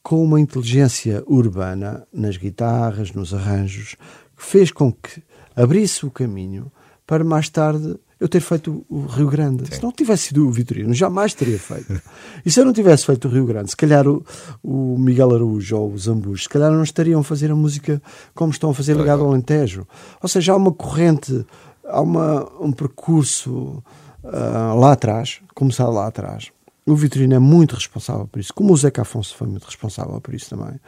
com 0.00 0.22
uma 0.22 0.38
inteligência 0.38 1.24
urbana 1.26 2.06
nas 2.12 2.36
guitarras, 2.36 3.10
nos 3.10 3.34
arranjos, 3.34 3.96
que 4.36 4.44
fez 4.44 4.70
com 4.70 4.92
que 4.92 5.20
abrisse 5.56 6.06
o 6.06 6.10
caminho 6.10 6.70
para 7.04 7.24
mais 7.24 7.48
tarde 7.48 7.98
eu 8.18 8.28
ter 8.28 8.40
feito 8.40 8.84
o 8.88 9.04
Rio 9.06 9.28
Grande. 9.28 9.74
Se 9.74 9.82
não 9.82 9.92
tivesse 9.92 10.28
sido 10.28 10.46
o 10.46 10.50
Vitorino, 10.50 10.94
jamais 10.94 11.34
teria 11.34 11.58
feito. 11.58 12.00
E 12.44 12.50
se 12.50 12.58
eu 12.58 12.64
não 12.64 12.72
tivesse 12.72 13.04
feito 13.04 13.28
o 13.28 13.30
Rio 13.30 13.44
Grande, 13.44 13.70
se 13.70 13.76
calhar 13.76 14.08
o, 14.08 14.24
o 14.62 14.96
Miguel 14.98 15.34
Araújo 15.34 15.76
ou 15.76 15.92
os 15.92 16.08
Ambus, 16.08 16.44
se 16.44 16.48
calhar 16.48 16.70
não 16.70 16.82
estariam 16.82 17.20
a 17.20 17.24
fazer 17.24 17.50
a 17.50 17.54
música 17.54 18.00
como 18.34 18.50
estão 18.50 18.70
a 18.70 18.74
fazer 18.74 18.96
ligado 18.96 19.22
ao 19.22 19.28
Alentejo. 19.28 19.86
Ou 20.22 20.28
seja, 20.28 20.52
há 20.52 20.56
uma 20.56 20.72
corrente, 20.72 21.44
há 21.84 22.00
uma, 22.00 22.48
um 22.58 22.72
percurso 22.72 23.82
ah, 24.24 24.74
lá 24.74 24.92
atrás, 24.92 25.40
começar 25.54 25.88
lá 25.88 26.06
atrás. 26.06 26.50
O 26.86 26.94
Vitorino 26.94 27.34
é 27.34 27.38
muito 27.38 27.74
responsável 27.74 28.26
por 28.26 28.38
isso, 28.38 28.54
como 28.54 28.72
o 28.72 28.76
Zeca 28.76 29.02
Afonso 29.02 29.36
foi 29.36 29.46
muito 29.46 29.64
responsável 29.64 30.20
por 30.20 30.32
isso 30.34 30.50
também. 30.50 30.80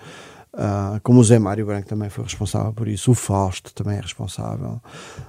Ah, 0.54 0.98
como 1.02 1.20
o 1.20 1.24
Zé 1.24 1.38
Mário 1.38 1.66
Branco 1.66 1.88
também 1.88 2.08
foi 2.08 2.24
responsável 2.24 2.72
por 2.72 2.88
isso, 2.88 3.10
o 3.10 3.14
Fausto 3.14 3.72
também 3.74 3.98
é 3.98 4.00
responsável. 4.00 4.80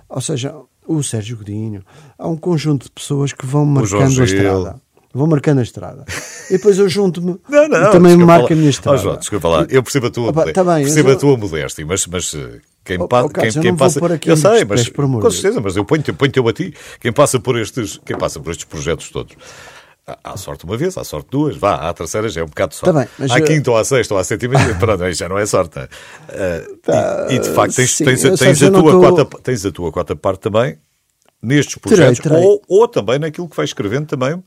Ou 0.08 0.22
seja, 0.22 0.56
o 0.96 1.04
Sérgio 1.04 1.38
Godinho. 1.38 1.84
Há 2.18 2.28
um 2.28 2.36
conjunto 2.36 2.86
de 2.86 2.92
pessoas 2.92 3.32
que 3.32 3.46
vão 3.46 3.66
marcando 3.66 4.22
a 4.22 4.26
estrada. 4.26 4.82
Vão 5.14 5.26
marcando 5.28 5.60
a 5.60 5.64
estrada. 5.64 6.06
E 6.50 6.54
depois 6.54 6.78
eu 6.78 6.88
junto-me 6.88 7.40
Não, 7.50 7.68
não, 7.68 7.90
e 7.90 7.92
também 7.92 8.18
marco 8.18 8.52
a 8.52 8.56
minha 8.56 8.70
estrada. 8.70 8.98
Ó, 8.98 9.02
João, 9.02 9.18
desculpa 9.18 9.48
lá, 9.48 9.68
eu 9.70 9.82
percebo 9.82 10.08
a 10.08 10.12
tua, 10.12 10.30
Opa, 10.30 10.40
modéstia, 10.42 10.64
tá 10.64 10.74
bem, 10.74 10.84
percebo 10.84 11.10
eu 11.10 11.16
a 11.16 11.18
tua 11.20 11.38
modéstia, 11.38 11.86
mas, 11.86 12.06
mas 12.08 12.34
eh, 12.36 12.60
quem, 12.86 13.02
Oh, 13.02 13.08
pa- 13.08 13.24
oh, 13.24 13.30
Carlos, 13.30 13.56
quem, 13.58 13.76
passa. 13.76 14.00
eu 14.26 14.38
sei, 14.38 14.66
mas 14.66 14.90
com 14.90 15.32
certeza, 15.32 15.62
mas 15.62 15.76
eu 15.76 15.86
ponho-te 15.86 16.14
ponho 16.14 16.48
a 16.48 16.54
ti. 16.54 16.74
Quem 17.00 17.12
passa 17.12 17.40
por 17.40 17.58
estes, 17.58 18.00
quem 18.06 18.18
passa 18.18 18.40
por 18.40 18.52
estes 18.52 18.66
projetos 18.66 19.10
todos. 19.10 19.36
Há 20.24 20.38
sorte 20.38 20.66
uma 20.66 20.78
vez, 20.78 20.98
há 20.98 21.04
sorte 21.04 21.28
duas, 21.30 21.56
vá, 21.58 21.76
à 21.90 21.94
terceira 21.94 22.30
já 22.30 22.42
é 22.42 22.44
um 22.44 22.48
bocado 22.48 22.70
de 22.72 22.76
sorte. 22.78 22.94
Tá 22.94 23.00
bem, 23.00 23.10
mas 23.20 23.32
à 23.32 23.40
eu- 23.40 23.46
quinta 23.46 23.72
ou 23.72 23.78
à 23.78 23.84
sexta 23.84 24.14
ou 24.14 24.20
à 24.20 24.24
sétima, 24.24 24.56
pronto, 24.80 25.12
já 25.14 25.30
não 25.30 25.38
é 25.38 25.46
sorte. 25.46 25.80
é? 25.80 25.88
Ah, 26.88 27.28
e, 27.30 27.36
e, 27.36 27.40
de 27.40 27.50
facto 27.50 27.76
tens, 27.76 27.92
sim, 27.96 28.06
tens, 28.06 28.22
tens, 28.22 28.64
a 28.64 28.72
tua 28.72 28.92
tô- 28.92 29.00
quarta, 29.00 29.42
tens 29.44 29.66
a 29.66 29.72
tua 29.72 29.92
quarta 29.92 30.16
parte 30.16 30.40
também 30.42 30.78
nestes 31.42 31.76
Terei, 31.82 31.98
projetos 31.98 32.20
terei. 32.20 32.44
Ou, 32.44 32.62
ou 32.68 32.88
também 32.88 33.20
naquilo 33.20 33.48
que 33.48 33.56
vais 33.56 33.70
escrevendo 33.70 34.08
também 34.08 34.44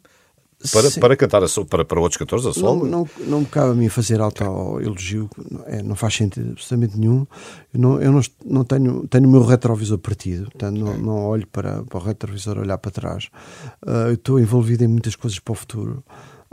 para, 0.71 0.91
Sim. 0.91 1.01
para 1.01 1.17
cantar 1.17 1.43
a 1.43 1.49
so- 1.49 1.65
para, 1.65 1.85
para 1.85 1.99
outros 2.01 2.17
cantores 2.19 2.45
a 2.45 2.49
Não, 2.49 2.55
solo. 2.55 2.87
não, 2.87 3.09
não 3.27 3.41
me 3.41 3.47
cabe 3.47 3.73
a 3.73 3.75
mim 3.75 3.89
fazer 3.89 4.21
auto-elogio, 4.21 5.29
não, 5.51 5.65
é, 5.67 5.83
não 5.83 5.97
faz 5.97 6.15
sentido 6.15 6.53
absolutamente 6.53 6.99
nenhum. 6.99 7.27
Eu 7.75 7.81
não, 7.81 8.01
eu 8.01 8.13
não, 8.13 8.21
não 8.45 8.65
tenho, 8.65 9.07
tenho 9.09 9.27
o 9.29 9.31
meu 9.31 9.43
retrovisor 9.45 9.99
partido, 9.99 10.45
portanto, 10.45 10.79
não, 10.79 10.97
não 10.99 11.25
olho 11.27 11.47
para, 11.47 11.83
para 11.85 11.99
o 11.99 12.03
retrovisor 12.03 12.59
olhar 12.59 12.79
para 12.79 12.91
trás. 12.91 13.29
Ah, 13.87 14.07
eu 14.09 14.15
estou 14.15 14.39
envolvido 14.39 14.85
em 14.85 14.89
muitas 14.89 15.17
coisas 15.17 15.39
para 15.39 15.53
o 15.53 15.55
futuro. 15.55 16.03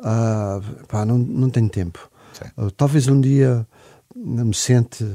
Ah, 0.01 0.61
pá, 0.87 1.05
não, 1.05 1.17
não 1.17 1.49
tenho 1.49 1.69
tempo. 1.69 2.09
Ah, 2.57 2.67
talvez 2.75 3.07
um 3.07 3.19
dia 3.19 3.67
me 4.15 4.53
sente 4.53 5.05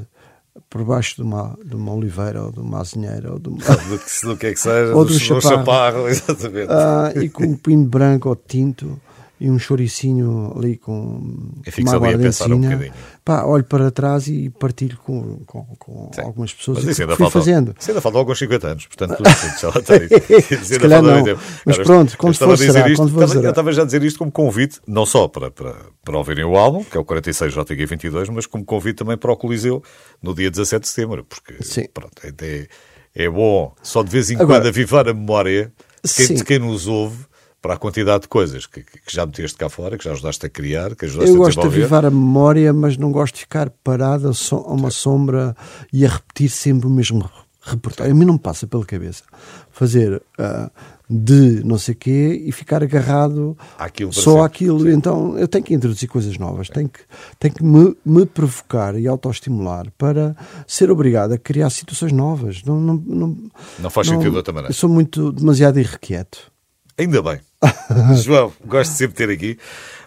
por 0.74 0.84
baixo 0.84 1.14
de 1.14 1.22
uma, 1.22 1.56
de 1.64 1.76
uma 1.76 1.94
oliveira 1.94 2.42
ou 2.42 2.50
de 2.50 2.58
uma 2.58 2.80
azinheira 2.80 3.32
ou 3.32 3.38
de 3.38 3.48
uma, 3.48 3.58
do 3.58 3.96
que, 3.96 4.26
do 4.26 4.36
que 4.36 4.46
é 4.46 4.52
que 4.52 4.58
seja, 4.58 4.90
Ou 4.92 5.04
do, 5.04 5.12
do 5.12 5.18
chaparro. 5.20 5.40
chaparro, 5.40 6.08
exatamente. 6.10 6.66
Ah, 6.68 7.12
e 7.14 7.28
com 7.28 7.44
um 7.44 7.56
pinho 7.56 7.84
branco 7.84 8.28
ou 8.28 8.34
tinto 8.34 9.00
e 9.40 9.50
um 9.50 9.58
choricinho 9.58 10.52
ali 10.56 10.76
com, 10.76 11.50
E 11.62 11.64
com 11.64 11.70
fico 11.72 11.90
uma 11.90 12.06
ali 12.06 12.14
a 12.14 12.18
pensar 12.18 12.50
um 12.52 12.60
bocadinho. 12.60 12.92
Pá, 13.24 13.44
olho 13.44 13.64
para 13.64 13.90
trás 13.90 14.28
e 14.28 14.48
partilho 14.50 14.96
com, 14.98 15.38
com, 15.46 15.64
com 15.76 16.10
algumas 16.18 16.52
pessoas 16.52 16.78
Mas 16.78 16.86
isso 16.88 16.96
que 16.96 17.02
ainda 17.02 17.16
fui 17.16 17.24
falta, 17.24 17.38
fazendo. 17.38 17.74
isso 17.78 17.90
ainda 17.90 18.00
falta 18.00 18.18
alguns 18.18 18.38
50 18.38 18.66
anos, 18.68 18.86
portanto, 18.86 19.22
Se 20.64 20.78
calhar 20.78 21.02
não. 21.02 21.24
Mas 21.64 21.78
pronto, 21.78 22.12
eu 22.12 22.18
quando 22.18 22.36
for 22.36 22.56
será, 22.56 22.88
isto, 22.88 22.96
quando 23.02 23.12
for 23.12 23.24
estava-. 23.24 23.44
Eu 23.46 23.50
estava 23.50 23.72
já 23.72 23.82
a 23.82 23.84
dizer 23.84 24.02
isto 24.04 24.18
como 24.18 24.30
convite, 24.30 24.80
não 24.86 25.04
só 25.06 25.26
para, 25.26 25.50
para, 25.50 25.74
para 26.04 26.16
ouvirem 26.18 26.44
o 26.44 26.56
álbum, 26.56 26.84
que 26.84 26.96
é 26.96 27.00
o 27.00 27.04
46 27.04 27.54
JG22, 27.54 28.30
mas 28.32 28.46
como 28.46 28.64
convite 28.64 28.96
também 28.96 29.16
para 29.16 29.32
o 29.32 29.36
Coliseu 29.36 29.82
no 30.22 30.34
dia 30.34 30.50
17 30.50 30.82
de 30.82 30.88
setembro, 30.88 31.24
porque 31.24 31.62
Sim. 31.62 31.86
pronto, 31.92 32.12
é, 32.24 32.68
é 33.14 33.28
bom 33.28 33.74
só 33.82 34.02
de 34.02 34.10
vez 34.10 34.30
em 34.30 34.34
Agora- 34.36 34.60
quando 34.60 34.68
avivar 34.68 35.08
a 35.08 35.14
memória 35.14 35.72
de 36.04 36.12
quem, 36.14 36.36
de 36.36 36.44
quem 36.44 36.58
nos 36.58 36.86
ouve 36.86 37.16
para 37.64 37.74
a 37.74 37.76
quantidade 37.78 38.24
de 38.24 38.28
coisas 38.28 38.66
que, 38.66 38.82
que 38.82 38.92
já 39.08 39.24
meteste 39.24 39.56
cá 39.56 39.70
fora, 39.70 39.96
que 39.96 40.04
já 40.04 40.12
ajudaste 40.12 40.44
a 40.44 40.50
criar, 40.50 40.94
que 40.94 41.06
ajudaste 41.06 41.30
Eu 41.30 41.36
a 41.36 41.38
gosto 41.46 41.56
de 41.62 41.62
desenvolver. 41.68 41.80
avivar 41.96 42.04
a 42.04 42.10
memória, 42.10 42.72
mas 42.74 42.98
não 42.98 43.10
gosto 43.10 43.36
de 43.36 43.40
ficar 43.40 43.70
parado 43.82 44.28
a, 44.28 44.34
so- 44.34 44.56
a 44.68 44.72
uma 44.74 44.90
sombra 44.90 45.56
e 45.90 46.04
a 46.04 46.10
repetir 46.10 46.50
sempre 46.50 46.86
o 46.86 46.90
mesmo 46.90 47.26
reportagem. 47.62 48.12
A 48.12 48.14
mim 48.14 48.26
não 48.26 48.34
me 48.34 48.38
passa 48.38 48.66
pela 48.66 48.84
cabeça 48.84 49.24
fazer 49.70 50.22
uh, 50.38 50.70
de 51.08 51.64
não 51.64 51.78
sei 51.78 51.94
quê 51.94 52.42
e 52.44 52.52
ficar 52.52 52.82
agarrado 52.82 53.56
Aquilo 53.78 54.12
só 54.12 54.32
sempre. 54.32 54.42
àquilo. 54.44 54.90
Então 54.90 55.38
eu 55.38 55.48
tenho 55.48 55.64
que 55.64 55.72
introduzir 55.72 56.06
coisas 56.10 56.36
novas, 56.36 56.68
tenho 56.68 56.90
que, 56.90 57.00
tenho 57.38 57.54
que 57.54 57.64
me, 57.64 57.96
me 58.04 58.26
provocar 58.26 58.94
e 58.98 59.08
autoestimular 59.08 59.90
para 59.96 60.36
ser 60.66 60.90
obrigado 60.90 61.32
a 61.32 61.38
criar 61.38 61.70
situações 61.70 62.12
novas. 62.12 62.62
Não, 62.62 62.78
não, 62.78 62.94
não, 63.06 63.38
Não 63.78 63.88
faz 63.88 64.06
sentido 64.08 64.32
de 64.32 64.36
outra 64.36 64.52
maneira. 64.52 64.70
Eu 64.70 64.74
sou 64.74 64.90
muito 64.90 65.32
demasiado 65.32 65.80
irrequieto. 65.80 66.52
Ainda 66.96 67.22
bem. 67.22 67.40
João, 68.22 68.52
gosto 68.66 68.92
de 68.92 68.98
sempre 68.98 69.16
ter 69.16 69.30
aqui. 69.30 69.58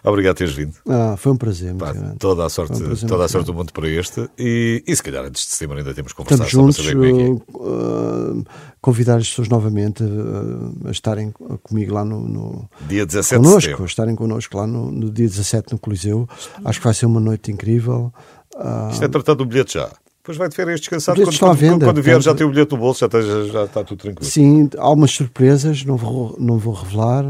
Obrigado 0.02 0.34
por 0.34 0.38
teres 0.38 0.54
vindo. 0.54 0.74
Ah, 0.88 1.16
foi 1.18 1.32
um 1.32 1.36
prazer. 1.36 1.74
Pá, 1.74 1.92
toda 2.18 2.46
a 2.46 2.48
sorte, 2.48 2.82
um 2.82 2.94
toda 3.06 3.24
a 3.24 3.28
sorte 3.28 3.46
do 3.46 3.54
mundo 3.54 3.72
para 3.72 3.88
este. 3.88 4.28
E, 4.38 4.82
e 4.86 4.96
se 4.96 5.02
calhar 5.02 5.24
antes 5.24 5.44
de 5.44 5.52
setembro 5.52 5.76
ainda 5.76 5.92
temos 5.92 6.12
que 6.12 6.16
conversar 6.16 6.46
Estamos 6.46 6.74
juntos, 6.74 6.76
para 6.76 6.94
saber 6.94 7.10
como 7.10 7.20
é 7.20 7.24
que 7.24 7.30
é. 7.30 8.40
uh, 8.40 8.44
convidar 8.80 9.16
as 9.16 9.28
pessoas 9.28 9.48
novamente 9.48 10.02
uh, 10.02 10.88
a 10.88 10.90
estarem 10.90 11.32
comigo 11.62 11.92
lá 11.92 12.04
no, 12.04 12.20
no 12.26 12.70
Dia 12.88 13.04
17 13.04 13.42
de 13.42 13.48
connosco, 13.48 13.82
a 13.82 13.86
estarem 13.86 14.14
connosco 14.14 14.56
lá 14.56 14.66
no, 14.66 14.90
no 14.90 15.10
dia 15.10 15.26
17 15.26 15.72
no 15.72 15.78
Coliseu. 15.78 16.28
Acho 16.64 16.78
que 16.78 16.84
vai 16.84 16.94
ser 16.94 17.06
uma 17.06 17.20
noite 17.20 17.50
incrível. 17.50 18.12
Uh, 18.54 18.90
Isto 18.92 19.04
é 19.04 19.08
tratado 19.08 19.38
do 19.38 19.46
bilhete 19.46 19.74
já. 19.74 19.90
Depois 20.28 20.36
vai 20.36 20.48
de 20.50 20.56
férias 20.56 20.80
descansado. 20.80 21.18
Quando, 21.18 21.32
estão 21.32 21.48
à 21.48 21.52
quando, 21.52 21.58
venda, 21.58 21.86
quando 21.86 22.02
vier 22.02 22.20
já 22.20 22.34
tem 22.34 22.46
o 22.46 22.50
bilhete 22.50 22.72
no 22.72 22.76
bolso, 22.76 23.00
já 23.00 23.06
está, 23.06 23.22
já, 23.22 23.64
está 23.64 23.82
tudo 23.82 23.98
tranquilo. 23.98 24.30
sim, 24.30 24.68
há 24.76 24.90
umas 24.90 25.10
surpresas, 25.10 25.86
não 25.86 25.96
vou, 25.96 26.36
não 26.38 26.58
vou 26.58 26.74
revelar. 26.74 27.24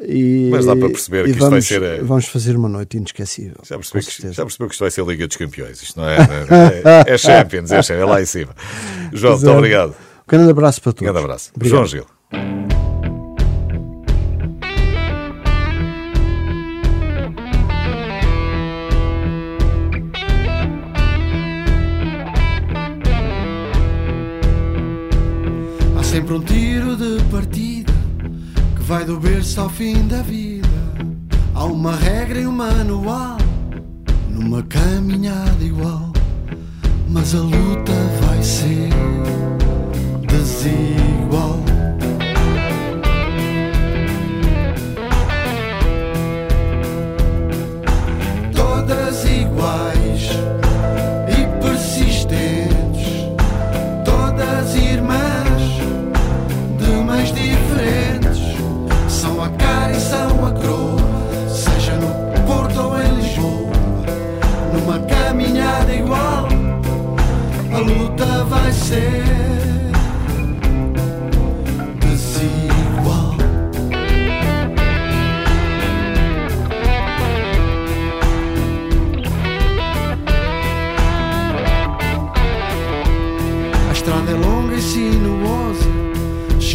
E, 0.00 0.48
Mas 0.50 0.64
dá 0.64 0.74
para 0.74 0.88
perceber 0.88 1.24
que 1.24 1.30
isto 1.32 1.40
vai 1.40 1.50
vamos, 1.50 1.66
ser, 1.66 1.82
eh, 1.82 2.00
Vamos 2.02 2.24
fazer 2.24 2.56
uma 2.56 2.70
noite 2.70 2.96
inesquecível. 2.96 3.58
Já 3.62 3.76
percebeu, 3.76 4.02
que, 4.02 4.32
já 4.32 4.42
percebeu 4.42 4.68
que 4.68 4.72
isto 4.74 4.80
vai 4.80 4.90
ser 4.90 5.02
a 5.02 5.04
Liga 5.04 5.26
dos 5.26 5.36
Campeões. 5.36 5.82
Isto 5.82 6.00
não 6.00 6.08
é. 6.08 6.16
É, 7.06 7.12
é 7.12 7.18
Champions, 7.20 7.70
é, 7.70 7.82
Champions, 7.82 7.90
é 7.90 8.04
lá 8.06 8.22
em 8.22 8.24
cima. 8.24 8.54
João, 9.12 9.34
muito 9.34 9.44
Exato. 9.44 9.58
obrigado. 9.58 9.90
Um 9.90 9.94
grande 10.26 10.50
abraço 10.50 10.80
para 10.80 10.88
Um 10.88 10.92
todos. 10.94 11.12
grande 11.12 11.18
abraço. 11.22 11.52
Obrigado. 11.54 11.76
João 11.76 11.86
Gil. 11.86 12.59
Vai 28.90 29.04
do 29.04 29.20
berço 29.20 29.60
ao 29.60 29.68
fim 29.70 30.08
da 30.08 30.20
vida. 30.20 30.66
Há 31.54 31.64
uma 31.64 31.94
regra 31.94 32.40
e 32.40 32.46
um 32.46 32.50
manual 32.50 33.38
numa 34.28 34.64
caminhada 34.64 35.62
igual. 35.62 36.12
Mas 37.08 37.32
a 37.32 37.38
luta 37.38 37.92
vai 38.20 38.42
ser 38.42 38.90
desigual. 40.26 41.69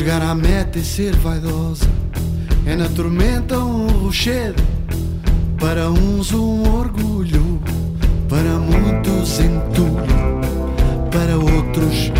Chegar 0.05 0.21
à 0.21 0.35
meta 0.35 0.77
e 0.77 0.83
ser 0.83 1.15
vaidosa. 1.15 1.89
É 2.65 2.75
na 2.75 2.87
tormenta 2.87 3.57
um 3.57 3.87
rochedo. 3.87 4.61
Para 5.59 5.89
uns 5.89 6.31
um 6.31 6.61
orgulho. 6.77 7.59
Para 8.29 8.59
muitos 8.59 9.39
entulho. 9.39 10.14
Outros 11.45 12.11